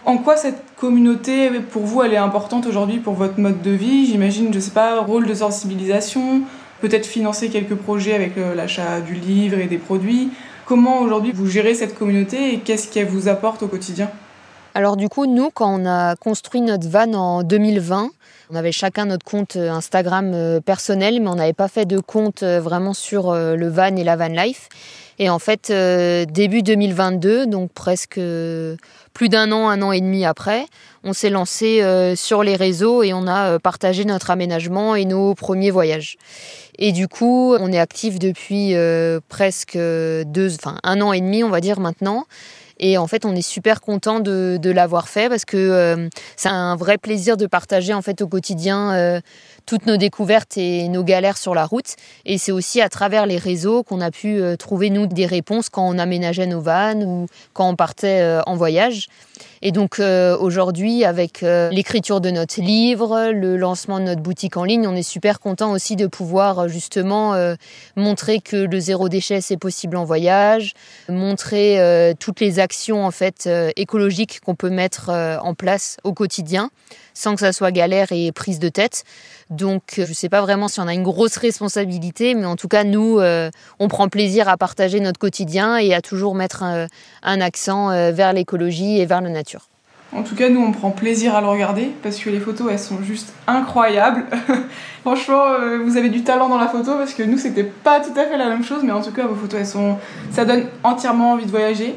En 0.04 0.18
quoi 0.18 0.36
cette 0.36 0.62
communauté, 0.76 1.48
pour 1.70 1.82
vous, 1.82 2.02
elle 2.02 2.12
est 2.12 2.18
importante 2.18 2.66
aujourd'hui 2.66 2.98
pour 2.98 3.14
votre 3.14 3.38
mode 3.38 3.62
de 3.62 3.70
vie? 3.70 4.06
J'imagine, 4.06 4.52
je 4.52 4.58
sais 4.58 4.72
pas, 4.72 5.00
rôle 5.00 5.26
de 5.26 5.34
sensibilisation, 5.34 6.42
peut-être 6.82 7.06
financer 7.06 7.48
quelques 7.48 7.76
projets 7.76 8.12
avec 8.12 8.36
euh, 8.36 8.54
l'achat 8.54 9.00
du 9.00 9.14
livre 9.14 9.58
et 9.58 9.66
des 9.66 9.78
produits. 9.78 10.30
Comment 10.66 11.00
aujourd'hui 11.00 11.32
vous 11.32 11.46
gérez 11.46 11.74
cette 11.74 11.96
communauté 11.96 12.54
et 12.54 12.58
qu'est-ce 12.58 12.92
qu'elle 12.92 13.06
vous 13.06 13.28
apporte 13.28 13.62
au 13.62 13.68
quotidien? 13.68 14.10
Alors 14.74 14.96
du 14.96 15.08
coup, 15.08 15.26
nous, 15.26 15.50
quand 15.50 15.80
on 15.80 15.86
a 15.86 16.16
construit 16.16 16.60
notre 16.60 16.88
van 16.88 17.12
en 17.14 17.42
2020, 17.44 18.10
on 18.50 18.56
avait 18.56 18.72
chacun 18.72 19.06
notre 19.06 19.24
compte 19.24 19.54
euh, 19.56 19.70
Instagram 19.70 20.32
euh, 20.34 20.60
personnel, 20.60 21.20
mais 21.22 21.28
on 21.28 21.36
n'avait 21.36 21.52
pas 21.52 21.68
fait 21.68 21.86
de 21.86 22.00
compte 22.00 22.42
vraiment 22.42 22.94
sur 22.94 23.32
le 23.32 23.68
van 23.68 23.94
et 23.96 24.04
la 24.04 24.16
van 24.16 24.28
life. 24.28 24.68
Et 25.18 25.30
en 25.30 25.38
fait, 25.38 25.70
début 26.32 26.62
2022, 26.62 27.46
donc 27.46 27.70
presque 27.72 28.18
plus 29.14 29.28
d'un 29.28 29.52
an, 29.52 29.68
un 29.68 29.82
an 29.82 29.92
et 29.92 30.00
demi 30.00 30.24
après, 30.24 30.66
on 31.04 31.12
s'est 31.12 31.30
lancé 31.30 31.82
sur 32.16 32.42
les 32.42 32.56
réseaux 32.56 33.02
et 33.02 33.12
on 33.12 33.26
a 33.26 33.58
partagé 33.58 34.04
notre 34.04 34.30
aménagement 34.30 34.94
et 34.94 35.04
nos 35.04 35.34
premiers 35.34 35.70
voyages. 35.70 36.16
Et 36.78 36.92
du 36.92 37.08
coup, 37.08 37.54
on 37.54 37.70
est 37.70 37.78
actif 37.78 38.18
depuis 38.18 38.74
euh, 38.74 39.20
presque 39.28 39.76
deux, 39.76 40.54
enfin 40.54 40.78
un 40.82 41.00
an 41.00 41.12
et 41.12 41.20
demi, 41.20 41.44
on 41.44 41.50
va 41.50 41.60
dire 41.60 41.80
maintenant. 41.80 42.26
Et 42.80 42.98
en 42.98 43.06
fait, 43.06 43.24
on 43.24 43.36
est 43.36 43.42
super 43.42 43.80
content 43.80 44.18
de, 44.18 44.58
de 44.60 44.70
l'avoir 44.70 45.08
fait 45.08 45.28
parce 45.28 45.44
que 45.44 45.56
euh, 45.56 46.08
c'est 46.36 46.48
un 46.48 46.74
vrai 46.74 46.98
plaisir 46.98 47.36
de 47.36 47.46
partager 47.46 47.92
en 47.94 48.02
fait 48.02 48.22
au 48.22 48.26
quotidien 48.26 48.92
euh, 48.94 49.20
toutes 49.66 49.86
nos 49.86 49.96
découvertes 49.96 50.56
et 50.56 50.88
nos 50.88 51.04
galères 51.04 51.36
sur 51.36 51.54
la 51.54 51.64
route. 51.64 51.96
Et 52.24 52.38
c'est 52.38 52.52
aussi 52.52 52.80
à 52.80 52.88
travers 52.88 53.26
les 53.26 53.38
réseaux 53.38 53.82
qu'on 53.82 54.00
a 54.00 54.10
pu 54.10 54.40
euh, 54.40 54.56
trouver 54.56 54.90
nous 54.90 55.06
des 55.06 55.26
réponses 55.26 55.68
quand 55.68 55.88
on 55.88 55.98
aménageait 55.98 56.46
nos 56.46 56.60
vannes 56.60 57.04
ou 57.04 57.26
quand 57.52 57.68
on 57.68 57.76
partait 57.76 58.40
en 58.46 58.56
voyage. 58.56 59.08
Et 59.62 59.70
donc 59.70 60.00
aujourd'hui, 60.00 61.04
avec 61.04 61.42
l'écriture 61.42 62.20
de 62.20 62.30
notre 62.30 62.60
livre, 62.60 63.30
le 63.32 63.56
lancement 63.56 64.00
de 64.00 64.04
notre 64.04 64.20
boutique 64.20 64.56
en 64.56 64.64
ligne, 64.64 64.86
on 64.88 64.96
est 64.96 65.02
super 65.02 65.38
content 65.40 65.70
aussi 65.70 65.94
de 65.94 66.06
pouvoir 66.06 66.68
justement 66.68 67.34
montrer 67.96 68.40
que 68.40 68.56
le 68.56 68.80
zéro 68.80 69.08
déchet 69.08 69.40
c'est 69.40 69.56
possible 69.56 69.96
en 69.96 70.04
voyage, 70.04 70.74
montrer 71.08 72.14
toutes 72.18 72.40
les 72.40 72.58
actions 72.58 73.06
en 73.06 73.12
fait 73.12 73.48
écologiques 73.76 74.40
qu'on 74.40 74.56
peut 74.56 74.70
mettre 74.70 75.10
en 75.10 75.54
place 75.54 75.96
au 76.02 76.12
quotidien 76.12 76.70
sans 77.14 77.34
que 77.34 77.40
ça 77.40 77.52
soit 77.52 77.72
galère 77.72 78.08
et 78.10 78.32
prise 78.32 78.58
de 78.58 78.68
tête. 78.68 79.04
Donc 79.50 79.82
je 79.96 80.02
ne 80.02 80.14
sais 80.14 80.28
pas 80.28 80.40
vraiment 80.40 80.68
si 80.68 80.80
on 80.80 80.88
a 80.88 80.94
une 80.94 81.02
grosse 81.02 81.36
responsabilité, 81.36 82.34
mais 82.34 82.46
en 82.46 82.56
tout 82.56 82.68
cas 82.68 82.84
nous, 82.84 83.18
euh, 83.18 83.50
on 83.78 83.88
prend 83.88 84.08
plaisir 84.08 84.48
à 84.48 84.56
partager 84.56 85.00
notre 85.00 85.18
quotidien 85.18 85.76
et 85.76 85.94
à 85.94 86.00
toujours 86.00 86.34
mettre 86.34 86.62
un, 86.62 87.40
accent 87.40 87.90
euh, 87.90 88.12
vers 88.12 88.32
l'écologie 88.32 88.98
et 88.98 89.06
vers 89.06 89.20
la 89.20 89.30
nature. 89.30 89.51
En 90.14 90.22
tout 90.22 90.34
cas, 90.34 90.50
nous, 90.50 90.60
on 90.60 90.72
prend 90.72 90.90
plaisir 90.90 91.34
à 91.34 91.40
le 91.40 91.46
regarder 91.46 91.90
parce 92.02 92.18
que 92.18 92.28
les 92.28 92.38
photos, 92.38 92.68
elles 92.70 92.78
sont 92.78 93.02
juste 93.02 93.32
incroyables. 93.46 94.24
Franchement, 95.00 95.44
euh, 95.48 95.78
vous 95.82 95.96
avez 95.96 96.10
du 96.10 96.22
talent 96.22 96.50
dans 96.50 96.58
la 96.58 96.68
photo 96.68 96.92
parce 96.98 97.14
que 97.14 97.22
nous, 97.22 97.38
c'était 97.38 97.64
pas 97.64 98.00
tout 98.00 98.12
à 98.18 98.24
fait 98.24 98.36
la 98.36 98.48
même 98.48 98.62
chose, 98.62 98.82
mais 98.84 98.92
en 98.92 99.00
tout 99.00 99.12
cas, 99.12 99.26
vos 99.26 99.34
photos, 99.34 99.60
elles 99.60 99.66
sont, 99.66 99.96
ça 100.30 100.44
donne 100.44 100.66
entièrement 100.84 101.32
envie 101.32 101.46
de 101.46 101.50
voyager. 101.50 101.94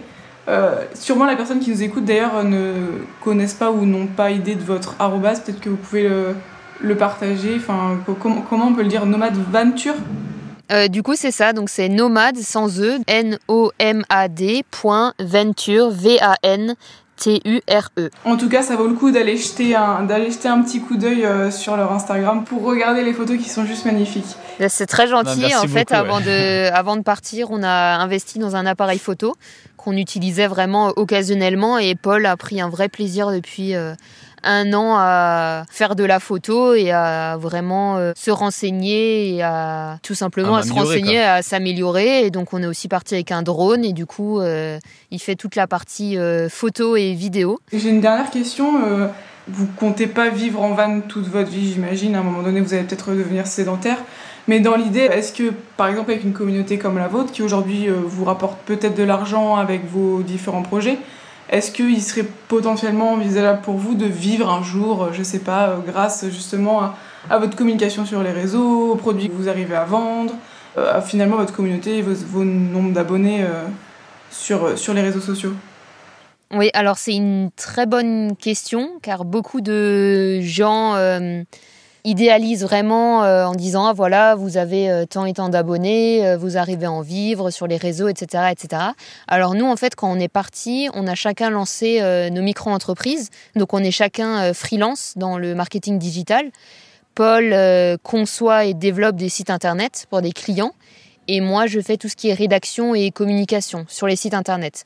Euh, 0.48 0.86
sûrement 0.94 1.26
la 1.26 1.36
personne 1.36 1.60
qui 1.60 1.72
nous 1.72 1.82
écoute 1.82 2.06
d'ailleurs 2.06 2.44
ne 2.44 3.02
connaissent 3.20 3.56
pas 3.56 3.72
ou 3.72 3.84
n'ont 3.86 4.06
pas 4.06 4.30
idée 4.30 4.54
de 4.54 4.64
votre 4.64 4.96
arrobas, 5.00 5.40
peut-être 5.40 5.60
que 5.60 5.70
vous 5.70 5.76
pouvez 5.76 6.08
le, 6.80 6.96
partager. 6.96 7.56
Enfin, 7.58 7.98
comment, 8.22 8.68
on 8.68 8.74
peut 8.74 8.84
le 8.84 8.90
dire? 8.90 9.06
Nomade 9.06 9.36
Venture? 9.52 9.96
Euh, 10.72 10.88
du 10.88 11.04
coup, 11.04 11.16
c'est 11.16 11.32
ça. 11.32 11.54
Donc, 11.54 11.70
c'est 11.70 11.90
nomade 11.90 12.38
sans 12.38 12.80
E, 12.80 12.98
N-O-M-A-D, 13.08 14.64
point 14.72 15.14
venture, 15.20 15.90
V-A-N, 15.92 16.76
T-U-R-E. 17.18 18.10
En 18.26 18.38
tout 18.38 18.50
cas, 18.50 18.62
ça 18.62 18.76
vaut 18.76 18.88
le 18.88 18.94
coup 18.94 19.12
d'aller 19.12 19.38
jeter 19.38 19.76
un, 19.76 20.04
d'aller 20.04 20.32
jeter 20.32 20.48
un 20.48 20.62
petit 20.62 20.82
coup 20.82 20.98
d'œil 20.98 21.26
euh, 21.26 21.50
sur 21.50 21.78
leur 21.78 21.92
Instagram 21.92 22.44
pour 22.44 22.64
regarder 22.64 23.04
les 23.04 23.14
photos 23.14 23.38
qui 23.38 23.50
sont 23.50 23.66
juste 23.66 23.86
magnifiques. 23.86 24.36
C'est 24.68 24.86
très 24.86 25.08
gentil. 25.08 25.56
En 25.56 25.68
fait, 25.68 25.92
avant, 25.92 26.20
de, 26.20 26.70
avant 26.74 26.98
de 26.98 27.02
partir, 27.02 27.52
on 27.52 27.64
a 27.64 27.98
investi 27.98 28.40
dans 28.40 28.56
un 28.56 28.66
appareil 28.66 29.00
photo 29.00 29.36
qu'on 29.78 29.94
utilisait 29.94 30.48
vraiment 30.48 30.94
occasionnellement 30.96 31.78
et 31.78 31.96
Paul 31.96 32.26
a 32.26 32.36
pris 32.38 32.60
un 32.60 32.70
vrai 32.70 32.90
plaisir 32.90 33.32
depuis 33.32 33.76
euh, 33.76 33.94
un 34.46 34.74
an 34.74 34.96
à 34.98 35.64
faire 35.70 35.96
de 35.96 36.04
la 36.04 36.20
photo 36.20 36.74
et 36.74 36.92
à 36.92 37.36
vraiment 37.38 37.98
euh, 37.98 38.14
se 38.16 38.32
renseigner 38.32 39.36
et 39.36 39.44
à 39.44 39.98
tout 40.04 40.14
simplement 40.14 40.56
à, 40.56 40.64
se 40.64 40.72
renseigner, 40.72 41.20
à 41.20 41.42
s'améliorer. 41.42 42.26
Et 42.26 42.32
donc 42.32 42.54
on 42.54 42.62
est 42.62 42.68
aussi 42.68 42.88
parti 42.88 43.16
avec 43.16 43.32
un 43.32 43.42
drone 43.42 43.84
et 43.84 43.92
du 43.92 44.06
coup 44.06 44.40
euh, 44.40 44.78
il 45.12 45.20
fait 45.20 45.36
toute 45.36 45.56
la 45.56 45.68
partie 45.68 46.18
euh, 46.18 46.48
photo 46.48 46.96
et 46.96 47.14
vidéo. 47.14 47.60
J'ai 47.74 47.90
une 47.90 48.02
dernière 48.02 48.30
question. 48.30 48.74
vous 49.48 49.68
comptez 49.78 50.08
pas 50.08 50.30
vivre 50.30 50.62
en 50.62 50.74
van 50.74 51.02
toute 51.02 51.28
votre 51.28 51.50
vie, 51.50 51.74
j'imagine. 51.74 52.16
À 52.16 52.20
un 52.20 52.24
moment 52.24 52.44
donné, 52.44 52.62
vous 52.62 52.74
allez 52.74 52.84
peut-être 52.84 53.12
devenir 53.12 53.48
sédentaire. 53.48 53.98
Mais 54.48 54.60
dans 54.60 54.76
l'idée, 54.76 55.00
est-ce 55.12 55.34
que, 55.34 55.52
par 55.76 55.88
exemple, 55.88 56.12
avec 56.12 56.24
une 56.24 56.34
communauté 56.34 56.78
comme 56.78 57.00
la 57.00 57.08
vôtre, 57.08 57.32
qui 57.32 57.42
aujourd'hui 57.42 57.88
vous 57.88 58.26
rapporte 58.26 58.60
peut-être 58.66 58.96
de 58.96 59.04
l'argent 59.04 59.56
avec 59.56 59.86
vos 59.86 60.22
différents 60.22 60.62
projets, 60.62 61.00
est-ce 61.50 61.72
qu'il 61.72 62.02
serait 62.02 62.26
potentiellement 62.48 63.14
envisageable 63.14 63.62
pour 63.62 63.76
vous 63.76 63.96
de 63.96 64.06
vivre 64.06 64.50
un 64.50 64.64
jour, 64.64 65.10
je 65.14 65.24
sais 65.24 65.40
pas, 65.40 65.70
euh, 65.70 65.78
grâce 65.86 66.26
justement 66.30 66.92
à, 67.30 67.38
votre 67.38 67.56
communication 67.56 68.06
sur 68.06 68.24
les 68.24 68.32
réseaux, 68.32 68.92
aux 68.92 68.96
produits 68.96 69.30
que 69.30 69.34
vous 69.36 69.50
arrivez 69.50 69.76
à 69.76 69.86
vendre, 69.86 70.34
euh, 70.78 71.02
finalement 71.02 71.38
votre 71.38 71.54
communauté 71.54 72.02
vos, 72.02 72.44
nombres 72.44 72.94
d'abonnés 72.94 73.44
euh, 73.44 73.66
sur 74.32 74.94
les 74.94 75.02
réseaux 75.02 75.22
sociaux? 75.22 75.54
Oui, 76.52 76.70
alors 76.74 76.98
c'est 76.98 77.16
une 77.16 77.50
très 77.56 77.86
bonne 77.86 78.36
question 78.36 78.90
car 79.02 79.26
beaucoup 79.26 79.62
de 79.62 80.40
gens 80.42 80.96
idéalise 82.06 82.64
vraiment 82.64 83.24
euh, 83.24 83.46
en 83.46 83.56
disant 83.56 83.88
ah, 83.88 83.94
voilà 83.94 84.36
vous 84.36 84.58
avez 84.58 84.90
euh, 84.90 85.06
tant 85.06 85.26
et 85.26 85.34
tant 85.34 85.50
d'abonnés, 85.50 86.26
euh, 86.26 86.38
vous 86.38 86.58
arrivez 86.58 86.86
à 86.86 86.92
en 86.92 87.02
vivre 87.02 87.50
sur 87.50 87.68
les 87.68 87.78
réseaux, 87.78 88.08
etc., 88.08 88.46
etc. 88.52 88.82
Alors 89.28 89.56
nous 89.56 89.66
en 89.66 89.76
fait 89.76 89.96
quand 89.96 90.10
on 90.10 90.20
est 90.20 90.30
parti, 90.30 90.88
on 90.94 91.08
a 91.08 91.16
chacun 91.16 91.50
lancé 91.50 92.02
nos 92.32 92.42
micro-entreprises, 92.42 93.30
donc 93.56 93.74
on 93.74 93.80
est 93.80 93.92
chacun 93.92 94.54
freelance 94.54 95.14
dans 95.16 95.38
le 95.38 95.56
marketing 95.56 95.98
digital 95.98 96.52
Paul 97.16 97.56
conçoit 98.04 98.66
et 98.66 98.74
développe 98.74 99.16
des 99.16 99.30
sites 99.30 99.50
internet 99.50 100.06
pour 100.10 100.22
des 100.22 100.32
clients 100.32 100.74
et 101.28 101.42
moi 101.42 101.66
je 101.66 101.80
fais 101.80 101.98
tout 101.98 102.10
ce 102.10 102.16
qui 102.16 102.30
est 102.30 102.34
rédaction 102.34 102.94
et 102.94 103.12
communication 103.12 103.86
sur 103.88 104.08
les 104.08 104.16
sites 104.16 104.34
internet. 104.34 104.84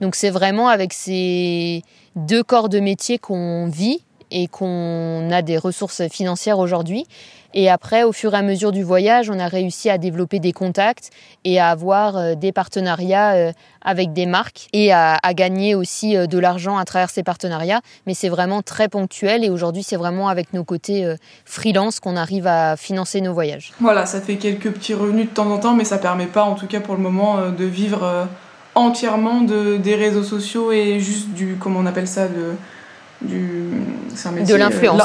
Donc 0.00 0.14
c'est 0.14 0.30
vraiment 0.30 0.68
avec 0.68 0.92
ces 0.92 1.82
deux 2.16 2.42
corps 2.42 2.68
de 2.68 2.80
métier 2.80 3.18
qu'on 3.18 3.68
vit 3.68 4.02
et 4.30 4.46
qu'on 4.48 5.30
a 5.30 5.42
des 5.42 5.58
ressources 5.58 6.08
financières 6.08 6.58
aujourd'hui. 6.58 7.06
Et 7.52 7.68
après, 7.68 8.04
au 8.04 8.12
fur 8.12 8.34
et 8.34 8.36
à 8.36 8.42
mesure 8.42 8.70
du 8.70 8.82
voyage, 8.82 9.28
on 9.28 9.38
a 9.38 9.48
réussi 9.48 9.90
à 9.90 9.98
développer 9.98 10.38
des 10.38 10.52
contacts 10.52 11.10
et 11.44 11.58
à 11.58 11.70
avoir 11.70 12.16
euh, 12.16 12.34
des 12.34 12.52
partenariats 12.52 13.32
euh, 13.32 13.52
avec 13.82 14.12
des 14.12 14.26
marques 14.26 14.68
et 14.72 14.92
à, 14.92 15.18
gagner 15.34 15.74
aussi 15.74 16.16
euh, 16.16 16.26
de 16.26 16.38
l'argent 16.38 16.78
à 16.78 16.84
travers 16.84 17.10
ces 17.10 17.24
partenariats. 17.24 17.80
Mais 18.06 18.14
c'est 18.14 18.28
vraiment 18.28 18.62
très 18.62 18.88
ponctuel 18.88 19.44
et 19.44 19.50
aujourd'hui, 19.50 19.82
c'est 19.82 19.96
vraiment 19.96 20.28
avec 20.28 20.52
nos 20.52 20.64
côtés 20.64 21.14
freelance 21.44 21.98
qu'on 21.98 22.16
arrive 22.16 22.46
à 22.46 22.76
financer 22.76 23.20
nos 23.20 23.32
voyages. 23.32 23.72
Voilà, 23.80 24.06
ça 24.06 24.20
fait 24.20 24.36
quelques 24.36 24.70
petits 24.70 24.94
revenus 24.94 25.26
de 25.26 25.34
temps 25.34 25.50
en 25.50 25.58
temps, 25.58 25.74
mais 25.74 25.84
ça 25.84 25.98
permet 25.98 26.26
pas, 26.26 26.44
en 26.44 26.54
tout 26.54 26.66
cas 26.66 26.80
pour 26.80 26.94
le 26.94 27.00
moment, 27.00 27.50
de 27.50 27.64
vivre 27.64 28.28
entièrement 28.74 29.40
de, 29.40 29.76
des 29.76 29.94
réseaux 29.94 30.22
sociaux 30.22 30.72
et 30.72 31.00
juste 31.00 31.30
du, 31.30 31.56
comment 31.58 31.80
on 31.80 31.86
appelle 31.86 32.08
ça, 32.08 32.28
de, 32.28 32.54
du, 33.22 33.70
de 34.46 34.54
l'influence. 34.54 35.02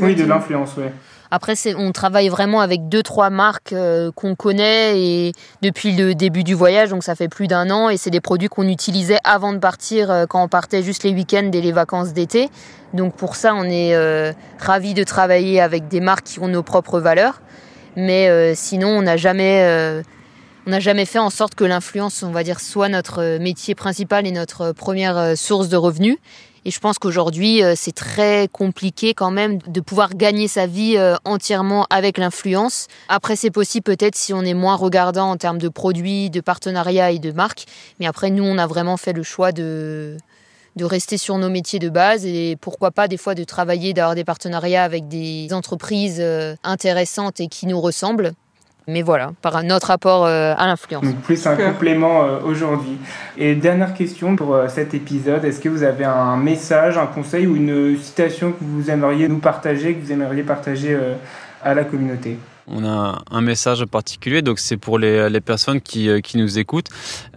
Oui, 0.00 0.14
de 0.14 0.24
l'influence, 0.24 0.70
oui. 0.76 0.84
Après, 1.30 1.54
on 1.76 1.92
travaille 1.92 2.28
vraiment 2.28 2.60
avec 2.60 2.88
deux, 2.88 3.02
trois 3.02 3.28
marques 3.28 3.74
euh, 3.74 4.10
qu'on 4.12 4.34
connaît 4.34 4.98
et 4.98 5.32
depuis 5.60 5.94
le 5.94 6.14
début 6.14 6.42
du 6.42 6.54
voyage, 6.54 6.88
donc 6.88 7.04
ça 7.04 7.14
fait 7.14 7.28
plus 7.28 7.48
d'un 7.48 7.70
an, 7.70 7.90
et 7.90 7.98
c'est 7.98 8.10
des 8.10 8.22
produits 8.22 8.48
qu'on 8.48 8.66
utilisait 8.66 9.18
avant 9.24 9.52
de 9.52 9.58
partir, 9.58 10.10
euh, 10.10 10.24
quand 10.26 10.42
on 10.42 10.48
partait 10.48 10.82
juste 10.82 11.04
les 11.04 11.12
week-ends 11.12 11.50
et 11.52 11.60
les 11.60 11.72
vacances 11.72 12.14
d'été. 12.14 12.48
Donc 12.94 13.14
pour 13.14 13.36
ça, 13.36 13.54
on 13.54 13.64
est 13.64 13.94
euh, 13.94 14.32
ravis 14.58 14.94
de 14.94 15.04
travailler 15.04 15.60
avec 15.60 15.88
des 15.88 16.00
marques 16.00 16.24
qui 16.24 16.40
ont 16.40 16.48
nos 16.48 16.62
propres 16.62 16.98
valeurs. 16.98 17.42
Mais 17.96 18.54
sinon, 18.54 18.90
on 18.90 19.02
n'a 19.02 19.16
jamais 19.16 20.04
on 20.66 20.70
n'a 20.70 20.78
jamais 20.78 21.04
fait 21.04 21.18
en 21.18 21.30
sorte 21.30 21.56
que 21.56 21.64
l'influence, 21.64 22.22
on 22.22 22.30
va 22.30 22.44
dire, 22.44 22.60
soit 22.60 22.88
notre 22.88 23.38
métier 23.38 23.74
principal 23.74 24.24
et 24.24 24.30
notre 24.30 24.70
première 24.70 25.36
source 25.36 25.68
de 25.68 25.76
revenus. 25.76 26.16
Et 26.64 26.70
je 26.70 26.80
pense 26.80 26.98
qu'aujourd'hui, 26.98 27.62
euh, 27.62 27.74
c'est 27.76 27.94
très 27.94 28.48
compliqué 28.50 29.14
quand 29.14 29.30
même 29.30 29.58
de 29.58 29.80
pouvoir 29.80 30.14
gagner 30.14 30.48
sa 30.48 30.66
vie 30.66 30.96
euh, 30.96 31.16
entièrement 31.24 31.86
avec 31.90 32.18
l'influence. 32.18 32.86
Après, 33.08 33.36
c'est 33.36 33.50
possible 33.50 33.84
peut-être 33.84 34.16
si 34.16 34.32
on 34.32 34.42
est 34.42 34.54
moins 34.54 34.76
regardant 34.76 35.30
en 35.30 35.36
termes 35.36 35.58
de 35.58 35.68
produits, 35.68 36.30
de 36.30 36.40
partenariats 36.40 37.10
et 37.10 37.18
de 37.18 37.32
marques. 37.32 37.66
Mais 38.00 38.06
après, 38.06 38.30
nous, 38.30 38.44
on 38.44 38.58
a 38.58 38.66
vraiment 38.66 38.96
fait 38.96 39.12
le 39.12 39.22
choix 39.22 39.52
de, 39.52 40.16
de 40.76 40.84
rester 40.84 41.18
sur 41.18 41.36
nos 41.36 41.50
métiers 41.50 41.78
de 41.78 41.90
base 41.90 42.24
et 42.24 42.56
pourquoi 42.60 42.90
pas 42.90 43.08
des 43.08 43.18
fois 43.18 43.34
de 43.34 43.44
travailler, 43.44 43.92
d'avoir 43.92 44.14
des 44.14 44.24
partenariats 44.24 44.84
avec 44.84 45.08
des 45.08 45.52
entreprises 45.52 46.20
euh, 46.20 46.54
intéressantes 46.64 47.40
et 47.40 47.48
qui 47.48 47.66
nous 47.66 47.80
ressemblent 47.80 48.32
mais 48.88 49.02
voilà, 49.02 49.32
par 49.42 49.54
un 49.56 49.70
autre 49.70 49.88
rapport 49.88 50.24
euh, 50.24 50.54
à 50.56 50.66
l'influence. 50.66 51.04
Donc 51.04 51.16
plus 51.16 51.46
un 51.46 51.56
complément 51.56 52.24
euh, 52.24 52.40
aujourd'hui. 52.44 52.98
Et 53.36 53.54
dernière 53.54 53.94
question 53.94 54.34
pour 54.34 54.54
euh, 54.54 54.66
cet 54.68 54.94
épisode, 54.94 55.44
est-ce 55.44 55.60
que 55.60 55.68
vous 55.68 55.82
avez 55.82 56.04
un 56.04 56.36
message, 56.36 56.96
un 56.96 57.06
conseil 57.06 57.46
ou 57.46 57.54
une 57.54 57.96
citation 57.98 58.52
que 58.52 58.64
vous 58.64 58.90
aimeriez 58.90 59.28
nous 59.28 59.38
partager, 59.38 59.94
que 59.94 60.04
vous 60.04 60.12
aimeriez 60.12 60.42
partager 60.42 60.98
à 61.62 61.74
la 61.74 61.84
communauté? 61.84 62.38
On 62.70 62.84
a 62.84 63.22
un 63.30 63.40
message 63.40 63.84
particulier, 63.86 64.42
donc 64.42 64.58
c'est 64.58 64.76
pour 64.76 64.98
les, 64.98 65.40
personnes 65.40 65.80
qui, 65.80 66.08
euh, 66.08 66.20
qui 66.20 66.36
nous 66.36 66.58
écoutent. 66.58 66.88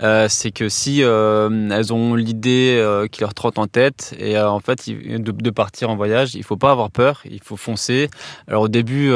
Euh, 0.02 0.28
c'est 0.30 0.52
que 0.52 0.70
si 0.70 1.04
euh, 1.04 1.70
elles 1.72 1.94
ont 1.94 2.16
l'idée 2.16 2.78
euh, 2.80 3.08
qui 3.08 3.22
leur 3.22 3.34
trotte 3.34 3.60
en 3.60 3.68
tête 3.68 4.16
et 4.20 4.40
en 4.40 4.60
fait 4.60 4.90
de, 4.90 5.50
partir 5.50 5.90
en 5.90 5.96
voyage, 5.96 6.36
il 6.36 6.44
faut 6.44 6.58
pas 6.58 6.72
avoir 6.72 6.92
peur, 6.92 7.22
il 7.26 7.42
faut 7.44 7.58
foncer. 7.58 8.10
Alors 8.48 8.64
au 8.64 8.68
début, 8.68 9.10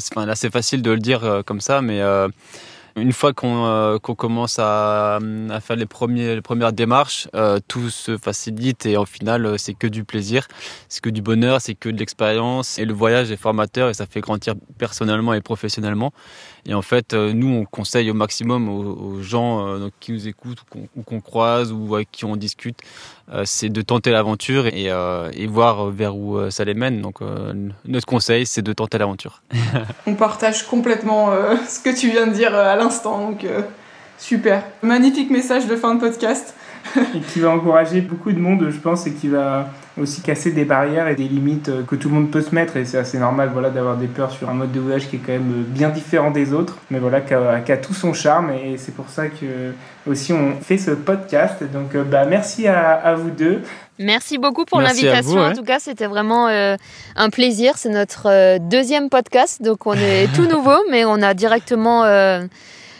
c'est 0.00 0.16
enfin, 0.16 0.34
c'est 0.34 0.52
facile 0.52 0.82
de 0.82 0.90
le 0.90 0.98
dire 0.98 1.42
comme 1.46 1.60
ça, 1.60 1.82
mais 1.82 2.00
une 3.00 3.12
fois 3.12 3.32
qu'on 3.32 3.64
euh, 3.66 3.98
commence 3.98 4.58
à, 4.58 5.18
faire 5.60 5.76
les, 5.76 5.86
premières 5.86 6.72
démarches, 6.72 7.28
euh, 7.34 7.58
tout 7.66 7.90
se 7.90 8.16
facilite 8.16 8.86
et 8.86 8.96
au 8.96 9.04
final, 9.04 9.46
euh, 9.46 9.56
c'est 9.58 9.74
que 9.74 9.86
du 9.86 10.04
plaisir, 10.04 10.46
c'est 10.88 11.00
que 11.00 11.10
du 11.10 11.22
bonheur, 11.22 11.60
c'est 11.60 11.74
que 11.74 11.88
de 11.88 11.96
l'expérience. 11.96 12.78
Et 12.78 12.84
le 12.84 12.94
voyage 12.94 13.30
est 13.30 13.36
formateur 13.36 13.90
et 13.90 13.94
ça 13.94 14.06
fait 14.06 14.20
grandir 14.20 14.54
personnellement 14.78 15.34
et 15.34 15.40
professionnellement. 15.40 16.12
Et 16.68 16.74
en 16.74 16.82
fait, 16.82 17.14
nous, 17.14 17.48
on 17.48 17.64
conseille 17.64 18.10
au 18.10 18.14
maximum 18.14 18.68
aux, 18.68 19.22
gens 19.22 19.90
qui 20.00 20.12
nous 20.12 20.28
écoutent 20.28 20.62
ou 20.96 21.02
qu'on 21.02 21.20
croise 21.20 21.72
ou 21.72 21.94
avec 21.94 22.10
qui 22.12 22.26
on 22.26 22.36
discute, 22.36 22.78
c'est 23.44 23.70
de 23.70 23.80
tenter 23.80 24.10
l'aventure 24.10 24.66
et, 24.66 25.46
voir 25.46 25.86
vers 25.86 26.14
où 26.14 26.50
ça 26.50 26.64
les 26.66 26.74
mène. 26.74 27.00
Donc, 27.00 27.20
notre 27.86 28.06
conseil, 28.06 28.44
c'est 28.44 28.60
de 28.60 28.74
tenter 28.74 28.98
l'aventure. 28.98 29.42
on 30.06 30.14
partage 30.14 30.66
complètement 30.66 31.30
ce 31.66 31.80
que 31.80 31.98
tu 31.98 32.10
viens 32.10 32.26
de 32.26 32.32
dire, 32.32 32.52
donc 33.04 33.44
euh, 33.44 33.62
super. 34.18 34.62
Magnifique 34.82 35.30
message 35.30 35.66
de 35.66 35.76
fin 35.76 35.94
de 35.94 36.00
podcast. 36.00 36.54
et 37.14 37.20
qui 37.20 37.40
va 37.40 37.50
encourager 37.50 38.00
beaucoup 38.00 38.32
de 38.32 38.38
monde, 38.38 38.68
je 38.70 38.78
pense, 38.78 39.06
et 39.06 39.12
qui 39.12 39.28
va 39.28 39.68
aussi 40.00 40.20
casser 40.22 40.52
des 40.52 40.64
barrières 40.64 41.08
et 41.08 41.16
des 41.16 41.24
limites 41.24 41.68
euh, 41.68 41.82
que 41.82 41.96
tout 41.96 42.08
le 42.08 42.14
monde 42.14 42.30
peut 42.30 42.40
se 42.40 42.54
mettre. 42.54 42.76
Et 42.76 42.84
c'est 42.84 42.98
assez 42.98 43.18
normal 43.18 43.50
voilà, 43.52 43.70
d'avoir 43.70 43.96
des 43.96 44.06
peurs 44.06 44.30
sur 44.30 44.48
un 44.48 44.54
mode 44.54 44.70
de 44.70 44.80
voyage 44.80 45.08
qui 45.08 45.16
est 45.16 45.18
quand 45.18 45.32
même 45.32 45.52
euh, 45.52 45.64
bien 45.66 45.88
différent 45.88 46.30
des 46.30 46.52
autres, 46.52 46.76
mais 46.90 46.98
voilà, 46.98 47.20
qui 47.20 47.34
a, 47.34 47.76
tout 47.76 47.94
son 47.94 48.12
charme. 48.12 48.50
Et 48.50 48.76
c'est 48.78 48.94
pour 48.94 49.08
ça 49.08 49.26
que 49.28 49.72
aussi 50.08 50.32
on 50.32 50.54
fait 50.60 50.78
ce 50.78 50.92
podcast. 50.92 51.64
Donc 51.72 51.96
bah, 51.96 52.26
merci 52.26 52.68
à, 52.68 53.14
vous 53.16 53.30
deux. 53.30 53.62
Merci 53.98 54.38
beaucoup 54.38 54.64
pour 54.64 54.80
l'invitation. 54.80 55.40
En 55.40 55.52
tout 55.52 55.64
cas, 55.64 55.80
c'était 55.80 56.06
vraiment 56.06 56.46
un 56.46 57.30
plaisir. 57.30 57.76
C'est 57.76 57.88
notre 57.88 58.58
deuxième 58.58 59.10
podcast, 59.10 59.62
donc 59.62 59.86
on 59.86 59.94
est 59.94 60.32
tout 60.34 60.46
nouveau, 60.50 60.78
mais 60.90 61.04
on 61.04 61.20
a 61.20 61.34
directement 61.34 62.04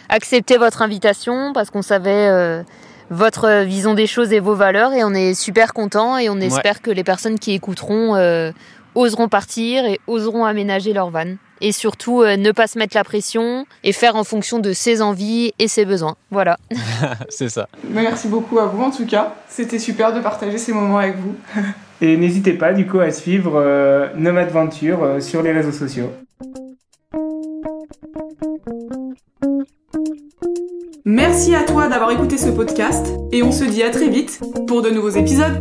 accepté 0.08 0.56
votre 0.56 0.82
invitation 0.82 1.52
parce 1.52 1.70
qu'on 1.70 1.82
savait 1.82 2.64
votre 3.10 3.64
vision 3.64 3.94
des 3.94 4.06
choses 4.06 4.32
et 4.32 4.40
vos 4.40 4.54
valeurs 4.54 4.92
et 4.92 5.04
on 5.04 5.14
est 5.14 5.34
super 5.34 5.72
content 5.72 6.18
et 6.18 6.28
on 6.28 6.40
espère 6.40 6.82
que 6.82 6.90
les 6.90 7.04
personnes 7.04 7.38
qui 7.38 7.52
écouteront 7.52 8.16
euh, 8.16 8.52
oseront 8.94 9.28
partir 9.28 9.84
et 9.86 10.00
oseront 10.06 10.44
aménager 10.44 10.92
leur 10.92 11.10
van 11.10 11.36
et 11.60 11.72
surtout 11.72 12.22
euh, 12.22 12.36
ne 12.36 12.52
pas 12.52 12.66
se 12.66 12.78
mettre 12.78 12.96
la 12.96 13.04
pression 13.04 13.66
et 13.82 13.92
faire 13.92 14.16
en 14.16 14.24
fonction 14.24 14.58
de 14.58 14.72
ses 14.72 15.02
envies 15.02 15.52
et 15.58 15.68
ses 15.68 15.84
besoins. 15.84 16.16
Voilà. 16.30 16.58
C'est 17.28 17.48
ça. 17.48 17.68
Merci 17.88 18.28
beaucoup 18.28 18.58
à 18.58 18.66
vous 18.66 18.82
en 18.82 18.90
tout 18.90 19.06
cas. 19.06 19.34
C'était 19.48 19.78
super 19.78 20.12
de 20.12 20.20
partager 20.20 20.58
ces 20.58 20.72
moments 20.72 20.98
avec 20.98 21.16
vous. 21.16 21.34
et 22.00 22.16
n'hésitez 22.16 22.52
pas 22.52 22.72
du 22.72 22.86
coup 22.86 23.00
à 23.00 23.10
suivre 23.10 23.54
euh, 23.56 24.08
Nomad 24.16 24.50
Venture 24.50 25.02
euh, 25.02 25.20
sur 25.20 25.42
les 25.42 25.52
réseaux 25.52 25.72
sociaux. 25.72 26.12
Merci 31.10 31.54
à 31.54 31.62
toi 31.62 31.88
d'avoir 31.88 32.10
écouté 32.10 32.36
ce 32.36 32.50
podcast 32.50 33.06
et 33.32 33.42
on 33.42 33.50
se 33.50 33.64
dit 33.64 33.82
à 33.82 33.88
très 33.88 34.10
vite 34.10 34.42
pour 34.66 34.82
de 34.82 34.90
nouveaux 34.90 35.08
épisodes. 35.08 35.58